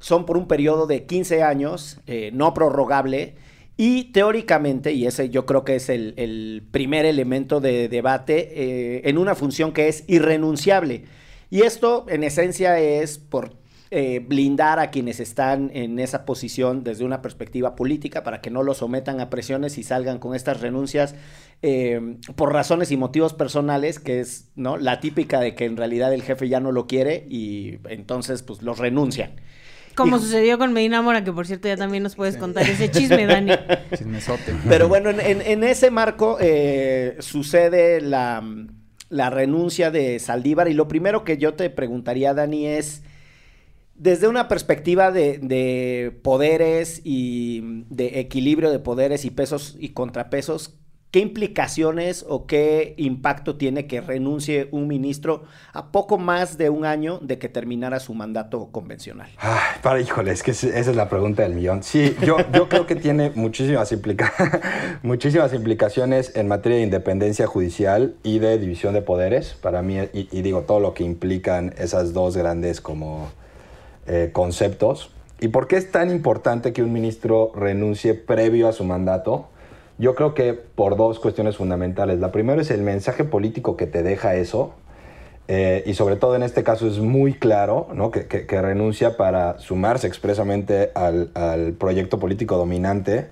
son 0.00 0.24
por 0.24 0.38
un 0.38 0.48
periodo 0.48 0.86
de 0.86 1.04
15 1.04 1.42
años, 1.42 2.00
no 2.32 2.54
prorrogable, 2.54 3.34
y 3.76 4.12
teóricamente, 4.12 4.92
y 4.92 5.06
ese 5.06 5.30
yo 5.30 5.46
creo 5.46 5.64
que 5.64 5.76
es 5.76 5.88
el, 5.88 6.62
primer 6.70 7.06
elemento 7.06 7.60
de 7.60 7.88
debate, 7.88 8.52
eh, 8.54 9.02
en 9.04 9.18
una 9.18 9.34
función 9.34 9.72
que 9.72 9.88
es 9.88 10.04
irrenunciable. 10.06 11.04
Y 11.50 11.62
esto, 11.62 12.06
en 12.08 12.22
esencia, 12.24 12.78
es 12.78 13.18
por 13.18 13.56
eh, 13.90 14.20
blindar 14.26 14.78
a 14.78 14.90
quienes 14.90 15.20
están 15.20 15.70
en 15.74 15.98
esa 15.98 16.24
posición 16.24 16.82
desde 16.82 17.04
una 17.04 17.22
perspectiva 17.22 17.76
política 17.76 18.24
para 18.24 18.40
que 18.40 18.50
no 18.50 18.62
los 18.62 18.78
sometan 18.78 19.20
a 19.20 19.30
presiones 19.30 19.78
y 19.78 19.82
salgan 19.82 20.18
con 20.18 20.34
estas 20.34 20.60
renuncias 20.60 21.14
eh, 21.62 22.16
por 22.34 22.52
razones 22.52 22.90
y 22.90 22.96
motivos 22.96 23.34
personales, 23.34 24.00
que 24.00 24.20
es 24.20 24.48
¿no? 24.56 24.76
la 24.78 25.00
típica 25.00 25.40
de 25.40 25.54
que 25.54 25.64
en 25.64 25.76
realidad 25.76 26.12
el 26.12 26.22
jefe 26.22 26.48
ya 26.48 26.60
no 26.60 26.72
lo 26.72 26.86
quiere 26.86 27.26
y 27.28 27.78
entonces 27.88 28.42
pues 28.42 28.62
los 28.62 28.78
renuncian. 28.78 29.36
Como 29.96 30.16
Y- 30.16 30.20
sucedió 30.20 30.58
con 30.58 30.72
Medina 30.72 31.02
Mora, 31.02 31.22
que 31.24 31.32
por 31.32 31.46
cierto 31.46 31.68
ya 31.68 31.76
también 31.76 32.02
nos 32.02 32.14
puedes 32.16 32.36
contar 32.36 32.68
ese 32.68 32.90
chisme, 32.90 33.26
Dani. 33.26 33.52
Chismesote. 33.96 34.54
Pero 34.68 34.88
bueno, 34.88 35.10
en, 35.10 35.20
en- 35.20 35.40
en 35.42 35.64
ese 35.64 35.90
marco 35.90 36.36
eh, 36.40 37.16
sucede 37.20 38.00
la, 38.00 38.42
la 39.08 39.30
renuncia 39.30 39.90
de 39.90 40.18
Saldívar 40.18 40.68
y 40.68 40.74
lo 40.74 40.88
primero 40.88 41.22
que 41.24 41.36
yo 41.38 41.54
te 41.54 41.70
preguntaría, 41.70 42.34
Dani, 42.34 42.66
es 42.66 43.02
desde 43.94 44.26
una 44.26 44.48
perspectiva 44.48 45.12
de, 45.12 45.38
de 45.38 46.18
poderes 46.22 47.00
y 47.04 47.84
de 47.90 48.18
equilibrio 48.18 48.70
de 48.72 48.80
poderes 48.80 49.24
y 49.24 49.30
pesos 49.30 49.76
y 49.78 49.90
contrapesos, 49.90 50.74
¿qué 51.14 51.20
implicaciones 51.20 52.26
o 52.28 52.44
qué 52.44 52.94
impacto 52.96 53.54
tiene 53.54 53.86
que 53.86 54.00
renuncie 54.00 54.66
un 54.72 54.88
ministro 54.88 55.44
a 55.72 55.92
poco 55.92 56.18
más 56.18 56.58
de 56.58 56.70
un 56.70 56.84
año 56.84 57.20
de 57.22 57.38
que 57.38 57.48
terminara 57.48 58.00
su 58.00 58.14
mandato 58.14 58.70
convencional? 58.72 59.30
Para, 59.80 60.00
híjole, 60.00 60.32
es 60.32 60.42
que 60.42 60.50
esa 60.50 60.76
es 60.76 60.96
la 60.96 61.08
pregunta 61.08 61.44
del 61.44 61.54
millón. 61.54 61.84
Sí, 61.84 62.16
yo, 62.20 62.38
yo 62.52 62.68
creo 62.68 62.88
que 62.88 62.96
tiene 62.96 63.30
muchísimas, 63.36 63.92
implica 63.92 64.32
muchísimas 65.04 65.54
implicaciones 65.54 66.34
en 66.34 66.48
materia 66.48 66.78
de 66.78 66.82
independencia 66.82 67.46
judicial 67.46 68.16
y 68.24 68.40
de 68.40 68.58
división 68.58 68.92
de 68.92 69.02
poderes. 69.02 69.54
Para 69.54 69.82
mí, 69.82 69.98
y, 70.12 70.28
y 70.32 70.42
digo 70.42 70.62
todo 70.62 70.80
lo 70.80 70.94
que 70.94 71.04
implican 71.04 71.74
esas 71.78 72.12
dos 72.12 72.36
grandes 72.36 72.80
como 72.80 73.30
eh, 74.08 74.30
conceptos. 74.32 75.12
¿Y 75.38 75.46
por 75.46 75.68
qué 75.68 75.76
es 75.76 75.92
tan 75.92 76.10
importante 76.10 76.72
que 76.72 76.82
un 76.82 76.92
ministro 76.92 77.52
renuncie 77.54 78.14
previo 78.14 78.66
a 78.66 78.72
su 78.72 78.82
mandato? 78.82 79.46
Yo 79.98 80.14
creo 80.14 80.34
que 80.34 80.52
por 80.54 80.96
dos 80.96 81.20
cuestiones 81.20 81.56
fundamentales. 81.56 82.18
La 82.18 82.32
primera 82.32 82.60
es 82.60 82.70
el 82.70 82.82
mensaje 82.82 83.24
político 83.24 83.76
que 83.76 83.86
te 83.86 84.02
deja 84.02 84.34
eso. 84.34 84.74
Eh, 85.46 85.82
y 85.86 85.92
sobre 85.92 86.16
todo 86.16 86.36
en 86.36 86.42
este 86.42 86.62
caso 86.62 86.86
es 86.88 87.00
muy 87.00 87.34
claro 87.34 87.88
¿no? 87.92 88.10
que, 88.10 88.26
que- 88.26 88.46
que 88.46 88.62
renuncia 88.62 89.18
para 89.18 89.58
sumarse 89.58 90.06
expresamente 90.06 90.90
al, 90.94 91.30
al 91.34 91.74
proyecto 91.74 92.18
político 92.18 92.56
dominante. 92.56 93.26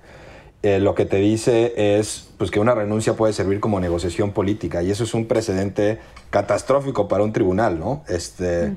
Eh, 0.61 0.79
lo 0.79 0.93
que 0.95 1.05
te 1.05 1.17
dice 1.17 1.73
es 1.97 2.29
pues, 2.37 2.51
que 2.51 2.59
una 2.59 2.75
renuncia 2.75 3.13
puede 3.15 3.33
servir 3.33 3.59
como 3.59 3.79
negociación 3.79 4.31
política 4.31 4.83
y 4.83 4.91
eso 4.91 5.03
es 5.03 5.13
un 5.15 5.25
precedente 5.25 5.97
catastrófico 6.29 7.07
para 7.07 7.23
un 7.23 7.33
tribunal. 7.33 7.79
¿no? 7.79 8.03
Este, 8.07 8.67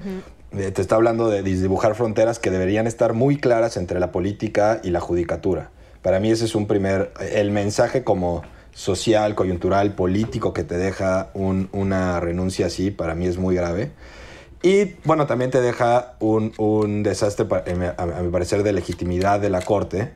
eh, 0.52 0.70
te 0.72 0.80
está 0.80 0.96
hablando 0.96 1.28
de 1.28 1.42
dibujar 1.42 1.94
fronteras 1.94 2.38
que 2.38 2.50
deberían 2.50 2.86
estar 2.86 3.12
muy 3.12 3.36
claras 3.36 3.76
entre 3.76 4.00
la 4.00 4.10
política 4.12 4.80
y 4.82 4.90
la 4.90 5.00
judicatura. 5.00 5.70
Para 6.06 6.20
mí 6.20 6.30
ese 6.30 6.44
es 6.44 6.54
un 6.54 6.68
primer, 6.68 7.12
el 7.32 7.50
mensaje 7.50 8.04
como 8.04 8.42
social, 8.72 9.34
coyuntural, 9.34 9.96
político 9.96 10.52
que 10.52 10.62
te 10.62 10.76
deja 10.78 11.30
un- 11.34 11.68
una 11.72 12.20
renuncia 12.20 12.66
así, 12.66 12.92
para 12.92 13.16
mí 13.16 13.26
es 13.26 13.38
muy 13.38 13.56
grave. 13.56 13.90
Y 14.62 14.92
bueno, 15.02 15.26
también 15.26 15.50
te 15.50 15.60
deja 15.60 16.14
un, 16.20 16.52
un 16.58 17.02
desastre, 17.02 17.44
a 17.96 18.06
mi 18.22 18.30
parecer, 18.30 18.62
de 18.62 18.72
legitimidad 18.72 19.40
de 19.40 19.50
la 19.50 19.62
Corte, 19.62 20.12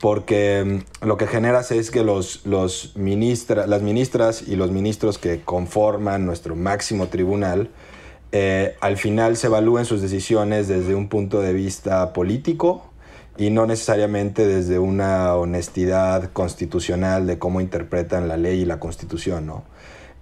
porque 0.00 0.82
mm, 1.02 1.06
lo 1.06 1.16
que 1.16 1.28
generas 1.28 1.70
es 1.70 1.92
que 1.92 2.02
los, 2.02 2.44
los 2.44 2.96
ministra, 2.96 3.68
las 3.68 3.80
ministras 3.80 4.42
y 4.44 4.56
los 4.56 4.72
ministros 4.72 5.18
que 5.18 5.42
conforman 5.42 6.26
nuestro 6.26 6.56
máximo 6.56 7.06
tribunal, 7.06 7.70
eh, 8.32 8.74
al 8.80 8.96
final 8.96 9.36
se 9.36 9.46
evalúen 9.46 9.84
sus 9.84 10.02
decisiones 10.02 10.66
desde 10.66 10.96
un 10.96 11.08
punto 11.08 11.40
de 11.40 11.52
vista 11.52 12.12
político 12.12 12.87
y 13.38 13.50
no 13.50 13.66
necesariamente 13.66 14.46
desde 14.46 14.80
una 14.80 15.34
honestidad 15.36 16.32
constitucional 16.32 17.26
de 17.26 17.38
cómo 17.38 17.60
interpretan 17.60 18.26
la 18.26 18.36
ley 18.36 18.62
y 18.62 18.64
la 18.64 18.80
constitución, 18.80 19.46
¿no? 19.46 19.64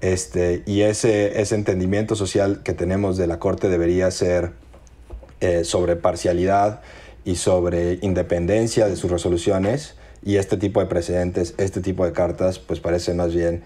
Este, 0.02 0.62
y 0.66 0.82
ese, 0.82 1.40
ese 1.40 1.54
entendimiento 1.54 2.14
social 2.14 2.60
que 2.62 2.74
tenemos 2.74 3.16
de 3.16 3.26
la 3.26 3.38
Corte 3.38 3.70
debería 3.70 4.10
ser 4.10 4.52
eh, 5.40 5.64
sobre 5.64 5.96
parcialidad 5.96 6.82
y 7.24 7.36
sobre 7.36 7.98
independencia 8.02 8.86
de 8.86 8.96
sus 8.96 9.10
resoluciones 9.10 9.96
y 10.22 10.36
este 10.36 10.58
tipo 10.58 10.80
de 10.80 10.86
precedentes, 10.86 11.54
este 11.56 11.80
tipo 11.80 12.04
de 12.04 12.12
cartas, 12.12 12.58
pues 12.58 12.80
parece 12.80 13.14
más 13.14 13.34
bien 13.34 13.62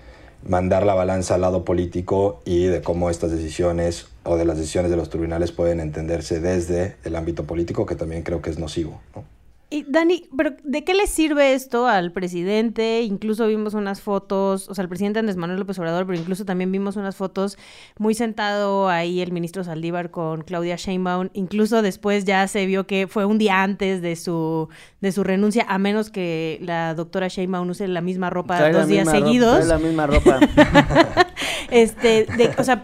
mandar 0.46 0.86
la 0.86 0.94
balanza 0.94 1.34
al 1.34 1.40
lado 1.40 1.64
político 1.64 2.40
y 2.44 2.66
de 2.66 2.82
cómo 2.82 3.10
estas 3.10 3.32
decisiones 3.32 4.06
o 4.22 4.36
de 4.36 4.44
las 4.44 4.56
decisiones 4.56 4.92
de 4.92 4.96
los 4.96 5.10
tribunales 5.10 5.50
pueden 5.50 5.80
entenderse 5.80 6.38
desde 6.38 6.96
el 7.02 7.16
ámbito 7.16 7.44
político, 7.44 7.84
que 7.84 7.96
también 7.96 8.22
creo 8.22 8.40
que 8.40 8.50
es 8.50 8.58
nocivo. 8.58 9.00
¿no? 9.16 9.39
Y 9.72 9.84
Dani, 9.88 10.24
pero 10.36 10.50
¿de 10.64 10.82
qué 10.82 10.94
le 10.94 11.06
sirve 11.06 11.54
esto 11.54 11.86
al 11.86 12.10
presidente? 12.10 13.02
Incluso 13.02 13.46
vimos 13.46 13.74
unas 13.74 14.00
fotos, 14.00 14.68
o 14.68 14.74
sea, 14.74 14.82
el 14.82 14.88
presidente 14.88 15.20
Andrés 15.20 15.36
Manuel 15.36 15.60
López 15.60 15.78
Obrador, 15.78 16.06
pero 16.06 16.18
incluso 16.18 16.44
también 16.44 16.72
vimos 16.72 16.96
unas 16.96 17.14
fotos 17.14 17.56
muy 17.96 18.14
sentado 18.14 18.88
ahí 18.88 19.20
el 19.20 19.30
ministro 19.30 19.62
Saldívar 19.62 20.10
con 20.10 20.42
Claudia 20.42 20.74
Sheinbaum. 20.74 21.28
Incluso 21.34 21.82
después 21.82 22.24
ya 22.24 22.48
se 22.48 22.66
vio 22.66 22.88
que 22.88 23.06
fue 23.06 23.24
un 23.26 23.38
día 23.38 23.62
antes 23.62 24.02
de 24.02 24.16
su 24.16 24.68
de 25.00 25.12
su 25.12 25.22
renuncia, 25.22 25.64
a 25.68 25.78
menos 25.78 26.10
que 26.10 26.58
la 26.62 26.94
doctora 26.94 27.28
Sheinbaum 27.28 27.70
use 27.70 27.86
la 27.86 28.00
misma 28.00 28.28
ropa 28.28 28.58
Trae 28.58 28.72
dos 28.72 28.88
días 28.88 29.06
ropa, 29.06 29.18
seguidos. 29.18 29.56
trae 29.66 29.68
la 29.68 29.78
misma 29.78 30.06
ropa. 30.08 30.40
Este, 31.70 32.26
de, 32.36 32.50
o 32.58 32.64
sea, 32.64 32.82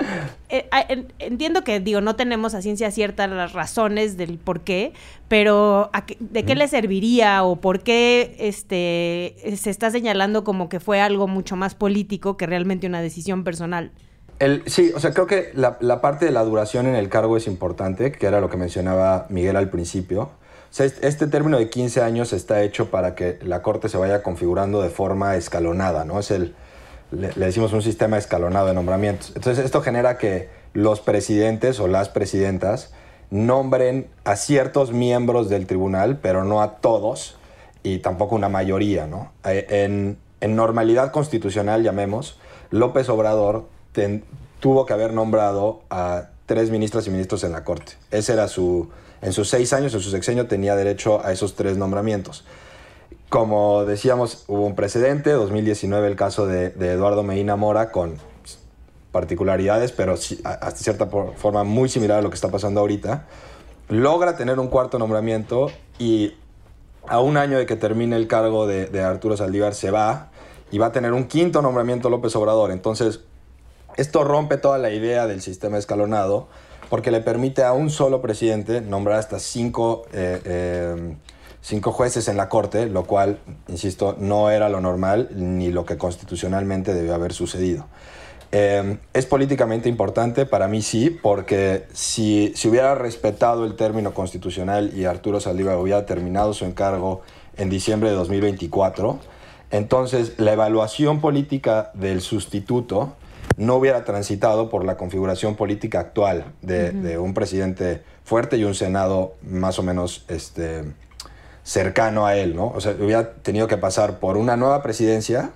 eh, 0.49 0.69
ah, 0.71 0.85
en- 0.89 1.13
entiendo 1.19 1.65
que, 1.65 1.81
digo, 1.81 2.01
no 2.01 2.15
tenemos 2.15 2.55
a 2.55 2.63
ciencia 2.63 2.91
cierta 2.93 3.27
las 3.27 3.53
razones 3.53 4.17
del 4.17 4.39
por 4.39 4.61
qué, 4.61 4.93
pero 5.29 5.91
¿a 5.93 6.07
qué- 6.07 6.17
¿de 6.21 6.45
qué 6.45 6.55
le 6.55 6.69
serviría 6.69 7.43
o 7.45 7.57
por 7.57 7.81
qué 7.81 8.37
este, 8.39 9.37
se 9.57 9.71
está 9.71 9.91
señalando 9.91 10.45
como 10.45 10.69
que 10.69 10.81
fue 10.81 11.01
algo 11.01 11.27
mucho 11.29 11.57
más 11.57 11.75
político 11.75 12.37
que 12.37 12.47
realmente 12.47 12.87
una 12.87 13.01
decisión 13.01 13.43
personal? 13.45 13.91
El- 14.39 14.63
sí, 14.67 14.93
o 14.95 15.01
sea, 15.01 15.13
creo 15.13 15.27
que 15.27 15.51
la, 15.55 15.79
la 15.81 16.01
parte 16.01 16.27
de 16.27 16.31
la 16.31 16.45
duración 16.45 16.87
en 16.87 16.95
el 16.95 17.09
cargo 17.09 17.37
es 17.37 17.47
importante, 17.47 18.13
que 18.13 18.27
era 18.27 18.41
lo 18.41 18.51
que 18.51 18.57
mencionaba 18.57 19.27
Miguel 19.31 19.57
al 19.57 19.71
principio. 19.71 20.23
O 20.23 20.75
sea, 20.77 20.85
este, 20.85 21.07
este 21.09 21.27
término 21.27 21.59
de 21.59 21.71
15 21.71 22.03
años 22.03 22.33
está 22.35 22.63
hecho 22.63 22.91
para 22.91 23.15
que 23.15 23.39
la 23.43 23.63
Corte 23.63 23.89
se 23.89 23.97
vaya 23.97 24.23
configurando 24.23 24.83
de 24.83 24.91
forma 24.91 25.37
escalonada, 25.37 26.05
¿no? 26.05 26.19
Es 26.21 26.31
el, 26.31 26.55
le, 27.13 27.31
le 27.35 27.47
decimos 27.47 27.73
un 27.73 27.81
sistema 27.83 28.19
escalonado 28.19 28.67
de 28.67 28.75
nombramientos. 28.75 29.33
Entonces, 29.35 29.65
esto 29.65 29.81
genera 29.81 30.19
que 30.19 30.51
los 30.75 31.01
presidentes 31.01 31.81
o 31.81 31.89
las 31.89 32.11
presidentas 32.11 32.93
nombren 33.31 34.09
a 34.25 34.37
ciertos 34.37 34.93
miembros 34.93 35.49
del 35.49 35.67
tribunal, 35.67 36.19
pero 36.21 36.45
no 36.45 36.63
a 36.63 36.77
todos, 36.77 37.37
y 37.83 37.99
tampoco 37.99 38.35
una 38.35 38.49
mayoría, 38.49 39.07
¿no? 39.07 39.33
Eh, 39.45 39.67
En, 39.69 40.19
en 40.41 40.57
normalidad 40.57 41.13
constitucional, 41.13 41.83
llamemos, 41.83 42.39
López 42.71 43.09
Obrador 43.09 43.67
tuvo 44.61 44.87
que 44.87 44.93
haber 44.93 45.13
nombrado 45.13 45.83
a 45.91 46.29
tres 46.47 46.71
ministras 46.71 47.07
y 47.07 47.11
ministros 47.11 47.45
en 47.45 47.53
la 47.53 47.65
Corte. 47.65 47.93
Ese 48.11 48.33
era 48.33 48.49
su... 48.49 48.91
En 49.23 49.33
sus 49.33 49.49
seis 49.49 49.73
años, 49.73 49.95
en 49.95 50.01
su 50.01 50.11
sexenio, 50.11 50.47
tenía 50.47 50.77
derecho 50.77 51.25
a 51.25 51.33
esos 51.33 51.57
tres 51.57 51.79
nombramientos. 51.79 52.45
Como 53.31 53.85
decíamos, 53.87 54.45
hubo 54.47 54.67
un 54.67 54.75
precedente, 54.75 55.31
2019 55.31 56.07
el 56.07 56.17
caso 56.17 56.47
de, 56.47 56.69
de 56.71 56.93
Eduardo 56.93 57.23
Medina 57.23 57.57
Mora 57.57 57.91
con 57.91 58.19
particularidades, 59.13 59.93
pero 59.93 60.15
hasta 60.15 60.71
cierta 60.73 61.07
forma 61.07 61.65
muy 61.65 61.89
similar 61.89 62.19
a 62.19 62.23
lo 62.23 62.31
que 62.31 62.35
está 62.35 62.51
pasando 62.51 62.81
ahorita. 62.81 63.27
Logra 63.89 64.37
tener 64.37 64.59
un 64.59 64.69
cuarto 64.69 64.99
nombramiento 64.99 65.71
y 65.99 66.35
a 67.09 67.21
un 67.21 67.37
año 67.37 67.59
de 67.59 67.67
que 67.67 67.77
termine 67.77 68.17
el 68.17 68.27
cargo 68.27 68.67
de, 68.67 68.87
de 68.87 69.03
Arturo 69.03 69.37
Saldívar 69.37 69.75
se 69.75 69.91
va 69.91 70.31
y 70.71 70.79
va 70.79 70.87
a 70.87 70.93
tener 70.93 71.13
un 71.13 71.25
quinto 71.25 71.63
nombramiento 71.63 72.11
López 72.11 72.35
Obrador. 72.37 72.71
Entonces, 72.73 73.21
esto 73.97 74.25
rompe 74.25 74.59
toda 74.59 74.79
la 74.79 74.91
idea 74.91 75.27
del 75.27 75.41
sistema 75.41 75.79
escalonado 75.79 76.49
porque 76.91 77.11
le 77.11 77.21
permite 77.21 77.65
a 77.65 77.73
un 77.73 77.91
solo 77.91 78.21
presidente 78.23 78.81
nombrar 78.81 79.19
hasta 79.19 79.39
cinco, 79.39 80.05
eh, 80.13 80.41
eh, 80.45 81.17
cinco 81.61 81.93
jueces 81.93 82.29
en 82.29 82.37
la 82.37 82.49
Corte, 82.49 82.87
lo 82.87 83.05
cual, 83.05 83.39
insisto, 83.69 84.17
no 84.19 84.51
era 84.51 84.69
lo 84.69 84.81
normal 84.81 85.31
ni 85.35 85.71
lo 85.71 85.85
que 85.85 85.97
constitucionalmente 85.97 86.95
debió 86.95 87.15
haber 87.15 87.33
sucedido. 87.33 87.87
Eh, 88.53 88.99
es 89.13 89.27
políticamente 89.27 89.89
importante, 89.89 90.47
para 90.47 90.69
mí 90.69 90.83
sí, 90.83 91.11
porque 91.11 91.87
si, 91.93 92.53
si 92.55 92.69
hubiera 92.69 92.95
respetado 92.95 93.65
el 93.65 93.77
término 93.77 94.15
constitucional 94.15 94.93
y 94.95 95.05
Arturo 95.05 95.41
Saldívar 95.41 95.77
hubiera 95.79 96.07
terminado 96.07 96.55
su 96.55 96.65
encargo 96.65 97.23
en 97.57 97.71
diciembre 97.71 98.11
de 98.11 98.17
2024, 98.17 99.19
entonces 99.71 100.35
la 100.39 100.53
evaluación 100.53 101.21
política 101.21 101.91
del 101.95 102.21
sustituto 102.21 103.17
no 103.57 103.77
hubiera 103.77 104.05
transitado 104.05 104.69
por 104.69 104.85
la 104.85 104.97
configuración 104.97 105.57
política 105.57 106.01
actual 106.01 106.45
de, 106.63 106.93
de 106.93 107.19
un 107.19 107.35
presidente 107.35 108.03
fuerte 108.25 108.57
y 108.57 108.65
un 108.65 108.75
Senado 108.75 109.35
más 109.43 109.79
o 109.79 109.83
menos 109.83 110.25
este, 110.29 110.85
cercano 111.67 112.27
a 112.27 112.37
él, 112.37 112.55
¿no? 112.55 112.69
O 112.69 112.81
sea, 112.81 112.93
hubiera 112.93 113.35
tenido 113.35 113.67
que 113.67 113.77
pasar 113.77 114.21
por 114.21 114.37
una 114.37 114.57
nueva 114.57 114.83
presidencia, 114.83 115.51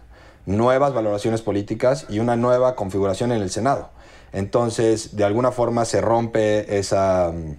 nuevas 0.46 0.94
valoraciones 0.94 1.42
políticas 1.42 2.06
y 2.08 2.18
una 2.18 2.36
nueva 2.36 2.74
configuración 2.74 3.32
en 3.32 3.42
el 3.42 3.50
Senado. 3.50 3.90
Entonces, 4.32 5.16
de 5.16 5.24
alguna 5.24 5.52
forma 5.52 5.84
se 5.84 6.00
rompe 6.00 6.78
esa, 6.78 7.32
mm, 7.34 7.56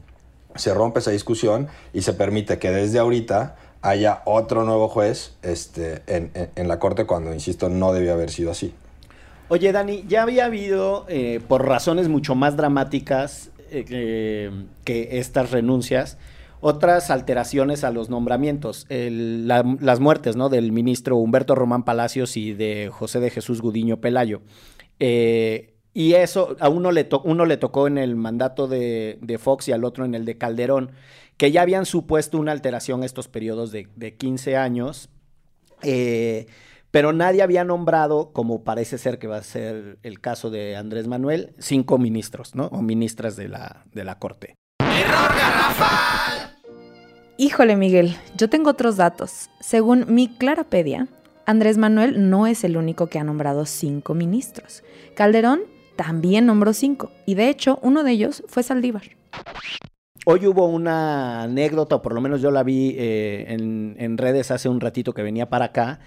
se 0.58 0.74
rompe 0.74 1.00
esa 1.00 1.12
discusión 1.12 1.68
y 1.94 2.02
se 2.02 2.14
permite 2.14 2.60
que 2.60 2.72
desde 2.72 3.00
ahorita 3.00 3.56
haya 3.82 4.22
otro 4.26 4.64
nuevo 4.64 4.88
juez 4.88 5.34
este, 5.44 6.02
en, 6.08 6.32
en- 6.56 6.68
la 6.68 6.80
Corte 6.80 7.06
cuando, 7.06 7.34
insisto, 7.34 7.68
no 7.70 7.94
debió 7.94 8.14
haber 8.14 8.30
sido 8.30 8.52
así. 8.52 8.74
Oye, 9.50 9.72
Dani, 9.72 10.06
ya 10.08 10.22
había 10.24 10.46
habido, 10.46 11.06
eh, 11.10 11.42
por 11.48 11.66
razones 11.68 12.08
mucho 12.08 12.36
más 12.36 12.56
dramáticas 12.56 13.50
eh, 13.72 13.86
que- 13.86 14.52
que 14.86 15.20
estas 15.20 15.52
renuncias, 15.52 16.18
otras 16.62 17.09
alteraciones 17.12 17.84
a 17.84 17.91
los 17.91 18.09
nombramientos. 18.09 18.86
Las 18.89 19.99
muertes, 19.99 20.36
¿no? 20.36 20.49
Del 20.49 20.72
ministro 20.72 21.18
Humberto 21.18 21.55
Román 21.55 21.84
Palacios 21.84 22.38
y 22.38 22.53
de 22.53 22.89
José 22.91 23.20
de 23.20 23.30
Jesús 23.32 23.62
Gudiño 23.62 23.97
Pelayo. 23.99 24.41
Eh, 24.99 25.74
y 25.93 26.14
eso 26.14 26.55
a 26.59 26.70
uno 26.70 26.91
le, 26.91 27.03
to- 27.03 27.22
uno 27.26 27.45
le 27.45 27.57
tocó 27.57 27.88
en 27.88 27.97
el 27.97 28.16
mandato 28.16 28.68
de, 28.68 29.20
Fox 29.39 29.68
y 29.68 29.72
al 29.74 29.84
otro 29.84 30.05
en 30.05 30.16
el 30.16 30.24
de 30.24 30.38
Calderón, 30.38 30.91
que 31.36 31.51
ya 31.51 31.64
habían 31.64 31.86
supuesto 31.86 32.38
una 32.38 32.51
alteración 32.53 33.03
estos 33.03 33.28
periodos 33.28 33.72
de, 33.72 33.88
de 33.95 34.16
15 34.16 34.55
años. 34.55 35.09
Eh, 35.84 36.45
pero 36.91 37.14
nadie 37.14 37.41
había 37.41 37.64
nombrado, 37.64 38.32
como 38.34 38.64
parece 38.64 38.97
ser 38.97 39.18
que 39.18 39.28
va 39.28 39.38
a 39.38 39.43
ser 39.43 39.97
el 40.03 40.20
caso 40.22 40.49
de 40.49 40.76
Andrés 40.76 41.07
Manuel, 41.07 41.53
cinco 41.57 41.97
ministros. 41.97 42.51
O 42.55 42.82
ministras 42.82 43.36
de 43.36 43.47
la, 43.47 43.86
de 43.93 44.03
la 44.03 44.20
Corte. 44.20 44.55
Híjole, 47.44 47.76
Miguel, 47.76 48.16
yo 48.38 48.52
tengo 48.52 48.70
otros 48.70 48.98
datos. 48.98 49.50
Según 49.62 50.06
mi 50.08 50.28
Clarapedia, 50.28 51.08
Andrés 51.48 51.80
Manuel 51.80 52.30
no 52.30 52.46
es 52.46 52.64
el 52.64 52.78
único 52.78 53.08
que 53.08 53.18
ha 53.18 53.24
nombrado 53.24 53.66
cinco 53.66 54.14
ministros. 54.14 54.84
Calderón 55.16 55.62
también 55.96 56.46
nombró 56.46 56.72
cinco, 56.72 57.10
y 57.26 57.34
de 57.34 57.50
hecho, 57.50 57.80
uno 57.82 58.04
de 58.04 58.12
ellos 58.12 58.44
fue 58.48 58.62
Saldívar. 58.62 59.18
Hoy 60.28 60.46
hubo 60.46 60.68
una 60.68 61.42
anécdota, 61.42 61.96
o 61.96 62.02
por 62.04 62.14
lo 62.14 62.22
menos 62.22 62.44
yo 62.44 62.52
la 62.52 62.62
vi 62.62 62.94
eh, 62.96 63.48
en, 63.50 64.18
redes 64.20 64.52
hace 64.52 64.70
un 64.70 64.80
ratito 64.80 65.16
que 65.16 65.24
venía 65.24 65.50
para 65.50 65.66
acá, 65.66 66.00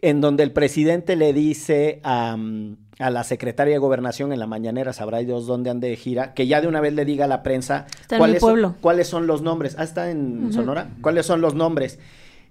en 0.00 0.20
donde 0.20 0.42
el 0.42 0.50
presidente 0.50 1.14
le 1.14 1.32
dice 1.32 2.00
a, 2.02 2.36
mm, 2.36 2.85
a 2.98 3.10
la 3.10 3.24
secretaria 3.24 3.74
de 3.74 3.78
Gobernación 3.78 4.32
en 4.32 4.38
la 4.38 4.46
mañanera, 4.46 4.92
sabrá 4.92 5.18
Dios 5.18 5.46
dónde 5.46 5.70
ande 5.70 5.88
de 5.88 5.96
gira, 5.96 6.32
que 6.34 6.46
ya 6.46 6.60
de 6.60 6.68
una 6.68 6.80
vez 6.80 6.94
le 6.94 7.04
diga 7.04 7.26
a 7.26 7.28
la 7.28 7.42
prensa 7.42 7.86
cuáles, 8.16 8.40
son, 8.40 8.50
pueblo. 8.50 8.74
cuáles 8.80 9.06
son 9.06 9.26
los 9.26 9.42
nombres. 9.42 9.76
Ah, 9.78 9.84
está 9.84 10.10
en 10.10 10.52
Sonora. 10.52 10.88
¿Cuáles 11.02 11.26
son 11.26 11.40
los 11.40 11.54
nombres? 11.54 11.98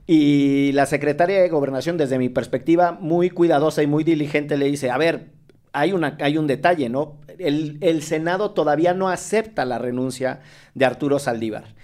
Y 0.07 0.71
la 0.73 0.85
secretaria 0.85 1.41
de 1.41 1.49
Gobernación, 1.49 1.97
desde 1.97 2.19
mi 2.19 2.29
perspectiva, 2.29 2.91
muy 2.91 3.31
cuidadosa 3.31 3.81
y 3.81 3.87
muy 3.87 4.03
diligente, 4.03 4.55
le 4.55 4.65
dice, 4.65 4.91
a 4.91 4.97
ver, 4.97 5.29
hay, 5.73 5.93
una, 5.93 6.15
hay 6.21 6.37
un 6.37 6.45
detalle, 6.45 6.89
¿no? 6.89 7.17
El, 7.39 7.79
el 7.81 8.03
Senado 8.03 8.51
todavía 8.51 8.93
no 8.93 9.09
acepta 9.09 9.65
la 9.65 9.79
renuncia 9.79 10.41
de 10.73 10.85
Arturo 10.85 11.19
Saldívar. 11.19 11.75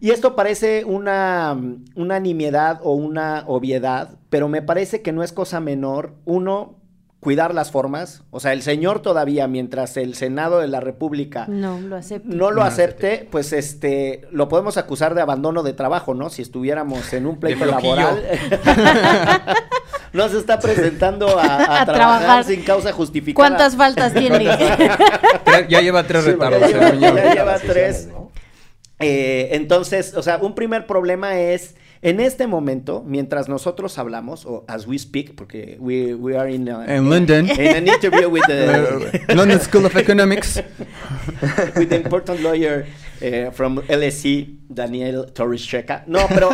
Y 0.00 0.10
esto 0.10 0.34
parece 0.34 0.84
una, 0.84 1.56
una 1.94 2.20
nimiedad 2.20 2.80
o 2.82 2.94
una 2.94 3.44
obviedad, 3.46 4.18
pero 4.30 4.48
me 4.48 4.62
parece 4.62 5.02
que 5.02 5.12
no 5.12 5.22
es 5.22 5.32
cosa 5.32 5.60
menor. 5.60 6.14
Uno, 6.24 6.76
cuidar 7.24 7.52
las 7.54 7.72
formas. 7.72 8.22
O 8.30 8.38
sea, 8.38 8.52
el 8.52 8.62
señor 8.62 9.00
todavía, 9.00 9.48
mientras 9.48 9.96
el 9.96 10.14
Senado 10.14 10.60
de 10.60 10.68
la 10.68 10.78
República 10.78 11.46
No, 11.48 11.80
lo 11.80 11.96
acepto. 11.96 12.28
no 12.36 12.52
lo 12.52 12.62
acepte, 12.62 13.26
pues 13.32 13.52
este, 13.52 14.28
lo 14.30 14.48
podemos 14.48 14.76
acusar 14.76 15.14
de 15.16 15.22
abandono 15.22 15.64
de 15.64 15.72
trabajo, 15.72 16.14
¿no? 16.14 16.30
Si 16.30 16.42
estuviéramos 16.42 17.12
en 17.12 17.26
un 17.26 17.40
pleito 17.40 17.64
laboral. 17.66 18.22
no 20.12 20.28
se 20.28 20.38
está 20.38 20.60
presentando 20.60 21.38
a, 21.38 21.42
a 21.42 21.82
A 21.82 21.84
trabajar, 21.86 21.86
trabajar. 21.86 22.44
sin 22.44 22.62
causa 22.62 22.92
justificada. 22.92 23.48
¿Cuántas 23.48 23.74
faltas 23.76 24.12
tiene? 24.14 24.44
Ya 25.68 25.80
lleva 25.80 26.04
tres 26.06 26.24
Sí, 26.24 26.30
retardos. 26.30 26.60
ya 26.60 26.66
lleva- 26.68 26.86
el 26.88 26.92
señor. 27.00 27.14
ya 27.16 27.34
lleva 27.34 27.58
tres. 27.58 28.06
¿no? 28.08 28.30
Eh, 29.00 29.48
entonces, 29.52 30.14
o 30.14 30.22
sea, 30.22 30.36
un 30.38 30.54
primer 30.54 30.86
problema 30.86 31.38
es, 31.40 31.74
en 32.04 32.20
este 32.20 32.46
momento, 32.46 33.02
mientras 33.04 33.48
nosotros 33.48 33.98
hablamos, 33.98 34.44
o 34.46 34.64
as 34.68 34.86
we 34.86 34.98
speak, 34.98 35.34
porque 35.34 35.76
we, 35.80 36.14
we 36.14 36.36
are 36.36 36.52
in, 36.52 36.68
a- 36.68 36.84
En 36.86 37.08
London. 37.08 37.48
in 37.50 37.76
an 37.76 37.88
interview 37.88 38.28
with 38.28 38.44
the, 38.46 39.24
London 39.34 39.58
School 39.60 39.86
of 39.86 39.96
Economics. 39.96 40.56
with 41.76 41.88
the 41.88 41.96
important 41.96 42.40
lawyer 42.42 42.86
eh, 43.20 43.50
from 43.52 43.78
LSE, 43.88 44.58
Daniel 44.68 45.32
Torres 45.32 45.66
Checa. 45.66 46.04
No, 46.06 46.26
pero 46.28 46.50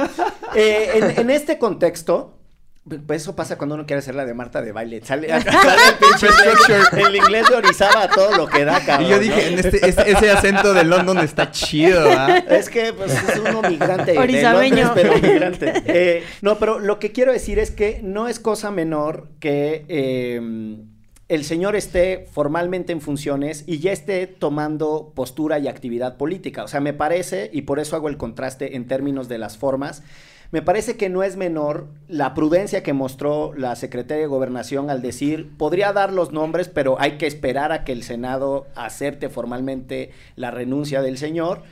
eh, 0.55 0.91
en, 0.95 1.19
en 1.19 1.31
este 1.31 1.59
contexto, 1.59 2.40
pues 2.85 3.23
eso 3.23 3.37
pasa 3.37 3.59
cuando 3.59 3.75
uno 3.75 3.87
quiere 3.87 3.99
hacer 3.99 4.15
la 4.15 4.25
de 4.25 4.33
Marta 4.33 4.63
de 4.63 4.73
baile. 4.73 5.01
Sale, 5.05 5.29
sale 5.43 5.83
el 5.89 5.95
pinche 5.99 6.27
inglés, 6.27 7.07
el 7.07 7.17
inglés 7.17 7.49
de 7.49 7.57
Orizaba 7.57 8.05
a 8.05 8.09
todo 8.09 8.37
lo 8.37 8.47
que 8.49 8.65
da, 8.65 8.85
cabrón. 8.85 9.07
Y 9.07 9.11
yo 9.11 9.19
dije, 9.19 9.49
en 9.49 9.55
¿no? 9.55 9.61
este, 9.61 10.11
ese, 10.11 10.31
acento 10.31 10.73
de 10.73 10.85
London 10.85 11.19
está 11.19 11.51
chido, 11.51 12.11
¿ah? 12.11 12.39
Es 12.39 12.69
que 12.71 12.93
pues, 12.93 13.13
es 13.13 13.39
uno 13.39 13.63
migrante. 13.63 14.13
de 14.13 14.19
Orizabeño. 14.19 14.85
Londres, 14.85 14.91
pero 14.95 15.33
migrante. 15.33 15.73
Eh, 15.87 16.25
no, 16.41 16.59
pero 16.59 16.79
lo 16.79 16.99
que 16.99 17.13
quiero 17.13 17.33
decir 17.33 17.59
es 17.59 17.71
que 17.71 18.01
no 18.03 18.29
es 18.29 18.41
cosa 18.41 18.71
menor 18.71 19.29
que 19.41 19.85
eh, 19.89 20.41
el 21.31 21.45
señor 21.45 21.77
esté 21.77 22.27
formalmente 22.33 22.93
en 22.93 23.01
funciones 23.01 23.63
y 23.67 23.79
ya 23.79 23.93
esté 23.93 24.27
tomando 24.27 25.13
postura 25.15 25.61
y 25.61 25.69
actividad 25.69 26.17
política. 26.17 26.65
O 26.65 26.69
sea, 26.69 26.81
me 26.81 26.93
parece, 26.93 27.51
y 27.53 27.63
por 27.63 27.79
eso 27.79 27.95
hago 27.95 28.09
el 28.09 28.17
contraste 28.17 28.75
en 28.75 28.89
términos 28.89 29.29
de 29.29 29.39
las 29.39 29.57
formas, 29.57 30.03
me 30.51 30.63
parece 30.63 30.97
que 30.97 31.09
no 31.09 31.23
es 31.23 31.37
menor 31.37 31.89
la 32.09 32.35
prudencia 32.35 32.83
que 32.83 32.93
mostró 32.93 33.53
la 33.55 33.77
secretaria 33.77 34.23
de 34.23 34.29
Gobernación 34.29 34.91
al 34.91 35.01
decir, 35.01 35.57
podría 35.57 35.93
dar 35.93 36.13
los 36.13 36.33
nombres, 36.33 36.69
pero 36.69 37.01
hay 37.01 37.19
que 37.19 37.27
esperar 37.27 37.71
a 37.71 37.85
que 37.85 37.93
el 37.93 38.03
Senado 38.03 38.67
acepte 38.75 39.29
formalmente 39.29 40.11
la 40.35 40.51
renuncia 40.51 41.03
del 41.03 41.19
señor. 41.19 41.63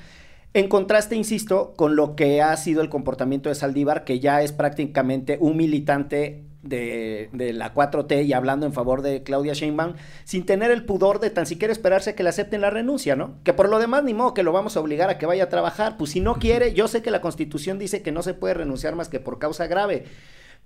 En 0.55 0.69
contraste, 0.69 1.17
insisto, 1.17 1.75
con 1.77 1.97
lo 1.97 2.15
que 2.15 2.41
ha 2.41 2.57
sido 2.57 2.81
el 2.81 2.89
comportamiento 2.89 3.49
de 3.49 3.57
Saldívar, 3.57 4.05
que 4.05 4.21
ya 4.21 4.43
es 4.43 4.53
prácticamente 4.53 5.39
un 5.41 5.57
militante 5.57 6.45
de, 6.63 7.31
de, 7.33 7.53
la 7.53 7.73
4T 7.73 8.25
y 8.25 8.33
hablando 8.33 8.67
en 8.67 8.73
favor 8.73 9.03
de 9.03 9.23
Claudia 9.23 9.53
Sheinbaum, 9.53 9.95
sin 10.25 10.45
tener 10.45 10.71
el 10.71 10.85
pudor 10.85 11.21
de 11.21 11.31
tan 11.31 11.47
siquiera 11.47 11.73
esperarse 11.73 12.15
que 12.15 12.23
le 12.23 12.29
acepten 12.29 12.61
la 12.61 12.71
renuncia, 12.71 13.17
¿no? 13.17 13.37
Que 13.45 13.53
por 13.53 13.69
lo 13.69 13.79
demás 13.79 14.05
ni 14.05 14.15
modo 14.15 14.35
que 14.35 14.43
lo 14.43 14.53
vamos 14.53 14.77
a 14.77 14.81
obligar 14.81 15.09
a 15.11 15.19
que 15.19 15.27
vaya 15.27 15.45
a 15.45 15.49
trabajar, 15.49 15.97
pues 15.97 16.11
si 16.11 16.21
no 16.21 16.35
quiere, 16.35 16.75
yo 16.75 16.89
sé 16.89 17.03
que 17.03 17.11
la 17.11 17.21
Constitución 17.21 17.79
dice 17.79 18.03
que 18.03 18.13
no 18.13 18.23
se 18.23 18.35
puede 18.35 18.55
renunciar 18.55 18.97
más 18.97 19.09
que 19.09 19.21
por 19.21 19.39
causa 19.39 19.67
grave, 19.67 20.05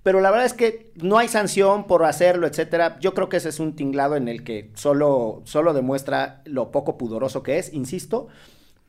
pero 0.01 0.19
la 0.19 0.31
verdad 0.31 0.45
es 0.45 0.53
que 0.53 0.91
no 0.95 1.17
hay 1.17 1.29
sanción 1.29 1.87
por 1.87 2.03
hacerlo, 2.03 2.45
etcétera. 2.45 2.97
Yo 2.99 3.13
creo 3.13 3.29
que 3.29 3.37
ese 3.37 3.49
es 3.49 3.59
un 3.59 3.73
tinglado 3.73 4.17
en 4.17 4.27
el 4.27 4.43
que 4.43 4.71
solo, 4.73 5.41
solo 5.45 5.73
demuestra 5.73 6.41
lo 6.45 6.71
poco 6.71 6.97
pudoroso 6.97 7.41
que 7.41 7.57
es, 7.57 7.73
insisto 7.73 8.27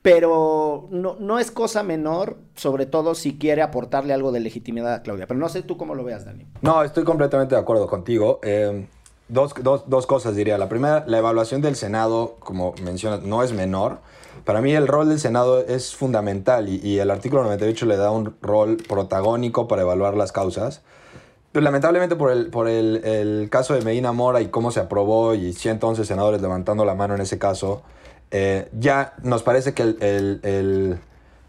pero 0.05 0.87
no, 0.91 1.17
no, 1.19 1.39
es 1.39 1.51
cosa 1.51 1.83
menor, 1.83 2.37
sobre 2.57 2.85
todo 2.85 3.15
si 3.15 3.39
quiere 3.39 3.63
aportarle 3.63 4.13
algo 4.13 4.33
de 4.33 4.41
legitimidad 4.41 4.93
a 4.93 5.01
Claudia. 5.01 5.27
Pero 5.27 5.41
no 5.41 5.49
sé 5.49 5.63
tú 5.63 5.79
cómo 5.79 5.95
lo 5.95 6.05
veas, 6.05 6.27
Dani. 6.27 6.47
No, 6.61 6.85
estoy 6.85 7.05
completamente 7.05 7.55
de 7.55 7.61
acuerdo 7.63 7.87
contigo. 7.87 8.39
Eh, 8.43 8.87
dos, 9.29 9.55
dos, 9.63 9.85
dos, 9.87 10.07
cosas 10.07 10.37
diría. 10.37 10.59
La 10.59 10.69
primera, 10.69 11.05
la 11.07 11.17
evaluación 11.17 11.63
del 11.63 11.75
Senado, 11.75 12.37
como 12.41 12.75
mencionas, 12.83 13.23
no 13.23 13.43
es 13.43 13.55
menor. 13.55 14.01
Para 14.45 14.61
mí 14.61 14.75
el 14.75 14.89
rol 14.89 15.09
del 15.09 15.19
Senado 15.19 15.61
es 15.61 15.97
fundamental 15.97 16.69
y, 16.69 16.87
y 16.87 16.99
el 16.99 17.11
artículo 17.11 17.43
98 17.45 17.87
le 17.87 17.97
da 17.97 18.11
un 18.11 18.37
rol 18.43 18.77
protagónico 18.87 19.69
para 19.69 19.81
evaluar 19.81 20.19
las 20.19 20.33
causas. 20.33 20.83
Pero 21.51 21.65
lamentablemente 21.65 22.15
por, 22.15 22.31
el, 22.31 22.49
por 22.51 22.69
el, 22.69 23.03
el 23.07 23.49
caso 23.49 23.73
de 23.73 23.81
Medina 23.81 24.13
Mora 24.13 24.43
y 24.43 24.49
cómo 24.49 24.71
se 24.71 24.81
aprobó 24.81 25.35
y 25.35 25.55
111 25.55 26.05
senadores 26.05 26.43
levantando 26.43 26.85
la 26.85 26.95
mano 26.95 27.15
en 27.15 27.23
ese 27.23 27.39
caso, 27.39 27.81
eh, 28.31 28.69
ya 28.79 29.15
nos 29.23 29.43
parece 29.43 29.75
que 29.75 29.83
el, 29.83 29.97
el, 30.01 30.41
el, 30.43 30.99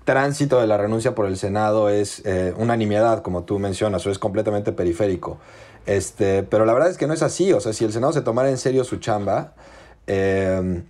tránsito 0.05 0.61
de 0.61 0.67
la 0.67 0.77
renuncia 0.77 1.15
por 1.15 1.25
el 1.25 1.35
Senado 1.35 1.89
es 1.89 2.21
eh, 2.25 2.53
una 2.57 2.77
nimiedad, 2.77 3.23
como 3.23 3.43
tú 3.43 3.57
mencionas, 3.57 4.05
o 4.05 4.11
es 4.11 4.19
completamente 4.19 4.71
periférico. 4.71 5.39
Este, 5.87 6.43
pero 6.43 6.65
la 6.65 6.73
verdad 6.73 6.91
es 6.91 6.97
que 6.97 7.07
no 7.07 7.13
es 7.13 7.23
así. 7.23 7.51
O 7.53 7.59
sea, 7.59 7.73
si 7.73 7.85
el 7.85 7.91
Senado 7.91 8.13
se 8.13 8.21
tomara 8.21 8.49
en 8.49 8.57
serio 8.57 8.83
su 8.83 8.97
chamba, 8.97 9.53
eh, 10.05 10.83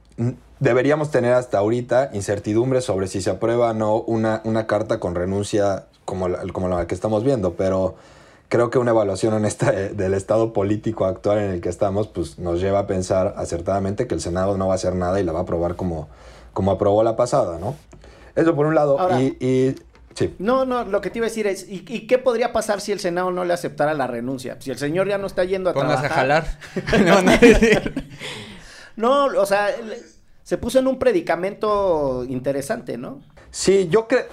deberíamos 0.59 1.11
tener 1.11 1.33
hasta 1.33 1.59
ahorita 1.59 2.11
incertidumbre 2.13 2.81
sobre 2.81 3.07
si 3.07 3.21
se 3.21 3.29
aprueba 3.29 3.71
o 3.71 3.73
no 3.73 4.01
una, 4.01 4.41
una 4.43 4.67
carta 4.67 4.99
con 4.99 5.15
renuncia 5.15 5.86
como 6.03 6.27
la, 6.27 6.41
como 6.51 6.67
la 6.67 6.86
que 6.86 6.95
estamos 6.95 7.23
viendo. 7.23 7.53
Pero 7.53 7.95
creo 8.49 8.69
que 8.69 8.77
una 8.77 8.91
evaluación 8.91 9.33
honesta 9.33 9.71
del 9.71 10.13
estado 10.13 10.53
político 10.53 11.05
actual 11.05 11.39
en 11.39 11.51
el 11.51 11.61
que 11.61 11.69
estamos, 11.69 12.07
pues 12.07 12.39
nos 12.39 12.61
lleva 12.61 12.79
a 12.79 12.87
pensar 12.87 13.33
acertadamente 13.37 14.07
que 14.07 14.15
el 14.15 14.21
Senado 14.21 14.57
no 14.57 14.67
va 14.67 14.73
a 14.73 14.75
hacer 14.75 14.95
nada 14.95 15.19
y 15.19 15.23
la 15.23 15.31
va 15.31 15.39
a 15.39 15.43
aprobar 15.43 15.75
como, 15.75 16.07
como 16.53 16.71
aprobó 16.71 17.03
la 17.03 17.15
pasada, 17.15 17.57
¿no? 17.59 17.75
Eso 18.35 18.55
por 18.55 18.65
un 18.65 18.75
lado. 18.75 18.99
Ahora, 18.99 19.21
y, 19.21 19.37
y, 19.39 19.75
sí. 20.13 20.35
No, 20.39 20.65
no, 20.65 20.83
lo 20.83 21.01
que 21.01 21.09
te 21.09 21.19
iba 21.19 21.27
a 21.27 21.29
decir 21.29 21.47
es, 21.47 21.67
¿y, 21.67 21.85
¿y, 21.87 22.07
qué 22.07 22.17
podría 22.17 22.53
pasar 22.53 22.81
si 22.81 22.91
el 22.91 22.99
Senado 22.99 23.31
no 23.31 23.45
le 23.45 23.53
aceptara 23.53 23.93
la 23.93 24.07
renuncia? 24.07 24.57
Si 24.59 24.71
el 24.71 24.77
señor 24.77 25.07
ya 25.07 25.17
no 25.17 25.27
está 25.27 25.43
yendo 25.43 25.69
a 25.69 25.73
Póngase 25.73 26.07
trabajar. 26.07 26.19
a 26.19 26.43
jalar. 26.95 27.93
no, 28.95 29.29
no, 29.29 29.41
o 29.41 29.45
sea, 29.45 29.69
se 30.43 30.57
puso 30.57 30.79
en 30.79 30.87
un 30.87 30.99
predicamento 30.99 32.25
interesante, 32.27 32.97
¿no? 32.97 33.21
Sí, 33.58 33.88
yo 33.89 34.10
creo, 34.10 34.26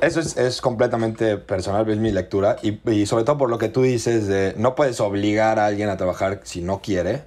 eso 0.00 0.20
es, 0.20 0.36
es, 0.36 0.60
completamente 0.60 1.38
personal, 1.38 1.90
es 1.90 1.98
mi 1.98 2.12
lectura, 2.12 2.54
y, 2.62 3.04
sobre 3.06 3.24
todo 3.24 3.36
por 3.36 3.50
lo 3.50 3.58
que 3.58 3.68
tú 3.68 3.82
dices 3.82 4.28
de 4.28 4.54
no 4.56 4.76
puedes 4.76 5.00
obligar 5.00 5.58
a 5.58 5.66
alguien 5.66 5.88
a 5.88 5.96
trabajar 5.96 6.42
si 6.44 6.62
no 6.62 6.80
quiere. 6.80 7.24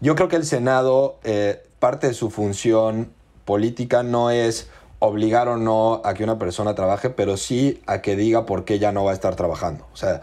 Yo 0.00 0.14
creo 0.14 0.28
que 0.28 0.36
el 0.36 0.46
Senado, 0.46 1.18
eh, 1.22 1.62
parte 1.80 2.06
de 2.06 2.14
su 2.14 2.30
función 2.30 3.12
política 3.44 4.02
no 4.02 4.30
es 4.30 4.70
obligar 5.00 5.48
o 5.48 5.58
no 5.58 6.00
a 6.02 6.14
que 6.14 6.24
una 6.24 6.38
persona 6.38 6.74
trabaje, 6.74 7.10
pero 7.10 7.36
sí 7.36 7.82
a 7.86 8.00
que 8.00 8.16
diga 8.16 8.46
por 8.46 8.64
qué 8.64 8.78
ya 8.78 8.90
no 8.90 9.04
va 9.04 9.10
a 9.10 9.14
estar 9.14 9.36
trabajando. 9.36 9.86
O 9.92 9.96
sea, 9.96 10.22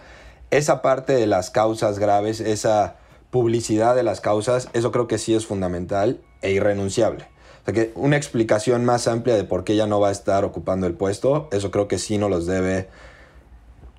esa 0.49 0.81
parte 0.81 1.13
de 1.13 1.27
las 1.27 1.51
causas 1.51 1.99
graves, 1.99 2.39
esa 2.39 2.95
publicidad 3.29 3.95
de 3.95 4.01
las 4.01 4.21
causas, 4.21 4.69
eso 4.73 4.91
creo 4.91 5.07
que 5.07 5.19
sí 5.19 5.35
es 5.35 5.45
fundamental 5.45 6.19
e 6.41 6.49
irrenunciable. 6.49 7.30
O 7.61 7.65
sea 7.65 7.73
que 7.73 7.91
una 7.95 8.17
explicación 8.17 8.85
más 8.85 9.07
amplia 9.07 9.35
de 9.35 9.43
por 9.43 9.63
qué 9.63 9.73
ella 9.73 9.87
no 9.87 9.99
va 9.99 10.09
a 10.09 10.11
estar 10.11 10.45
ocupando 10.45 10.87
el 10.87 10.93
puesto, 10.93 11.47
eso 11.51 11.69
creo 11.69 11.87
que 11.87 11.99
sí 11.99 12.17
nos 12.17 12.29
los 12.29 12.45
debe 12.45 12.87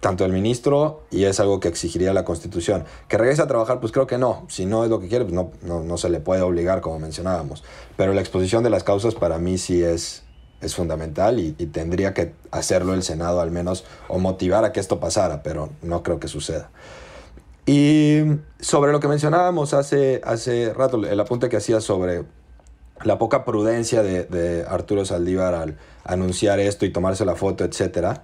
tanto 0.02 0.24
el 0.24 0.32
ministro 0.32 1.04
y 1.12 1.24
es 1.24 1.38
algo 1.38 1.60
que 1.60 1.68
exigiría 1.68 2.12
la 2.12 2.24
Constitución. 2.24 2.84
Que 3.06 3.18
regrese 3.18 3.40
a 3.40 3.46
trabajar, 3.46 3.78
pues 3.78 3.92
creo 3.92 4.08
que 4.08 4.18
no. 4.18 4.44
Si 4.48 4.66
no 4.66 4.82
es 4.82 4.90
lo 4.90 4.98
que 4.98 5.06
quiere, 5.06 5.24
pues 5.24 5.34
no, 5.34 5.52
no, 5.62 5.84
no 5.84 5.96
se 5.96 6.10
le 6.10 6.18
puede 6.18 6.42
obligar, 6.42 6.80
como 6.80 6.98
mencionábamos. 6.98 7.62
Pero 7.96 8.12
la 8.12 8.20
exposición 8.20 8.64
de 8.64 8.70
las 8.70 8.82
causas 8.82 9.14
para 9.14 9.38
mí 9.38 9.58
sí 9.58 9.80
es, 9.80 10.24
es 10.60 10.74
fundamental 10.74 11.38
y, 11.38 11.54
y, 11.56 11.66
tendría 11.66 12.14
que 12.14 12.34
hacerlo 12.50 12.94
el 12.94 13.04
Senado 13.04 13.40
al 13.40 13.52
menos 13.52 13.84
o 14.08 14.18
motivar 14.18 14.64
a 14.64 14.72
que 14.72 14.80
esto 14.80 14.98
pasara, 14.98 15.44
pero 15.44 15.68
no 15.82 16.02
creo 16.02 16.18
que 16.18 16.26
suceda. 16.26 16.72
Y 17.64 18.22
sobre 18.58 18.90
lo 18.90 18.98
que 18.98 19.06
mencionábamos 19.06 19.72
hace, 19.72 20.20
hace 20.24 20.74
rato, 20.74 20.96
el 20.96 21.20
apunte 21.20 21.48
que 21.48 21.58
hacía 21.58 21.80
sobre 21.80 22.24
la 23.04 23.18
poca 23.18 23.44
prudencia 23.44 24.02
de, 24.02 24.24
de, 24.24 24.64
Arturo 24.68 25.04
Saldívar 25.04 25.54
al 25.54 25.76
anunciar 26.04 26.60
esto 26.60 26.86
y 26.86 26.90
tomarse 26.90 27.24
la 27.24 27.34
foto, 27.34 27.64
etc. 27.64 28.18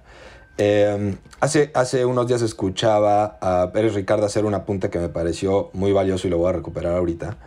Eh, 0.57 1.15
hace, 1.39 1.71
hace 1.73 2.05
unos 2.05 2.27
días 2.27 2.41
escuchaba 2.41 3.37
a 3.41 3.71
Pérez 3.71 3.93
Ricardo 3.93 4.25
hacer 4.25 4.43
un 4.43 4.53
apunte 4.53 4.89
que 4.89 4.99
me 4.99 5.07
pareció 5.07 5.69
muy 5.73 5.93
valioso 5.93 6.27
y 6.27 6.29
lo 6.29 6.37
voy 6.37 6.49
a 6.49 6.53
recuperar 6.53 6.95
ahorita. 6.97 7.37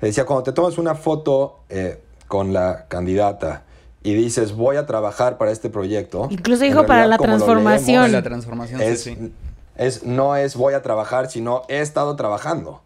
Le 0.00 0.08
decía, 0.08 0.24
cuando 0.24 0.44
te 0.44 0.52
tomas 0.52 0.78
una 0.78 0.94
foto 0.94 1.60
eh, 1.68 2.00
con 2.28 2.52
la 2.52 2.86
candidata 2.86 3.64
y 4.04 4.14
dices, 4.14 4.54
voy 4.54 4.76
a 4.76 4.86
trabajar 4.86 5.36
para 5.36 5.50
este 5.50 5.68
proyecto. 5.68 6.28
Incluso 6.30 6.62
dijo 6.62 6.86
para 6.86 7.06
la 7.06 7.18
transformación. 7.18 8.02
Leemos, 8.02 8.12
la 8.12 8.22
transformación, 8.22 8.80
es, 8.80 9.02
sí, 9.02 9.16
sí. 9.18 9.32
Es, 9.76 10.04
no 10.04 10.36
es 10.36 10.54
voy 10.56 10.74
a 10.74 10.82
trabajar, 10.82 11.28
sino 11.28 11.62
he 11.68 11.80
estado 11.80 12.14
trabajando. 12.14 12.82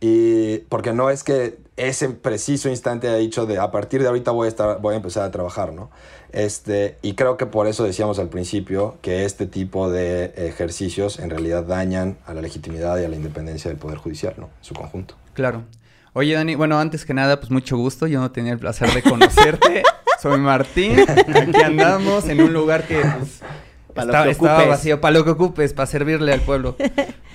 Y 0.00 0.58
porque 0.68 0.92
no 0.92 1.10
es 1.10 1.24
que 1.24 1.58
ese 1.76 2.08
preciso 2.10 2.68
instante 2.68 3.08
haya 3.08 3.16
dicho 3.16 3.46
de 3.46 3.58
a 3.58 3.70
partir 3.70 4.02
de 4.02 4.08
ahorita 4.08 4.30
voy 4.30 4.46
a, 4.46 4.48
estar, 4.48 4.80
voy 4.80 4.94
a 4.94 4.96
empezar 4.96 5.24
a 5.24 5.30
trabajar, 5.30 5.72
¿no? 5.72 5.90
Este, 6.32 6.98
y 7.02 7.14
creo 7.14 7.36
que 7.36 7.46
por 7.46 7.66
eso 7.66 7.84
decíamos 7.84 8.18
al 8.18 8.28
principio 8.28 8.96
que 9.00 9.24
este 9.24 9.46
tipo 9.46 9.90
de 9.90 10.32
ejercicios 10.36 11.18
en 11.18 11.30
realidad 11.30 11.64
dañan 11.64 12.18
a 12.26 12.34
la 12.34 12.42
legitimidad 12.42 12.98
y 13.00 13.04
a 13.04 13.08
la 13.08 13.16
independencia 13.16 13.70
del 13.70 13.78
Poder 13.78 13.98
Judicial, 13.98 14.34
¿no? 14.36 14.44
En 14.44 14.64
su 14.64 14.74
conjunto. 14.74 15.14
Claro. 15.34 15.62
Oye, 16.12 16.34
Dani, 16.34 16.54
bueno, 16.54 16.78
antes 16.78 17.04
que 17.04 17.14
nada, 17.14 17.38
pues 17.38 17.50
mucho 17.50 17.76
gusto. 17.76 18.06
Yo 18.06 18.20
no 18.20 18.30
tenía 18.30 18.52
el 18.52 18.58
placer 18.58 18.92
de 18.92 19.02
conocerte. 19.02 19.82
Soy 20.20 20.40
Martín. 20.40 20.98
Aquí 21.08 21.62
andamos 21.62 22.28
en 22.28 22.40
un 22.40 22.52
lugar 22.52 22.86
que 22.86 23.00
pues, 23.00 23.40
para 23.94 24.30
está, 24.30 24.30
estaba 24.30 24.66
vacío. 24.66 25.00
Para 25.00 25.16
lo 25.16 25.24
que 25.24 25.30
ocupes, 25.30 25.72
para 25.72 25.86
servirle 25.86 26.32
al 26.32 26.40
pueblo. 26.40 26.76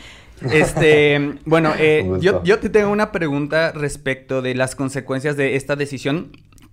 Este, 0.51 1.35
bueno, 1.45 1.73
eh, 1.77 2.09
yo, 2.19 2.43
yo 2.43 2.59
te 2.59 2.69
tengo 2.69 2.91
una 2.91 3.11
pregunta 3.11 3.71
respecto 3.71 4.41
de 4.41 4.55
las 4.55 4.75
consecuencias 4.75 5.37
de 5.37 5.55
esta 5.55 5.75
decisión, 5.75 6.31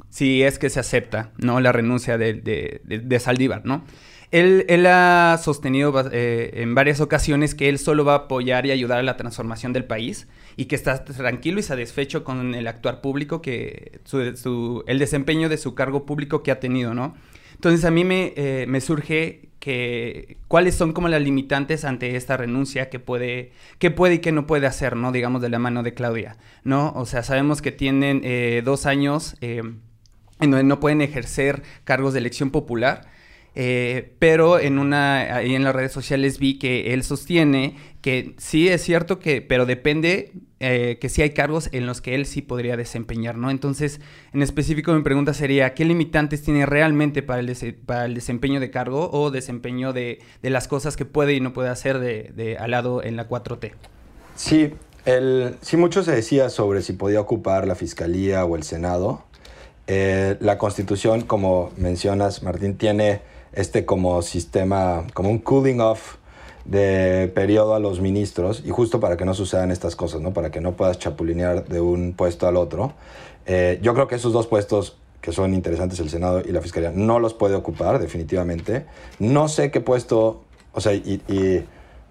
si 0.09 0.43
es 0.43 0.59
que 0.59 0.71
se 0.71 0.81
acepta, 0.81 1.31
¿no? 1.39 1.61
La 1.61 1.73
renuncia 1.73 2.19
de, 2.19 2.35
de, 2.35 2.81
de, 2.85 2.99
de 2.99 3.21
Saldívar, 3.21 3.63
¿no? 3.65 3.85
Él, 4.33 4.65
él, 4.69 4.87
ha 4.87 5.41
sostenido 5.43 5.93
eh, 6.13 6.51
en 6.55 6.75
varias 6.77 7.01
ocasiones 7.01 7.57
que 7.57 7.69
él 7.69 7.79
solo 7.79 8.05
va 8.05 8.13
a 8.13 8.17
apoyar 8.17 8.65
y 8.65 8.71
ayudar 8.71 8.99
a 9.01 9.03
la 9.03 9.17
transformación 9.17 9.73
del 9.73 9.85
país 9.85 10.29
y 10.57 10.67
que 10.67 10.77
está 10.77 11.05
tranquilo 11.05 11.59
y 11.59 11.65
satisfecho 11.65 12.23
con 12.23 12.55
el 12.55 12.69
actuar 12.69 13.01
público, 13.01 13.43
que 13.43 14.01
su, 14.05 14.37
su, 14.37 14.85
el 14.87 15.01
desempeño 15.01 15.49
de 15.49 15.57
su 15.57 15.75
cargo 15.75 16.07
público 16.07 16.45
que 16.45 16.53
ha 16.53 16.61
tenido, 16.61 16.95
¿no? 16.95 17.17
Entonces 17.55 17.85
a 17.85 17.91
mí 17.91 18.05
me, 18.05 18.33
eh, 18.37 18.67
me 18.69 18.81
surge 18.81 19.50
cuáles 20.49 20.75
son 20.75 20.93
como 20.93 21.09
las 21.09 21.21
limitantes 21.21 21.85
ante 21.85 22.17
esta 22.17 22.37
renuncia 22.37 22.89
que 22.89 22.99
puede, 22.99 23.53
que 23.79 23.91
puede 23.91 24.15
y 24.15 24.19
que 24.21 24.33
no 24.33 24.47
puede 24.47 24.67
hacer, 24.67 24.97
¿no? 24.97 25.13
Digamos, 25.13 25.43
de 25.43 25.51
la 25.51 25.59
mano 25.59 25.83
de 25.83 25.95
Claudia, 25.95 26.37
¿no? 26.65 26.93
O 26.97 27.05
sea, 27.07 27.23
sabemos 27.23 27.61
que 27.61 27.73
tienen 27.73 28.23
eh, 28.25 28.63
dos 28.65 28.87
años 28.87 29.37
eh, 29.41 29.63
en 30.41 30.51
donde 30.51 30.65
no 30.65 30.81
pueden 30.81 31.03
ejercer 31.03 31.63
cargos 31.85 32.15
de 32.15 32.21
elección 32.21 32.51
popular. 32.51 33.09
Eh, 33.57 34.15
pero 34.21 34.61
en 34.61 34.79
una 34.79 35.37
ahí 35.37 35.57
en 35.57 35.65
las 35.65 35.75
redes 35.75 35.91
sociales 35.91 36.39
vi 36.39 36.59
que 36.59 36.95
él 36.95 37.03
sostiene 37.03 37.77
que 38.01 38.35
sí 38.39 38.69
es 38.69 38.83
cierto 38.83 39.19
que 39.19 39.43
pero 39.43 39.67
depende 39.67 40.33
eh, 40.61 40.99
que 41.01 41.09
sí 41.09 41.23
hay 41.23 41.31
cargos 41.31 41.69
en 41.73 41.87
los 41.87 42.01
que 42.01 42.15
él 42.15 42.27
sí 42.27 42.43
podría 42.43 42.77
desempeñar 42.77 43.37
no 43.37 43.51
entonces 43.51 44.01
en 44.33 44.43
específico 44.43 44.93
mi 44.93 45.03
pregunta 45.03 45.35
sería 45.35 45.75
qué 45.75 45.85
limitantes 45.85 46.43
tiene 46.43 46.67
realmente 46.67 47.23
para 47.23 47.41
el, 47.41 47.75
para 47.87 48.07
el 48.07 48.15
desempeño 48.15 48.61
de 48.61 48.71
cargo 48.71 49.11
o 49.13 49.31
desempeño 49.31 49.93
de, 49.93 50.21
de, 50.43 50.51
las 50.51 50.69
cosas 50.69 50.97
que 50.97 51.05
puede 51.05 51.35
y 51.35 51.41
no 51.41 51.53
puede 51.53 51.69
hacer 51.69 51.99
de, 51.99 52.57
al 52.59 52.71
lado 52.71 53.03
en 53.03 53.17
la 53.17 53.29
4T 53.29 53.73
sí 54.35 54.73
el 55.05 55.57
sí 55.63 55.77
mucho 55.77 56.03
se 56.03 56.13
decía 56.13 56.51
sobre 56.51 56.83
si 56.83 56.93
podía 56.93 57.21
ocupar 57.21 57.67
la 57.67 57.75
fiscalía 57.75 58.45
o 58.45 58.57
el 58.57 58.63
senado. 58.63 59.25
Eh, 59.87 60.37
la 60.41 60.59
constitución 60.59 61.23
como 61.23 61.73
mencionas 61.77 62.43
Martín 62.43 62.77
tiene 62.77 63.23
este 63.53 63.85
como 63.85 64.23
sistema, 64.23 65.05
como 65.15 65.31
un 65.31 65.39
cooling 65.39 65.81
off 65.81 66.17
de 66.71 67.31
periodo 67.35 67.75
a 67.75 67.81
los 67.81 68.01
ministros 68.01 68.63
y 68.65 68.71
justo 68.71 68.99
para 69.01 69.17
que 69.19 69.25
no 69.27 69.35
sucedan 69.35 69.71
estas 69.71 69.95
cosas, 69.97 70.21
¿no? 70.23 70.33
Para 70.33 70.51
que 70.51 70.61
no 70.63 70.73
puedas 70.73 70.99
chapulinear 70.99 71.67
de 71.67 71.81
un 71.81 72.15
puesto 72.15 72.47
al 72.49 72.57
otro. 72.57 72.93
Eh, 73.47 73.79
yo 73.83 73.93
creo 73.93 74.07
que 74.09 74.15
esos 74.15 74.33
dos 74.33 74.47
puestos 74.47 74.97
que 75.21 75.33
son 75.33 75.53
interesantes, 75.53 75.99
el 76.01 76.09
Senado 76.09 76.41
y 76.41 76.53
la 76.53 76.63
Fiscalía, 76.63 76.93
no 76.95 77.19
los 77.19 77.35
puede 77.35 77.55
ocupar 77.57 77.99
definitivamente. 77.99 78.87
No 79.19 79.49
sé 79.49 79.71
qué 79.71 79.81
puesto, 79.83 80.45
o 80.73 80.81
sea, 80.81 80.95
y, 80.95 81.21
y 81.29 81.65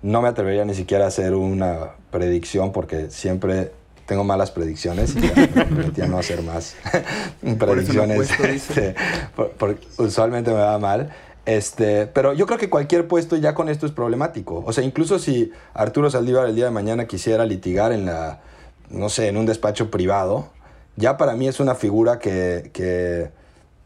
no 0.03 0.21
me 0.21 0.27
atrevería 0.27 0.65
ni 0.65 0.73
siquiera 0.75 1.05
a 1.05 1.07
hacer 1.07 1.33
una 1.33 1.91
predicción 2.11 2.71
porque 2.71 3.09
siempre 3.09 3.71
tengo 4.05 4.23
malas 4.23 4.51
predicciones 4.51 5.15
y 5.15 5.21
ya 5.21 5.33
me 5.35 5.47
prometía 5.47 6.07
no 6.07 6.17
hacer 6.19 6.41
más 6.43 6.75
predicciones. 7.57 8.17
Este, 8.43 8.95
por- 9.35 9.51
por- 9.51 9.77
usualmente 9.97 10.51
me 10.51 10.57
va 10.57 10.77
mal. 10.79 11.11
Este, 11.45 12.05
pero 12.07 12.33
yo 12.33 12.45
creo 12.45 12.59
que 12.59 12.69
cualquier 12.69 13.07
puesto 13.07 13.35
ya 13.35 13.55
con 13.55 13.69
esto 13.69 13.85
es 13.85 13.91
problemático. 13.91 14.63
O 14.65 14.73
sea, 14.73 14.83
incluso 14.83 15.17
si 15.19 15.51
Arturo 15.73 16.09
Saldívar 16.11 16.47
el 16.47 16.55
día 16.55 16.65
de 16.65 16.71
mañana 16.71 17.07
quisiera 17.07 17.45
litigar 17.45 17.91
en 17.91 18.05
la, 18.05 18.41
no 18.89 19.09
sé, 19.09 19.27
en 19.27 19.37
un 19.37 19.45
despacho 19.45 19.89
privado, 19.89 20.49
ya 20.95 21.17
para 21.17 21.33
mí 21.35 21.47
es 21.47 21.59
una 21.59 21.75
figura 21.75 22.19
que, 22.19 22.69
que 22.73 23.31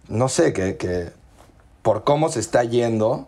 no 0.10 0.28
sé, 0.30 0.52
que, 0.52 0.76
que 0.78 1.12
por 1.84 2.04
cómo 2.04 2.28
se 2.30 2.40
está 2.42 2.64
yendo, 2.64 3.28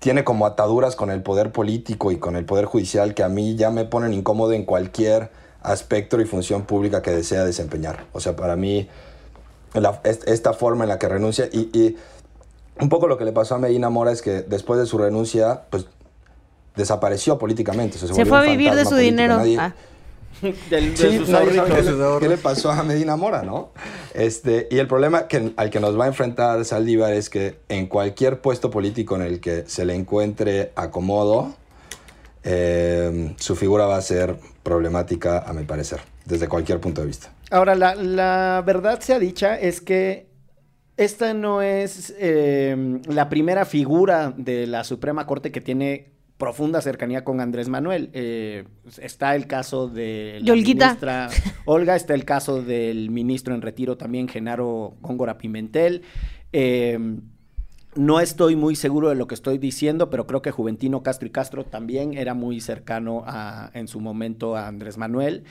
tiene 0.00 0.24
como 0.24 0.44
ataduras 0.46 0.94
con 0.94 1.10
el 1.10 1.22
poder 1.22 1.50
político 1.52 2.12
y 2.12 2.18
con 2.18 2.36
el 2.36 2.44
poder 2.44 2.66
judicial 2.66 3.14
que 3.14 3.22
a 3.22 3.28
mí 3.28 3.56
ya 3.56 3.70
me 3.70 3.84
ponen 3.84 4.12
incómodo 4.12 4.52
en 4.52 4.64
cualquier 4.64 5.30
aspecto 5.62 6.20
y 6.20 6.24
función 6.24 6.62
pública 6.66 7.02
que 7.02 7.10
desea 7.12 7.44
desempeñar. 7.44 8.04
O 8.12 8.20
sea, 8.20 8.36
para 8.36 8.56
mí, 8.56 8.88
la- 9.74 10.00
est- 10.04 10.28
esta 10.28 10.52
forma 10.52 10.84
en 10.84 10.88
la 10.88 10.98
que 10.98 11.08
renuncia 11.08 11.48
y, 11.52 11.70
y 11.72 11.96
un 12.80 12.88
poco 12.88 13.06
lo 13.08 13.18
que 13.18 13.24
le 13.24 13.32
pasó 13.32 13.54
a 13.54 13.58
Medina 13.58 13.90
Mora 13.90 14.12
es 14.12 14.22
que 14.22 14.42
después 14.42 14.78
de 14.80 14.86
su 14.86 14.98
renuncia, 14.98 15.62
pues 15.70 15.86
desapareció 16.76 17.38
políticamente. 17.38 17.96
o 17.96 18.00
sea, 18.00 18.14
Se 18.14 18.24
fue 18.26 18.38
a 18.38 18.42
vivir 18.42 18.72
de 18.74 18.84
su 18.84 18.90
político. 18.90 19.10
dinero. 19.10 19.36
Nadie- 19.38 19.58
Ah. 19.58 19.74
Del- 20.70 20.94
de 20.94 20.96
Sí, 20.96 21.18
sus 21.18 21.28
nadie 21.30 21.46
sabe 21.56 21.58
ahorritos. 21.58 21.84
qué 21.84 21.92
le- 21.92 22.18
qué 22.20 22.28
le 22.28 22.36
pasó 22.36 22.70
a 22.70 22.82
Medina 22.84 23.16
Mora, 23.16 23.42
¿no? 23.42 23.70
Este, 24.14 24.68
y 24.70 24.78
el 24.78 24.86
problema 24.86 25.26
que, 25.26 25.52
al 25.56 25.70
que 25.70 25.80
nos 25.80 25.98
va 25.98 26.04
a 26.04 26.06
enfrentar 26.08 26.64
Saldívar 26.64 27.12
es 27.12 27.28
que 27.28 27.58
en 27.68 27.86
cualquier 27.88 28.40
puesto 28.40 28.70
político 28.70 29.16
en 29.16 29.22
el 29.22 29.40
que 29.40 29.64
se 29.66 29.84
le 29.84 29.94
encuentre 29.96 30.70
acomodo, 30.76 31.54
eh, 32.44 33.34
su 33.38 33.56
figura 33.56 33.86
va 33.86 33.96
a 33.96 34.00
ser 34.02 34.36
problemática, 34.62 35.38
a 35.40 35.52
mi 35.52 35.64
parecer, 35.64 36.00
desde 36.24 36.46
cualquier 36.46 36.78
punto 36.80 37.00
de 37.00 37.08
vista. 37.08 37.30
Ahora, 37.50 37.74
la, 37.74 37.94
la 37.96 38.62
verdad 38.64 39.00
sea 39.00 39.18
dicha 39.18 39.58
es 39.58 39.80
que 39.80 40.27
esta 40.98 41.32
no 41.32 41.62
es 41.62 42.14
eh, 42.18 43.00
la 43.06 43.28
primera 43.28 43.64
figura 43.64 44.34
de 44.36 44.66
la 44.66 44.84
Suprema 44.84 45.26
Corte 45.26 45.52
que 45.52 45.60
tiene 45.60 46.10
profunda 46.38 46.80
cercanía 46.80 47.24
con 47.24 47.40
Andrés 47.40 47.68
Manuel. 47.68 48.10
Eh, 48.12 48.64
está 49.00 49.34
el 49.36 49.46
caso 49.46 49.88
de 49.88 50.40
la 50.42 50.54
ministra 50.54 51.28
Olga, 51.64 51.96
está 51.96 52.14
el 52.14 52.24
caso 52.24 52.62
del 52.62 53.10
ministro 53.10 53.54
en 53.54 53.62
retiro 53.62 53.96
también, 53.96 54.28
Genaro 54.28 54.94
Góngora 55.00 55.38
Pimentel. 55.38 56.02
Eh, 56.52 56.98
no 57.94 58.20
estoy 58.20 58.56
muy 58.56 58.76
seguro 58.76 59.08
de 59.08 59.14
lo 59.14 59.26
que 59.26 59.34
estoy 59.34 59.58
diciendo, 59.58 60.10
pero 60.10 60.26
creo 60.26 60.42
que 60.42 60.50
Juventino 60.50 61.02
Castro 61.02 61.26
y 61.26 61.30
Castro 61.30 61.64
también 61.64 62.16
era 62.16 62.34
muy 62.34 62.60
cercano 62.60 63.22
a, 63.26 63.70
en 63.74 63.88
su 63.88 64.00
momento 64.00 64.56
a 64.56 64.66
Andrés 64.66 64.98
Manuel. 64.98 65.44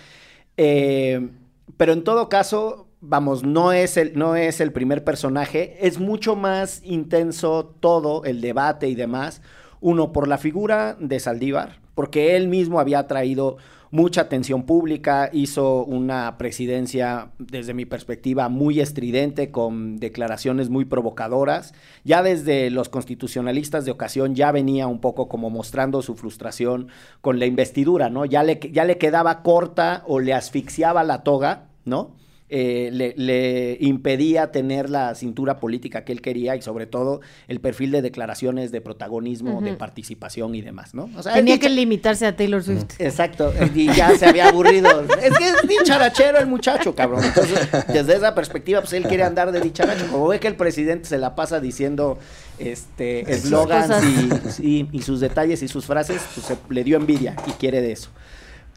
Eh, 0.58 1.30
pero 1.76 1.94
en 1.94 2.04
todo 2.04 2.30
caso, 2.30 2.87
vamos, 3.02 3.44
no 3.44 3.72
es, 3.72 3.98
el, 3.98 4.18
no 4.18 4.36
es 4.36 4.60
el 4.60 4.72
primer 4.72 5.04
personaje, 5.04 5.78
es 5.82 6.00
mucho 6.00 6.36
más 6.36 6.82
intenso 6.84 7.76
todo 7.80 8.24
el 8.26 8.42
debate 8.42 8.90
y 8.90 8.96
demás. 8.96 9.42
Uno, 9.80 10.12
por 10.12 10.28
la 10.28 10.38
figura 10.38 10.98
de 11.00 11.20
Saldívar, 11.20 11.80
porque 11.94 12.36
él 12.36 12.48
mismo 12.48 12.80
había 12.80 13.06
traído 13.06 13.58
mucha 13.92 14.22
atención 14.22 14.64
pública, 14.64 15.30
hizo 15.32 15.84
una 15.86 16.38
presidencia, 16.38 17.32
desde 17.38 17.74
mi 17.74 17.86
perspectiva, 17.86 18.50
muy 18.50 18.80
estridente, 18.80 19.52
con 19.52 19.98
declaraciones 19.98 20.70
muy 20.70 20.86
provocadoras. 20.86 21.74
Ya 22.04 22.24
desde 22.24 22.70
los 22.70 22.90
constitucionalistas 22.90 23.86
de 23.86 23.92
ocasión 23.92 24.36
ya 24.36 24.52
venía 24.52 24.88
un 24.88 25.00
poco 25.00 25.30
como 25.30 25.50
mostrando 25.50 26.02
su 26.02 26.16
frustración 26.16 26.90
con 27.22 27.40
la 27.40 27.46
investidura, 27.46 28.10
¿no? 28.10 28.26
Ya 28.26 28.44
le, 28.44 28.60
ya 28.72 28.84
le 28.84 28.98
quedaba 28.98 29.42
corta 29.42 30.04
o 30.08 30.20
le 30.20 30.34
asfixiaba 30.34 31.04
la 31.04 31.24
toga, 31.24 31.70
¿no? 31.86 32.16
Eh, 32.50 32.90
le, 32.94 33.14
le 33.18 33.78
impedía 33.82 34.54
tener 34.54 34.90
la 34.90 35.14
cintura 35.16 35.60
política 35.60 36.06
que 36.06 36.14
él 36.14 36.22
quería 36.22 36.56
y 36.56 36.62
sobre 36.62 36.86
todo 36.86 37.20
el 37.50 37.60
perfil 37.60 37.92
de 37.92 38.02
declaraciones 38.02 38.72
de 38.72 38.80
protagonismo, 38.80 39.62
de 39.62 39.74
participación 39.74 40.56
y 40.56 40.62
demás, 40.62 40.94
¿no? 40.94 41.10
O 41.18 41.24
sea, 41.24 41.34
Tenía 41.34 41.60
que 41.60 41.68
limitarse 41.68 42.26
a 42.26 42.38
Taylor 42.38 42.64
Swift. 42.64 43.00
Exacto, 43.00 43.52
y 43.76 43.88
ya 43.94 44.18
se 44.18 44.26
había 44.28 44.48
aburrido. 44.48 45.02
Es 45.22 45.38
que 45.38 45.50
es 45.50 45.56
dicharachero 45.68 46.38
el 46.40 46.48
muchacho, 46.48 46.96
cabrón. 46.96 47.22
Entonces, 47.26 47.68
desde 47.90 48.16
esa 48.16 48.34
perspectiva, 48.34 48.80
pues 48.80 48.94
él 48.94 49.04
quiere 49.04 49.24
andar 49.24 49.52
de 49.52 49.60
dicharacho. 49.60 50.08
Como 50.10 50.30
ve 50.30 50.40
que 50.40 50.48
el 50.48 50.56
presidente 50.56 51.04
se 51.10 51.18
la 51.18 51.36
pasa 51.36 51.60
diciendo 51.60 52.18
este 52.60 53.30
eslogans 53.30 53.88
cosas. 53.88 54.60
y, 54.62 54.66
y- 54.80 54.90
y 54.94 55.02
sus 55.02 55.20
detalles 55.20 55.62
y 55.64 55.68
sus 55.68 55.86
frases, 55.86 56.22
pues 56.34 56.48
se- 56.48 56.58
le 56.70 56.84
dio 56.86 56.96
envidia 56.98 57.36
y 57.46 57.52
quiere 57.52 57.82
de 57.82 57.92
eso. 57.92 58.10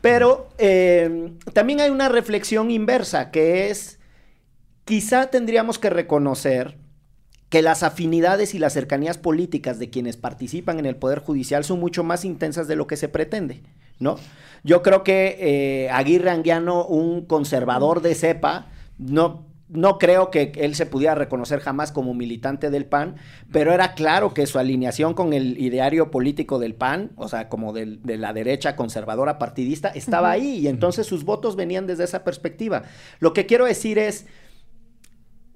Pero 0.01 0.49
eh, 0.59 1.33
también 1.53 1.81
hay 1.81 1.91
una 1.91 2.09
reflexión 2.09 2.71
inversa, 2.71 3.31
que 3.31 3.71
es, 3.71 3.99
quizá 4.85 5.27
tendríamos 5.27 5.79
que 5.79 5.91
reconocer 5.91 6.79
que 7.51 7.63
las 7.63 7.83
afinidades 7.83 8.55
y 8.55 8.59
las 8.59 8.73
cercanías 8.73 9.19
políticas 9.19 9.79
de 9.79 9.91
quienes 9.91 10.17
participan 10.17 10.79
en 10.79 10.87
el 10.87 10.97
Poder 10.97 11.19
Judicial 11.19 11.65
son 11.65 11.81
mucho 11.81 12.05
más 12.05 12.25
intensas 12.25 12.69
de 12.69 12.77
lo 12.77 12.87
que 12.87 12.97
se 12.97 13.09
pretende, 13.09 13.63
¿no? 13.99 14.19
Yo 14.63 14.83
creo 14.83 15.03
que 15.03 15.37
eh, 15.41 15.91
Aguirre 15.91 16.31
Anguiano, 16.31 16.87
un 16.87 17.27
conservador 17.27 18.03
de 18.03 18.15
cepa, 18.15 18.69
no, 18.99 19.50
no 19.73 19.99
creo 19.99 20.31
que 20.31 20.53
él 20.57 20.75
se 20.75 20.85
pudiera 20.87 21.15
reconocer 21.15 21.61
jamás 21.61 21.93
como 21.93 22.13
militante 22.13 22.71
del 22.71 22.87
PAN, 22.87 23.17
pero 23.53 23.73
era 23.73 23.95
claro 23.95 24.35
que 24.35 24.47
su 24.47 24.59
alineación 24.59 25.15
con 25.15 25.33
el 25.33 25.59
ideario 25.61 26.11
político 26.11 26.59
del 26.59 26.75
PAN, 26.75 27.13
o 27.17 27.29
sea, 27.29 27.49
como 27.49 27.73
del- 27.73 28.03
de 28.03 28.19
la 28.19 28.33
derecha 28.33 28.75
conservadora 28.77 29.39
partidista, 29.39 29.89
estaba 29.89 30.31
ahí 30.31 30.59
y 30.59 30.69
entonces 30.69 31.07
sus 31.07 31.25
votos 31.25 31.57
venían 31.57 31.87
desde 31.87 32.05
esa 32.05 32.25
perspectiva. 32.25 32.83
Lo 33.21 33.33
que 33.33 33.47
quiero 33.47 33.65
decir 33.65 33.99
es, 33.99 34.27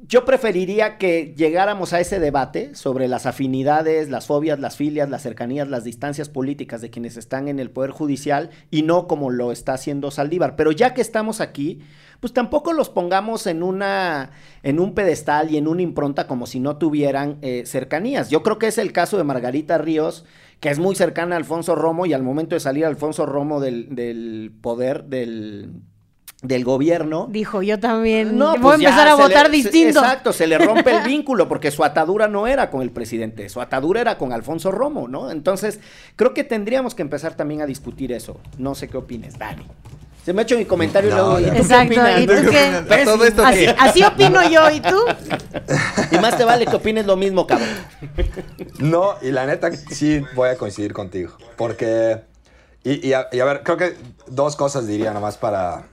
yo 0.06 0.26
preferiría 0.26 0.98
que 0.98 1.32
llegáramos 1.34 1.94
a 1.94 2.00
ese 2.00 2.20
debate 2.20 2.74
sobre 2.74 3.08
las 3.08 3.24
afinidades, 3.24 4.10
las 4.10 4.26
fobias, 4.26 4.58
las 4.58 4.76
filias, 4.76 5.08
las 5.08 5.22
cercanías, 5.22 5.68
las 5.68 5.82
distancias 5.82 6.28
políticas 6.28 6.82
de 6.82 6.90
quienes 6.90 7.16
están 7.16 7.48
en 7.48 7.58
el 7.58 7.70
Poder 7.70 7.90
Judicial 7.90 8.50
y 8.70 8.82
no 8.82 9.06
como 9.06 9.30
lo 9.30 9.50
está 9.50 9.72
haciendo 9.72 10.10
Saldívar. 10.10 10.56
Pero 10.56 10.72
ya 10.72 10.92
que 10.92 11.00
estamos 11.00 11.40
aquí, 11.40 11.80
pues 12.24 12.32
tampoco 12.32 12.72
los 12.72 12.88
pongamos 12.88 13.46
en, 13.46 13.62
una, 13.62 14.30
en 14.62 14.80
un 14.80 14.94
pedestal 14.94 15.50
y 15.50 15.58
en 15.58 15.68
una 15.68 15.82
impronta 15.82 16.26
como 16.26 16.46
si 16.46 16.58
no 16.58 16.78
tuvieran 16.78 17.36
eh, 17.42 17.64
cercanías. 17.66 18.30
Yo 18.30 18.42
creo 18.42 18.58
que 18.58 18.66
es 18.66 18.78
el 18.78 18.92
caso 18.92 19.18
de 19.18 19.24
Margarita 19.24 19.76
Ríos, 19.76 20.24
que 20.58 20.70
es 20.70 20.78
muy 20.78 20.94
cercana 20.94 21.34
a 21.34 21.38
Alfonso 21.38 21.74
Romo 21.74 22.06
y 22.06 22.14
al 22.14 22.22
momento 22.22 22.54
de 22.56 22.60
salir 22.60 22.86
Alfonso 22.86 23.26
Romo 23.26 23.60
del, 23.60 23.94
del 23.94 24.54
poder 24.58 25.04
del, 25.04 25.72
del 26.40 26.64
gobierno, 26.64 27.28
Dijo, 27.30 27.60
yo 27.60 27.78
también 27.78 28.38
no, 28.38 28.52
voy 28.52 28.60
pues 28.60 28.74
a 28.76 28.78
ya 28.78 28.88
empezar 28.88 29.08
a 29.08 29.14
votar 29.16 29.50
le- 29.50 29.62
se- 29.62 29.68
distinto. 29.68 29.98
exacto, 30.00 30.32
se 30.32 30.46
le 30.46 30.56
rompe 30.56 30.96
el 30.96 31.02
vínculo 31.06 31.46
porque 31.46 31.70
su 31.70 31.84
atadura 31.84 32.26
no 32.26 32.46
era 32.46 32.70
con 32.70 32.80
el 32.80 32.90
presidente, 32.90 33.50
su 33.50 33.60
atadura 33.60 34.00
era 34.00 34.16
con 34.16 34.32
Alfonso 34.32 34.70
Romo, 34.70 35.08
¿no? 35.08 35.30
Entonces, 35.30 35.78
creo 36.16 36.32
que 36.32 36.42
tendríamos 36.44 36.94
que 36.94 37.02
empezar 37.02 37.34
también 37.36 37.60
a 37.60 37.66
discutir 37.66 38.12
eso. 38.12 38.40
No 38.56 38.74
sé 38.74 38.88
qué 38.88 38.96
opines, 38.96 39.38
Dani. 39.38 39.64
Se 40.24 40.32
me 40.32 40.40
ha 40.40 40.44
hecho 40.44 40.56
mi 40.56 40.64
comentario 40.64 41.10
y 41.10 41.12
luego. 41.12 41.38
¿y 41.38 41.42
ya. 41.42 41.48
tú 41.48 41.54
qué 41.54 41.60
Exacto, 41.60 41.86
opinas? 41.86 42.20
¿y 42.20 42.26
tú 42.26 42.32
qué? 42.50 42.70
¿Ves? 42.88 43.04
¿Todo 43.04 43.24
esto 43.24 43.44
Así, 43.44 43.58
qué? 43.66 43.74
así 43.78 44.02
opino 44.04 44.48
yo, 44.48 44.70
¿y 44.70 44.80
tú? 44.80 44.98
Y 46.10 46.18
más 46.18 46.36
te 46.36 46.44
vale 46.44 46.66
que 46.66 46.76
opines 46.76 47.04
lo 47.06 47.16
mismo, 47.16 47.46
cabrón. 47.46 47.68
No, 48.78 49.16
y 49.22 49.30
la 49.30 49.46
neta 49.46 49.70
sí 49.72 50.24
voy 50.34 50.48
a 50.48 50.56
coincidir 50.56 50.92
contigo. 50.94 51.36
Porque, 51.56 52.20
y, 52.82 53.06
y 53.06 53.12
a, 53.12 53.28
y 53.32 53.40
a 53.40 53.44
ver, 53.44 53.62
creo 53.62 53.76
que 53.76 53.96
dos 54.26 54.56
cosas 54.56 54.86
diría 54.86 55.12
nomás 55.12 55.36
para 55.36 55.84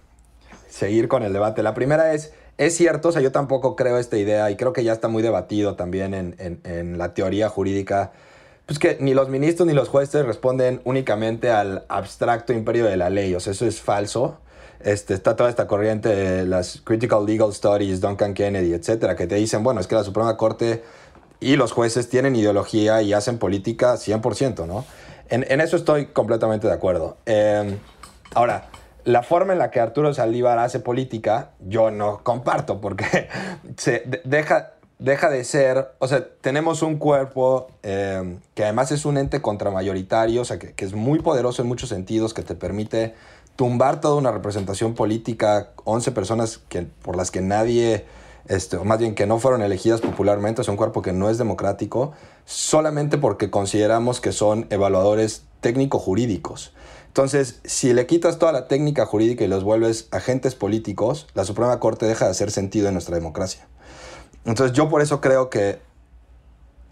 seguir 0.69 1.07
con 1.09 1.23
el 1.23 1.33
debate. 1.33 1.61
La 1.63 1.73
primera 1.73 2.13
es, 2.13 2.31
es 2.57 2.75
cierto, 2.75 3.09
o 3.09 3.11
sea, 3.11 3.21
yo 3.21 3.31
tampoco 3.33 3.75
creo 3.75 3.97
esta 3.97 4.17
idea 4.17 4.49
y 4.49 4.55
creo 4.55 4.71
que 4.71 4.83
ya 4.85 4.93
está 4.93 5.09
muy 5.09 5.21
debatido 5.23 5.75
también 5.75 6.13
en, 6.13 6.35
en- 6.39 6.61
en 6.63 6.97
la 6.97 7.13
teoría 7.13 7.49
jurídica, 7.49 8.11
pues 8.65 8.79
que 8.79 8.97
ni 8.99 9.13
los 9.13 9.29
ministros 9.29 9.67
ni 9.67 9.73
los 9.73 9.89
jueces 9.89 10.25
responden 10.25 10.81
únicamente 10.85 11.49
al 11.51 11.83
abstracto 11.89 12.53
imperio 12.53 12.85
de 12.85 12.97
la 12.97 13.09
ley, 13.09 13.33
o 13.35 13.39
sea, 13.39 13.51
eso 13.53 13.65
es 13.65 13.81
falso. 13.81 14.37
Este, 14.83 15.13
está 15.13 15.35
toda 15.35 15.49
esta 15.49 15.67
corriente 15.67 16.09
de 16.09 16.45
las 16.45 16.81
Critical 16.83 17.25
Legal 17.25 17.53
Studies, 17.53 18.01
Duncan 18.01 18.33
Kennedy, 18.33 18.73
etcétera, 18.73 19.15
que 19.15 19.27
te 19.27 19.35
dicen, 19.35 19.61
bueno, 19.63 19.79
es 19.79 19.85
que 19.87 19.93
la 19.95 20.03
Suprema 20.03 20.37
Corte 20.37 20.83
y 21.39 21.55
los 21.55 21.71
jueces 21.71 22.09
tienen 22.09 22.35
ideología 22.35 23.01
y 23.03 23.13
hacen 23.13 23.37
política 23.37 23.93
100%, 23.95 24.65
¿no? 24.65 24.85
En, 25.29 25.45
en 25.49 25.61
eso 25.61 25.75
estoy 25.77 26.07
completamente 26.07 26.65
de 26.67 26.73
acuerdo. 26.73 27.17
Eh, 27.27 27.77
ahora, 28.33 28.69
la 29.03 29.21
forma 29.23 29.53
en 29.53 29.59
la 29.59 29.69
que 29.71 29.79
Arturo 29.79 30.13
Saldívar 30.15 30.57
hace 30.59 30.79
política, 30.79 31.51
yo 31.59 31.91
no 31.91 32.23
comparto, 32.23 32.81
porque 32.81 33.27
se 33.77 34.03
de- 34.05 34.21
deja, 34.23 34.71
deja 35.01 35.31
de 35.31 35.43
ser, 35.43 35.93
o 35.97 36.07
sea, 36.07 36.27
tenemos 36.41 36.83
un 36.83 36.97
cuerpo 36.97 37.67
eh, 37.81 38.37
que 38.53 38.63
además 38.63 38.91
es 38.91 39.03
un 39.03 39.17
ente 39.17 39.41
contramayoritario, 39.41 40.41
o 40.41 40.45
sea, 40.45 40.59
que, 40.59 40.73
que, 40.73 40.85
es 40.85 40.93
muy 40.93 41.19
poderoso 41.19 41.63
en 41.63 41.67
muchos 41.67 41.89
sentidos, 41.89 42.35
que 42.35 42.43
te 42.43 42.53
permite 42.53 43.15
tumbar 43.55 43.99
toda 43.99 44.15
una 44.15 44.31
representación 44.31 44.93
política, 44.93 45.71
11 45.85 46.11
personas 46.11 46.59
que, 46.69 46.83
por 46.83 47.15
las 47.15 47.31
que 47.31 47.41
nadie, 47.41 48.05
este, 48.47 48.77
o 48.77 48.83
más 48.83 48.99
bien 48.99 49.15
que 49.15 49.25
no 49.25 49.39
fueron 49.39 49.63
elegidas 49.63 50.01
popularmente, 50.01 50.61
es 50.61 50.67
un 50.67 50.77
cuerpo 50.77 51.01
que 51.01 51.13
no 51.13 51.31
es 51.31 51.39
democrático, 51.39 52.11
solamente 52.45 53.17
porque 53.17 53.49
consideramos 53.49 54.21
que 54.21 54.31
son 54.31 54.67
evaluadores 54.69 55.45
técnico-jurídicos. 55.61 56.73
Entonces, 57.07 57.59
si 57.65 57.91
le 57.93 58.05
quitas 58.05 58.37
toda 58.37 58.51
la 58.51 58.67
técnica 58.67 59.07
jurídica 59.07 59.43
y 59.43 59.47
los 59.47 59.63
vuelves 59.63 60.07
agentes 60.11 60.53
políticos, 60.53 61.27
la 61.33 61.43
Suprema 61.43 61.79
Corte 61.79 62.05
deja 62.05 62.25
de 62.25 62.31
hacer 62.31 62.51
sentido 62.51 62.87
en 62.87 62.93
nuestra 62.93 63.15
democracia. 63.15 63.67
Entonces 64.45 64.75
yo 64.75 64.89
por 64.89 65.01
eso 65.01 65.21
creo 65.21 65.49
que, 65.49 65.79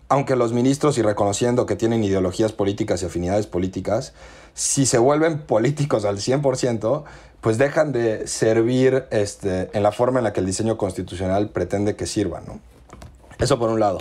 aunque 0.08 0.36
los 0.36 0.54
ministros 0.54 0.98
y 0.98 1.02
reconociendo 1.02 1.66
que 1.66 1.76
tienen 1.76 2.04
ideologías 2.04 2.52
políticas 2.52 3.02
y 3.02 3.06
afinidades 3.06 3.48
políticas, 3.48 4.14
si 4.54 4.86
se 4.86 4.98
vuelven 4.98 5.40
políticos 5.48 6.06
al 6.06 6.18
100%, 6.18 7.04
pues 7.42 7.58
dejan 7.58 7.92
de 7.92 8.28
servir 8.28 9.06
este, 9.12 9.70
en 9.74 9.84
la 9.84 9.92
forma 9.92 10.20
en 10.20 10.26
la 10.26 10.34
que 10.34 10.42
el 10.42 10.46
diseño 10.46 10.78
constitucional 10.78 11.50
pretende 11.50 11.96
que 11.96 12.06
sirvan. 12.06 12.44
¿no? 12.46 12.60
Eso 13.40 13.58
por 13.58 13.70
un 13.70 13.80
lado. 13.80 14.00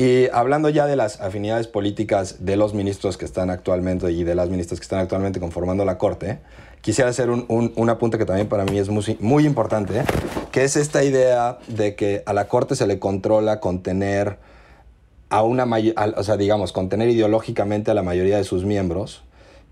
Y 0.00 0.30
hablando 0.32 0.70
ya 0.70 0.86
de 0.86 0.96
las 0.96 1.20
afinidades 1.20 1.66
políticas 1.66 2.36
de 2.46 2.56
los 2.56 2.72
ministros 2.72 3.18
que 3.18 3.26
están 3.26 3.50
actualmente 3.50 4.10
y 4.10 4.24
de 4.24 4.34
las 4.34 4.48
ministras 4.48 4.80
que 4.80 4.84
están 4.84 5.00
actualmente 5.00 5.40
conformando 5.40 5.84
la 5.84 5.98
Corte, 5.98 6.38
quisiera 6.80 7.10
hacer 7.10 7.28
un, 7.28 7.44
un, 7.48 7.74
un 7.76 7.90
apunte 7.90 8.16
que 8.16 8.24
también 8.24 8.48
para 8.48 8.64
mí 8.64 8.78
es 8.78 8.88
muy, 8.88 9.18
muy 9.20 9.44
importante, 9.44 10.04
que 10.52 10.64
es 10.64 10.76
esta 10.76 11.04
idea 11.04 11.58
de 11.66 11.96
que 11.96 12.22
a 12.24 12.32
la 12.32 12.48
Corte 12.48 12.76
se 12.76 12.86
le 12.86 12.98
controla 12.98 13.60
contener 13.60 14.38
a 15.28 15.42
una 15.42 15.68
o 16.16 16.22
sea, 16.22 16.38
digamos, 16.38 16.72
contener 16.72 17.10
ideológicamente 17.10 17.90
a 17.90 17.94
la 17.94 18.02
mayoría 18.02 18.38
de 18.38 18.44
sus 18.44 18.64
miembros, 18.64 19.22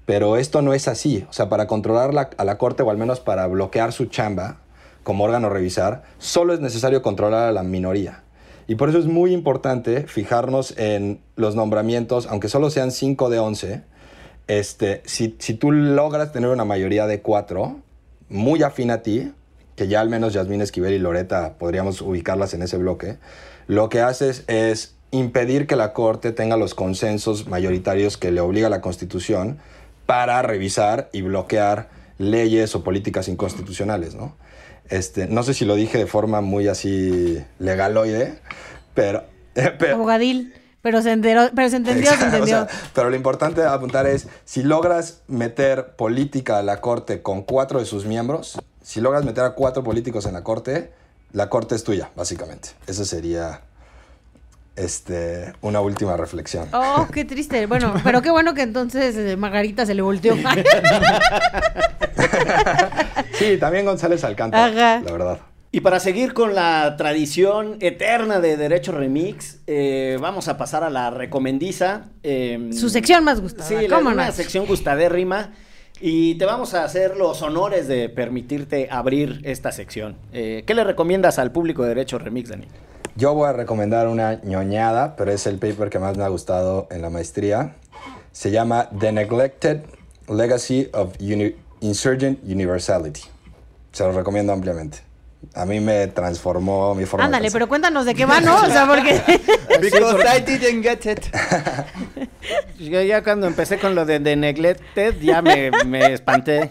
pero 0.04 0.36
esto 0.36 0.60
no 0.60 0.74
es 0.74 0.88
así. 0.88 1.24
O 1.30 1.32
sea, 1.32 1.48
para 1.48 1.66
controlar 1.66 2.12
la, 2.12 2.28
a 2.36 2.44
la 2.44 2.58
Corte, 2.58 2.82
o 2.82 2.90
al 2.90 2.98
menos 2.98 3.20
para 3.20 3.46
bloquear 3.46 3.94
su 3.94 4.04
chamba 4.04 4.58
como 5.04 5.24
órgano 5.24 5.48
revisar, 5.48 6.02
solo 6.18 6.52
es 6.52 6.60
necesario 6.60 7.00
controlar 7.00 7.48
a 7.48 7.52
la 7.52 7.62
minoría. 7.62 8.24
Y 8.68 8.74
por 8.74 8.90
eso 8.90 8.98
es 8.98 9.06
muy 9.06 9.32
importante 9.32 10.06
fijarnos 10.06 10.76
en 10.76 11.20
los 11.36 11.56
nombramientos, 11.56 12.26
aunque 12.26 12.50
solo 12.50 12.68
sean 12.68 12.92
5 12.92 13.30
de 13.30 13.38
11, 13.38 13.82
este, 14.46 15.02
si, 15.06 15.36
si, 15.38 15.54
tú 15.54 15.72
logras 15.72 16.32
tener 16.32 16.50
una 16.50 16.66
mayoría 16.66 17.06
de 17.06 17.22
4, 17.22 17.80
muy 18.28 18.62
afín 18.62 18.90
a 18.90 19.02
ti, 19.02 19.32
que 19.74 19.88
ya 19.88 20.02
al 20.02 20.10
menos 20.10 20.34
Yasmín 20.34 20.60
Esquivel 20.60 20.92
y 20.92 20.98
Loreta 20.98 21.54
podríamos 21.58 22.02
ubicarlas 22.02 22.52
en 22.52 22.60
ese 22.60 22.76
bloque, 22.76 23.16
lo 23.68 23.88
que 23.88 24.02
haces 24.02 24.44
es 24.48 24.96
impedir 25.12 25.66
que 25.66 25.76
la 25.76 25.94
Corte 25.94 26.32
tenga 26.32 26.58
los 26.58 26.74
consensos 26.74 27.46
mayoritarios 27.48 28.18
que 28.18 28.32
le 28.32 28.42
obliga 28.42 28.68
la 28.68 28.82
Constitución 28.82 29.58
para 30.04 30.42
revisar 30.42 31.08
y 31.12 31.22
bloquear 31.22 31.88
leyes 32.18 32.74
o 32.74 32.84
políticas 32.84 33.28
inconstitucionales, 33.28 34.14
¿no? 34.14 34.34
Este, 34.88 35.26
no 35.26 35.42
sé 35.42 35.54
si 35.54 35.64
lo 35.64 35.74
dije 35.74 35.98
de 35.98 36.06
forma 36.06 36.40
muy 36.40 36.68
así 36.68 37.42
legaloide, 37.58 38.38
pero... 38.94 39.24
pero 39.54 39.94
Abogadil. 39.94 40.54
Pero 40.80 41.02
se, 41.02 41.10
enteró, 41.10 41.50
pero 41.54 41.68
se 41.68 41.76
entendió, 41.76 42.10
se 42.12 42.24
entendió. 42.24 42.62
O 42.62 42.68
sea, 42.68 42.68
pero 42.94 43.10
lo 43.10 43.16
importante 43.16 43.60
de 43.60 43.66
apuntar 43.66 44.06
es, 44.06 44.28
si 44.44 44.62
logras 44.62 45.22
meter 45.26 45.96
política 45.96 46.58
a 46.58 46.62
la 46.62 46.80
Corte 46.80 47.20
con 47.20 47.42
cuatro 47.42 47.80
de 47.80 47.84
sus 47.84 48.06
miembros, 48.06 48.58
si 48.80 49.00
logras 49.00 49.24
meter 49.24 49.44
a 49.44 49.50
cuatro 49.50 49.82
políticos 49.82 50.24
en 50.26 50.34
la 50.34 50.44
Corte, 50.44 50.92
la 51.32 51.50
Corte 51.50 51.74
es 51.74 51.82
tuya, 51.82 52.10
básicamente. 52.14 52.70
Eso 52.86 53.04
sería 53.04 53.62
este, 54.78 55.52
una 55.60 55.80
última 55.80 56.16
reflexión. 56.16 56.68
Oh, 56.72 57.06
qué 57.12 57.24
triste. 57.24 57.66
Bueno, 57.66 57.94
pero 58.04 58.22
qué 58.22 58.30
bueno 58.30 58.54
que 58.54 58.62
entonces 58.62 59.16
eh, 59.16 59.36
Margarita 59.36 59.84
se 59.86 59.94
le 59.94 60.02
volteó. 60.02 60.36
sí, 63.32 63.56
también 63.58 63.84
González 63.84 64.24
Alcántara, 64.24 64.96
Ajá. 64.96 65.02
la 65.04 65.12
verdad. 65.12 65.38
Y 65.70 65.80
para 65.80 66.00
seguir 66.00 66.32
con 66.32 66.54
la 66.54 66.96
tradición 66.96 67.76
eterna 67.80 68.40
de 68.40 68.56
Derecho 68.56 68.92
Remix, 68.92 69.58
eh, 69.66 70.16
vamos 70.18 70.48
a 70.48 70.56
pasar 70.56 70.82
a 70.82 70.88
la 70.88 71.10
recomendiza. 71.10 72.06
Eh, 72.22 72.70
Su 72.72 72.88
sección 72.88 73.22
más 73.22 73.40
gustada. 73.40 73.68
Sí, 73.68 73.86
la, 73.86 73.98
una 73.98 74.32
sección 74.32 74.66
gustadérrima. 74.66 75.52
Y 76.00 76.36
te 76.36 76.44
vamos 76.46 76.74
a 76.74 76.84
hacer 76.84 77.16
los 77.16 77.42
honores 77.42 77.88
de 77.88 78.08
permitirte 78.08 78.88
abrir 78.90 79.40
esta 79.42 79.72
sección. 79.72 80.16
Eh, 80.32 80.62
¿Qué 80.64 80.74
le 80.74 80.84
recomiendas 80.84 81.38
al 81.40 81.50
público 81.50 81.82
de 81.82 81.88
Derecho 81.88 82.18
Remix, 82.18 82.50
Dani? 82.50 82.66
Yo 83.18 83.34
voy 83.34 83.48
a 83.48 83.52
recomendar 83.52 84.06
una 84.06 84.34
ñoñada, 84.44 85.16
pero 85.16 85.32
es 85.32 85.44
el 85.48 85.58
paper 85.58 85.90
que 85.90 85.98
más 85.98 86.16
me 86.16 86.22
ha 86.22 86.28
gustado 86.28 86.86
en 86.92 87.02
la 87.02 87.10
maestría. 87.10 87.74
Se 88.30 88.52
llama 88.52 88.90
The 88.96 89.10
Neglected 89.10 89.80
Legacy 90.28 90.88
of 90.92 91.14
Uni 91.18 91.56
Insurgent 91.80 92.38
Universality. 92.44 93.22
Se 93.90 94.04
lo 94.04 94.12
recomiendo 94.12 94.52
ampliamente. 94.52 94.98
A 95.54 95.64
mí 95.64 95.80
me 95.80 96.06
transformó 96.06 96.94
mi 96.94 97.06
forma 97.06 97.24
Ándale, 97.24 97.48
de 97.48 97.50
pero 97.50 97.68
cuéntanos 97.68 98.06
de 98.06 98.14
qué 98.14 98.24
va, 98.24 98.40
¿no? 98.40 98.54
O 98.54 98.66
sea, 98.66 98.86
porque... 98.86 99.20
Because 99.80 100.24
I 100.24 100.40
didn't 100.40 100.84
get 100.84 101.04
it. 101.04 101.26
Yo 102.78 103.02
ya 103.02 103.24
cuando 103.24 103.48
empecé 103.48 103.80
con 103.80 103.96
lo 103.96 104.06
de 104.06 104.20
The 104.20 104.36
Neglected, 104.36 105.20
ya 105.20 105.42
me, 105.42 105.72
me 105.86 106.12
espanté. 106.12 106.70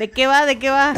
¿De 0.00 0.10
qué 0.10 0.26
va? 0.26 0.46
¿De 0.46 0.58
qué 0.58 0.70
va? 0.70 0.94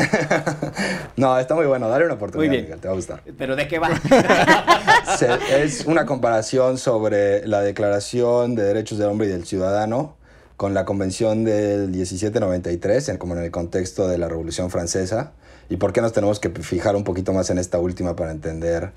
no, 1.16 1.36
está 1.36 1.56
muy 1.56 1.66
bueno. 1.66 1.88
Dale 1.88 2.04
una 2.04 2.14
oportunidad, 2.14 2.48
Muy 2.48 2.56
bien. 2.56 2.64
Miguel, 2.66 2.78
te 2.80 2.86
va 2.86 2.92
a 2.92 2.94
gustar. 2.94 3.20
¿Pero 3.36 3.56
de 3.56 3.66
qué 3.66 3.80
va? 3.80 3.90
Se- 5.18 5.64
es 5.64 5.86
una 5.86 6.06
comparación 6.06 6.78
sobre 6.78 7.44
la 7.48 7.62
Declaración 7.62 8.54
de 8.54 8.62
Derechos 8.62 8.98
del 8.98 9.08
Hombre 9.08 9.26
y 9.26 9.30
del 9.30 9.44
Ciudadano 9.44 10.14
con 10.56 10.72
la 10.72 10.84
Convención 10.84 11.42
del 11.42 11.88
1793, 11.88 13.08
en, 13.08 13.16
como 13.18 13.34
en 13.34 13.42
el 13.42 13.50
contexto 13.50 14.06
de 14.06 14.18
la 14.18 14.28
Revolución 14.28 14.70
Francesa, 14.70 15.32
y 15.68 15.78
por 15.78 15.92
qué 15.92 16.00
nos 16.00 16.12
tenemos 16.12 16.38
que 16.38 16.50
fijar 16.50 16.94
un 16.94 17.02
poquito 17.02 17.32
más 17.32 17.50
en 17.50 17.58
esta 17.58 17.80
última 17.80 18.14
para 18.14 18.30
entender 18.30 18.92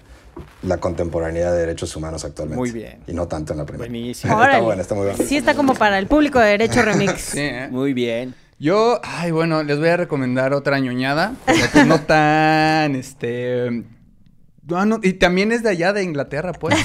la 0.61 0.77
contemporaneidad 0.77 1.51
de 1.53 1.59
derechos 1.61 1.95
humanos 1.95 2.25
actualmente. 2.25 2.59
Muy 2.59 2.69
bien. 2.69 2.99
Y 3.07 3.13
no 3.13 3.27
tanto 3.27 3.53
en 3.53 3.57
la 3.57 3.65
primera. 3.65 3.89
Buenísimo. 3.89 4.33
Está 4.43 4.59
buena, 4.61 4.81
está 4.83 4.93
muy 4.93 5.07
buena. 5.07 5.23
Sí 5.25 5.35
está 5.35 5.55
como 5.55 5.73
para 5.73 5.97
el 5.97 6.05
público 6.05 6.39
de 6.39 6.49
Derecho 6.49 6.83
Remix. 6.83 7.21
Sí, 7.21 7.39
¿eh? 7.39 7.69
Muy 7.71 7.93
bien. 7.95 8.35
Yo, 8.57 8.99
ay, 9.03 9.31
bueno, 9.31 9.63
les 9.63 9.77
voy 9.79 9.89
a 9.89 9.97
recomendar 9.97 10.53
otra 10.53 10.79
ñoñada, 10.79 11.35
pero 11.45 11.85
no 11.85 11.99
tan, 12.07 12.95
este... 12.95 13.83
no, 14.65 14.85
no, 14.85 14.99
y 15.03 15.13
también 15.13 15.51
es 15.51 15.61
de 15.61 15.69
allá, 15.71 15.91
de 15.91 16.03
Inglaterra, 16.03 16.53
pues. 16.53 16.75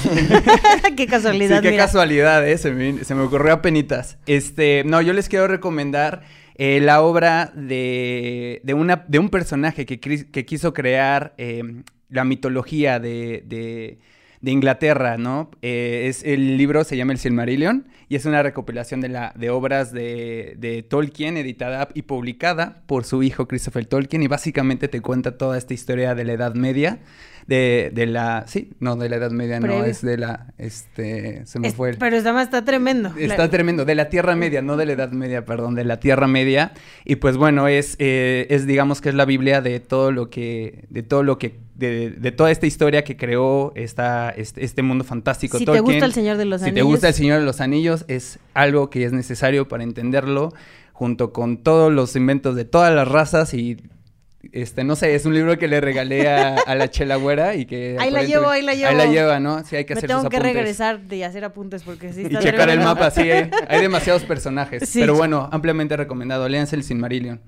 qué 0.97 1.07
casualidad, 1.07 1.57
Sí, 1.57 1.63
qué 1.63 1.71
mira. 1.71 1.85
casualidad, 1.85 2.45
eh, 2.47 2.57
se 2.57 2.71
me, 2.71 3.03
se 3.05 3.15
me 3.15 3.21
ocurrió 3.23 3.53
a 3.53 3.61
penitas. 3.61 4.17
Este, 4.25 4.83
no, 4.85 5.01
yo 5.01 5.13
les 5.13 5.29
quiero 5.29 5.47
recomendar 5.47 6.23
eh, 6.55 6.81
la 6.81 7.01
obra 7.01 7.53
de, 7.55 8.59
de, 8.65 8.73
una, 8.73 9.05
de 9.07 9.19
un 9.19 9.29
personaje 9.29 9.85
que, 9.85 9.99
que 9.99 10.45
quiso 10.45 10.73
crear 10.73 11.33
eh, 11.37 11.63
la 12.09 12.25
mitología 12.25 12.99
de, 12.99 13.43
de- 13.45 13.99
de 14.41 14.51
Inglaterra, 14.51 15.17
¿no? 15.17 15.51
Eh, 15.61 16.05
es, 16.07 16.23
el 16.23 16.57
libro 16.57 16.83
se 16.83 16.97
llama 16.97 17.13
El 17.13 17.19
Silmarillion 17.19 17.87
y 18.09 18.15
es 18.15 18.25
una 18.25 18.41
recopilación 18.41 18.99
de, 19.01 19.09
la, 19.09 19.33
de 19.35 19.49
obras 19.49 19.93
de, 19.93 20.55
de 20.57 20.83
Tolkien, 20.83 21.37
editada 21.37 21.89
y 21.93 22.03
publicada 22.03 22.81
por 22.87 23.03
su 23.03 23.23
hijo 23.23 23.47
Christopher 23.47 23.85
Tolkien 23.85 24.23
y 24.23 24.27
básicamente 24.27 24.87
te 24.87 25.01
cuenta 25.01 25.37
toda 25.37 25.57
esta 25.57 25.73
historia 25.73 26.15
de 26.15 26.25
la 26.25 26.33
Edad 26.33 26.55
Media. 26.55 26.99
De, 27.47 27.91
de 27.93 28.05
la, 28.05 28.45
sí, 28.47 28.71
no, 28.79 28.95
de 28.95 29.09
la 29.09 29.15
Edad 29.17 29.31
Media, 29.31 29.59
no, 29.59 29.83
es 29.83 30.01
de 30.01 30.17
la, 30.17 30.53
este, 30.57 31.45
se 31.45 31.59
me 31.59 31.67
Es- 31.69 31.73
fue 31.75 31.89
el... 31.89 31.97
Pero 31.97 32.15
está, 32.15 32.39
está 32.41 32.63
tremendo. 32.63 33.11
Está 33.17 33.49
tremendo, 33.49 33.83
de 33.83 33.95
la 33.95 34.09
Tierra 34.09 34.35
Media, 34.35 34.61
no 34.61 34.77
de 34.77 34.85
la 34.85 34.93
Edad 34.93 35.11
Media, 35.11 35.43
perdón, 35.45 35.75
de 35.75 35.83
la 35.83 35.99
Tierra 35.99 36.27
Media. 36.27 36.73
Y 37.03 37.15
pues 37.17 37.37
bueno, 37.37 37.67
es, 37.67 37.95
eh, 37.99 38.47
es 38.49 38.67
digamos 38.67 39.01
que 39.01 39.09
es 39.09 39.15
la 39.15 39.25
Biblia 39.25 39.61
de 39.61 39.79
todo 39.79 40.11
lo 40.11 40.29
que, 40.29 40.85
de 40.89 41.03
todo 41.03 41.23
lo 41.23 41.37
que, 41.39 41.55
de, 41.75 42.11
de 42.11 42.31
toda 42.31 42.51
esta 42.51 42.67
historia 42.67 43.03
que 43.03 43.17
creó 43.17 43.73
esta, 43.75 44.29
este, 44.29 44.63
este 44.63 44.81
mundo 44.83 45.03
fantástico. 45.03 45.57
Si 45.57 45.65
te 45.65 45.79
gusta 45.79 46.05
El 46.05 46.13
Señor 46.13 46.37
de 46.37 46.45
los 46.45 46.61
Si 46.61 46.65
te 46.65 46.69
Anillos. 46.71 46.87
gusta 46.87 47.07
El 47.09 47.13
Señor 47.15 47.39
de 47.39 47.45
los 47.45 47.59
Anillos, 47.59 48.05
es 48.07 48.39
algo 48.53 48.89
que 48.89 49.03
es 49.03 49.13
necesario 49.13 49.67
para 49.67 49.83
entenderlo, 49.83 50.53
junto 50.93 51.33
con 51.33 51.57
todos 51.57 51.91
los 51.91 52.15
inventos 52.15 52.55
de 52.55 52.65
todas 52.65 52.93
las 52.93 53.07
razas 53.07 53.53
y... 53.53 53.77
Este, 54.51 54.83
no 54.83 54.95
sé, 54.95 55.13
es 55.15 55.25
un 55.25 55.33
libro 55.35 55.57
que 55.57 55.67
le 55.67 55.79
regalé 55.81 56.27
a, 56.27 56.55
a 56.55 56.75
la 56.75 56.89
chela 56.89 57.15
güera 57.15 57.55
y 57.55 57.65
que... 57.65 57.95
Ahí 57.99 58.09
la 58.09 58.23
llevo, 58.23 58.49
ahí 58.49 58.63
la 58.63 58.71
Ahí 58.71 58.81
la 58.81 58.91
llevo. 59.03 59.11
lleva, 59.13 59.39
¿no? 59.39 59.63
Sí, 59.63 59.75
hay 59.75 59.85
que 59.85 59.93
Me 59.93 59.99
hacer 59.99 60.07
tengo 60.07 60.21
sus 60.21 60.29
que 60.29 60.37
apuntes. 60.37 60.55
regresar 60.55 60.99
y 61.11 61.21
hacer 61.23 61.43
apuntes 61.45 61.83
porque 61.83 62.11
sí 62.11 62.21
Y 62.21 62.25
está 62.25 62.39
checar 62.39 62.69
el 62.69 62.79
mapa, 62.79 63.11
sí, 63.11 63.21
hay, 63.29 63.49
hay 63.67 63.81
demasiados 63.81 64.23
personajes. 64.23 64.89
Sí. 64.89 64.99
Pero 64.99 65.15
bueno, 65.15 65.47
ampliamente 65.51 65.95
recomendado. 65.95 66.49
Léanse 66.49 66.75
el 66.75 66.83
Silmarillion. 66.83 67.39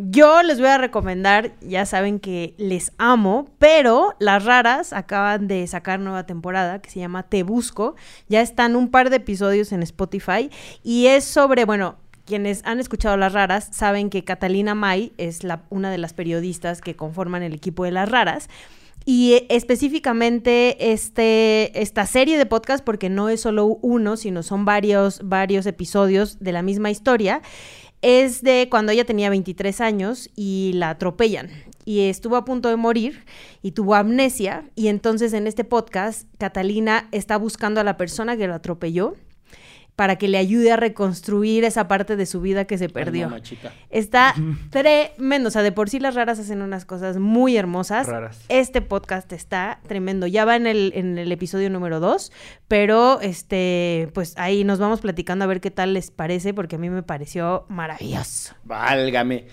Yo 0.00 0.44
les 0.44 0.60
voy 0.60 0.68
a 0.68 0.78
recomendar, 0.78 1.54
ya 1.60 1.84
saben 1.84 2.20
que 2.20 2.54
les 2.56 2.92
amo, 2.98 3.50
pero 3.58 4.14
las 4.20 4.44
raras 4.44 4.92
acaban 4.92 5.48
de 5.48 5.66
sacar 5.66 5.98
nueva 5.98 6.24
temporada 6.24 6.80
que 6.80 6.88
se 6.88 7.00
llama 7.00 7.24
Te 7.24 7.42
Busco. 7.42 7.96
Ya 8.28 8.40
están 8.40 8.76
un 8.76 8.92
par 8.92 9.10
de 9.10 9.16
episodios 9.16 9.72
en 9.72 9.82
Spotify 9.82 10.50
y 10.84 11.06
es 11.08 11.24
sobre, 11.24 11.64
bueno, 11.64 11.96
quienes 12.28 12.60
han 12.64 12.78
escuchado 12.78 13.16
las 13.16 13.32
raras 13.32 13.70
saben 13.72 14.10
que 14.10 14.22
Catalina 14.22 14.74
May 14.74 15.12
es 15.16 15.44
la, 15.44 15.62
una 15.70 15.90
de 15.90 15.96
las 15.96 16.12
periodistas 16.12 16.82
que 16.82 16.94
conforman 16.94 17.42
el 17.42 17.54
equipo 17.54 17.84
de 17.84 17.90
las 17.90 18.08
raras. 18.08 18.48
Y 19.06 19.32
eh, 19.32 19.46
específicamente 19.48 20.92
este, 20.92 21.80
esta 21.80 22.04
serie 22.04 22.36
de 22.36 22.44
podcast, 22.44 22.84
porque 22.84 23.08
no 23.08 23.30
es 23.30 23.40
solo 23.40 23.78
uno, 23.80 24.18
sino 24.18 24.42
son 24.42 24.66
varios, 24.66 25.20
varios 25.24 25.64
episodios 25.64 26.38
de 26.38 26.52
la 26.52 26.60
misma 26.60 26.90
historia, 26.90 27.40
es 28.02 28.42
de 28.42 28.68
cuando 28.70 28.92
ella 28.92 29.06
tenía 29.06 29.30
23 29.30 29.80
años 29.80 30.28
y 30.36 30.72
la 30.74 30.90
atropellan. 30.90 31.48
Y 31.86 32.00
estuvo 32.00 32.36
a 32.36 32.44
punto 32.44 32.68
de 32.68 32.76
morir 32.76 33.24
y 33.62 33.72
tuvo 33.72 33.94
amnesia. 33.94 34.68
Y 34.74 34.88
entonces 34.88 35.32
en 35.32 35.46
este 35.46 35.64
podcast, 35.64 36.28
Catalina 36.36 37.08
está 37.10 37.38
buscando 37.38 37.80
a 37.80 37.84
la 37.84 37.96
persona 37.96 38.36
que 38.36 38.46
lo 38.46 38.54
atropelló 38.54 39.14
para 39.98 40.14
que 40.14 40.28
le 40.28 40.38
ayude 40.38 40.70
a 40.70 40.76
reconstruir 40.76 41.64
esa 41.64 41.88
parte 41.88 42.14
de 42.14 42.24
su 42.24 42.40
vida 42.40 42.66
que 42.66 42.78
se 42.78 42.88
perdió. 42.88 43.34
Está 43.90 44.32
tremendo. 44.70 45.48
O 45.48 45.50
sea, 45.50 45.64
de 45.64 45.72
por 45.72 45.90
sí 45.90 45.98
las 45.98 46.14
raras 46.14 46.38
hacen 46.38 46.62
unas 46.62 46.84
cosas 46.84 47.16
muy 47.16 47.56
hermosas. 47.56 48.06
Raras. 48.06 48.44
Este 48.48 48.80
podcast 48.80 49.32
está 49.32 49.80
tremendo. 49.88 50.28
Ya 50.28 50.44
va 50.44 50.54
en 50.54 50.68
el, 50.68 50.92
en 50.94 51.18
el 51.18 51.32
episodio 51.32 51.68
número 51.68 51.98
2, 51.98 52.30
pero 52.68 53.20
este, 53.22 54.08
pues 54.14 54.34
ahí 54.38 54.62
nos 54.62 54.78
vamos 54.78 55.00
platicando 55.00 55.44
a 55.44 55.48
ver 55.48 55.60
qué 55.60 55.72
tal 55.72 55.94
les 55.94 56.12
parece, 56.12 56.54
porque 56.54 56.76
a 56.76 56.78
mí 56.78 56.90
me 56.90 57.02
pareció 57.02 57.66
maravilloso. 57.68 58.54
Válgame. 58.62 59.46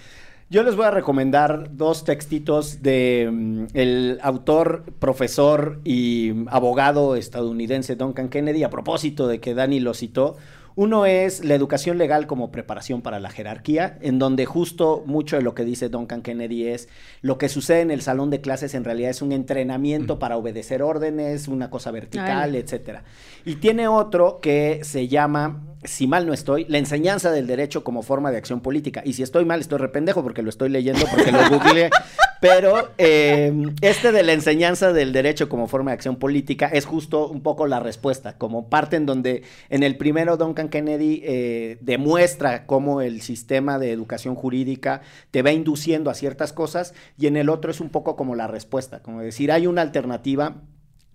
Yo 0.55 0.63
les 0.63 0.77
voy 0.77 0.85
a 0.85 0.91
recomendar 0.91 1.75
dos 1.75 2.05
textitos 2.05 2.81
de 2.81 3.29
mm, 3.29 3.65
el 3.73 4.19
autor, 4.21 4.85
profesor 4.99 5.81
y 5.83 6.31
abogado 6.47 7.17
estadounidense 7.17 7.97
Duncan 7.97 8.29
Kennedy, 8.29 8.63
a 8.63 8.69
propósito 8.69 9.27
de 9.27 9.41
que 9.41 9.53
Dani 9.53 9.81
lo 9.81 9.93
citó. 9.93 10.37
Uno 10.77 11.05
es 11.05 11.45
la 11.45 11.55
educación 11.55 11.97
legal 11.97 12.27
como 12.27 12.51
preparación 12.51 13.01
para 13.01 13.21
la 13.21 13.29
jerarquía, 13.29 13.97
en 14.01 14.19
donde 14.19 14.45
justo 14.45 15.03
mucho 15.05 15.37
de 15.37 15.41
lo 15.41 15.55
que 15.55 15.63
dice 15.63 15.87
Duncan 15.87 16.21
Kennedy 16.21 16.67
es 16.67 16.89
lo 17.21 17.37
que 17.37 17.47
sucede 17.47 17.81
en 17.81 17.91
el 17.91 18.01
salón 18.01 18.29
de 18.29 18.41
clases 18.41 18.73
en 18.73 18.83
realidad 18.83 19.09
es 19.09 19.21
un 19.21 19.31
entrenamiento 19.31 20.19
para 20.19 20.35
obedecer 20.35 20.83
órdenes, 20.83 21.47
una 21.47 21.69
cosa 21.69 21.91
vertical, 21.91 22.55
etcétera. 22.55 23.03
Y 23.45 23.55
tiene 23.55 23.87
otro 23.87 24.39
que 24.41 24.81
se 24.83 25.07
llama, 25.07 25.63
si 25.83 26.07
mal 26.07 26.27
no 26.27 26.33
estoy, 26.33 26.65
la 26.65 26.77
enseñanza 26.77 27.31
del 27.31 27.47
derecho 27.47 27.83
como 27.83 28.03
forma 28.03 28.31
de 28.31 28.37
acción 28.37 28.59
política. 28.59 29.01
Y 29.05 29.13
si 29.13 29.23
estoy 29.23 29.45
mal, 29.45 29.61
estoy 29.61 29.77
rependejo 29.77 30.23
porque 30.23 30.41
lo 30.41 30.49
estoy 30.49 30.69
leyendo, 30.69 31.05
porque 31.09 31.31
lo 31.31 31.49
googleé. 31.49 31.89
Pero 32.45 32.91
eh, 32.99 33.51
este 33.81 34.11
de 34.11 34.21
la 34.21 34.33
enseñanza 34.33 34.93
del 34.93 35.11
derecho 35.13 35.49
como 35.49 35.67
forma 35.67 35.91
de 35.91 35.95
acción 35.95 36.17
política 36.17 36.67
es 36.67 36.85
justo 36.85 37.27
un 37.27 37.41
poco 37.41 37.65
la 37.65 37.79
respuesta, 37.79 38.37
como 38.37 38.69
parte 38.69 38.97
en 38.97 39.07
donde 39.07 39.43
en 39.69 39.81
el 39.81 39.97
primero 39.97 40.37
Duncan 40.37 40.69
Kennedy 40.69 41.21
eh, 41.23 41.77
demuestra 41.81 42.67
cómo 42.67 43.01
el 43.01 43.21
sistema 43.21 43.79
de 43.79 43.91
educación 43.91 44.35
jurídica 44.35 45.01
te 45.31 45.41
va 45.41 45.51
induciendo 45.51 46.11
a 46.11 46.13
ciertas 46.13 46.53
cosas 46.53 46.93
y 47.17 47.27
en 47.27 47.35
el 47.35 47.49
otro 47.49 47.71
es 47.71 47.81
un 47.81 47.89
poco 47.89 48.15
como 48.15 48.35
la 48.35 48.47
respuesta, 48.47 49.01
como 49.01 49.21
decir, 49.21 49.51
hay 49.51 49.65
una 49.65 49.81
alternativa 49.81 50.61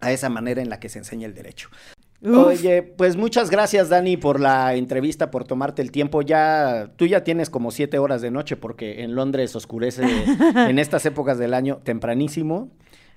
a 0.00 0.12
esa 0.12 0.30
manera 0.30 0.62
en 0.62 0.70
la 0.70 0.80
que 0.80 0.88
se 0.88 0.98
enseña 0.98 1.26
el 1.26 1.34
derecho. 1.34 1.68
Oye, 2.22 2.82
pues 2.82 3.16
muchas 3.16 3.50
gracias 3.50 3.88
Dani 3.88 4.18
por 4.18 4.40
la 4.40 4.74
entrevista, 4.74 5.30
por 5.30 5.44
tomarte 5.44 5.80
el 5.80 5.90
tiempo. 5.90 6.20
Ya, 6.20 6.92
tú 6.96 7.06
ya 7.06 7.24
tienes 7.24 7.48
como 7.48 7.70
siete 7.70 7.98
horas 7.98 8.20
de 8.20 8.30
noche 8.30 8.56
porque 8.56 9.02
en 9.02 9.14
Londres 9.14 9.56
oscurece 9.56 10.02
en 10.68 10.78
estas 10.78 11.06
épocas 11.06 11.38
del 11.38 11.54
año 11.54 11.78
tempranísimo. 11.82 12.70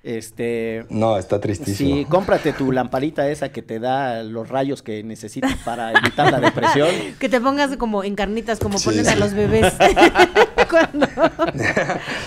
Este, 0.03 0.85
No, 0.89 1.17
está 1.17 1.39
tristísimo. 1.39 1.95
sí, 1.95 2.05
cómprate 2.09 2.51
tu 2.51 2.73
lamparita 2.73 3.29
esa 3.29 3.53
que 3.53 3.61
te 3.61 3.79
da 3.79 4.21
los 4.21 4.49
rayos 4.49 4.81
que 4.81 5.01
necesitas 5.01 5.55
para 5.63 5.93
evitar 5.93 6.29
la 6.29 6.41
depresión. 6.41 6.89
Que 7.19 7.29
te 7.29 7.39
pongas 7.39 7.77
como 7.77 8.03
en 8.03 8.13
carnitas, 8.15 8.59
como 8.59 8.77
Sí, 8.79 8.85
ponen 8.89 9.05
sí. 9.05 9.11
a 9.11 9.15
los 9.15 9.33
bebés. 9.33 9.73
Cuando- 10.69 11.07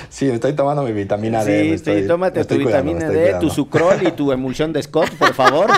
Sí, 0.09 0.31
estoy 0.31 0.55
tomando 0.55 0.83
mi 0.85 0.93
vitamina 0.93 1.45
D. 1.45 1.63
Sí, 1.65 1.73
estoy- 1.73 2.03
sí, 2.03 2.09
tómate 2.09 2.45
tu 2.47 2.55
cuidando, 2.55 2.93
vitamina 2.95 3.09
D, 3.11 3.23
cuidando. 3.25 3.47
tu 3.49 3.55
sucrol 3.55 4.07
y 4.07 4.13
tu 4.13 4.33
emulsión 4.33 4.73
de 4.73 4.83
Scott, 4.83 5.11
por 5.19 5.35
favor. 5.35 5.71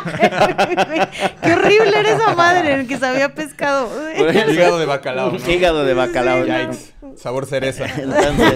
Qué 1.43 1.53
horrible 1.53 1.99
era 1.99 2.11
esa 2.15 2.35
madre 2.37 2.75
en 2.75 2.81
el 2.81 2.87
que 2.87 2.97
sabía 2.99 3.35
pescado. 3.35 3.89
Hígado 4.49 4.79
de 4.79 4.87
bacalao. 4.87 5.33
¿no? 5.33 5.51
Hígado 5.51 5.85
de 5.85 5.95
bacalao. 5.95 6.45
Yikes. 6.45 6.93
Sabor 7.21 7.47
cereza. 7.47 7.87
Entonces, 7.97 8.53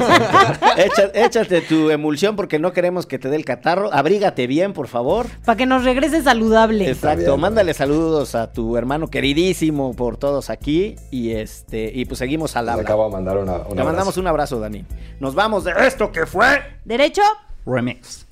echa- 0.77 1.11
échate 1.15 1.61
tu 1.63 1.91
emulsión 1.91 2.37
porque 2.37 2.59
no 2.59 2.73
queremos 2.73 3.07
que 3.07 3.19
te 3.19 3.29
dé 3.29 3.37
el 3.37 3.45
catarro. 3.45 3.93
Abrígate 3.93 4.47
bien, 4.47 4.73
por 4.73 4.89
favor. 4.89 5.27
Para 5.45 5.57
que 5.57 5.67
nos 5.67 5.85
regrese 5.85 6.23
saludable. 6.23 6.89
Exacto. 6.89 7.25
bien. 7.33 7.41
Mándale 7.41 7.75
saludos 7.75 8.35
a 8.35 8.53
tu 8.53 8.77
hermano 8.77 9.09
queridísimo 9.09 9.95
por 9.95 10.17
todos 10.17 10.51
aquí. 10.51 10.97
Y 11.11 11.33
este, 11.33 11.91
y 11.95 12.05
pues 12.05 12.19
seguimos 12.19 12.57
al 12.57 12.69
habla. 12.69 12.83
acabo 12.83 13.07
de 13.07 13.13
mandar 13.13 13.37
una, 13.39 13.57
un 13.59 13.77
Te 13.77 13.83
mandamos 13.83 14.17
un 14.17 14.27
abrazo, 14.27 14.61
Dani. 14.61 14.85
Nos 15.21 15.35
vamos 15.35 15.65
de 15.65 15.73
esto 15.87 16.13
que 16.13 16.27
fue. 16.27 16.47
¿Derecho? 16.85 17.23
Remix. 17.67 18.27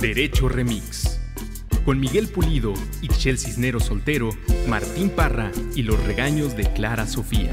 Derecho 0.00 0.48
Remix. 0.48 1.18
Con 1.84 1.98
Miguel 1.98 2.28
Pulido, 2.28 2.72
Ixchel 3.02 3.38
Cisneros 3.38 3.84
Soltero, 3.84 4.30
Martín 4.68 5.10
Parra 5.10 5.50
y 5.74 5.82
los 5.82 6.02
regaños 6.04 6.56
de 6.56 6.64
Clara 6.72 7.06
Sofía. 7.06 7.50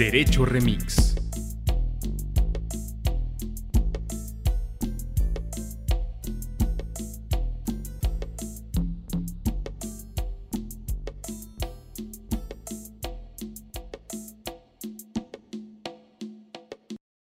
Derecho 0.00 0.46
Remix. 0.46 1.09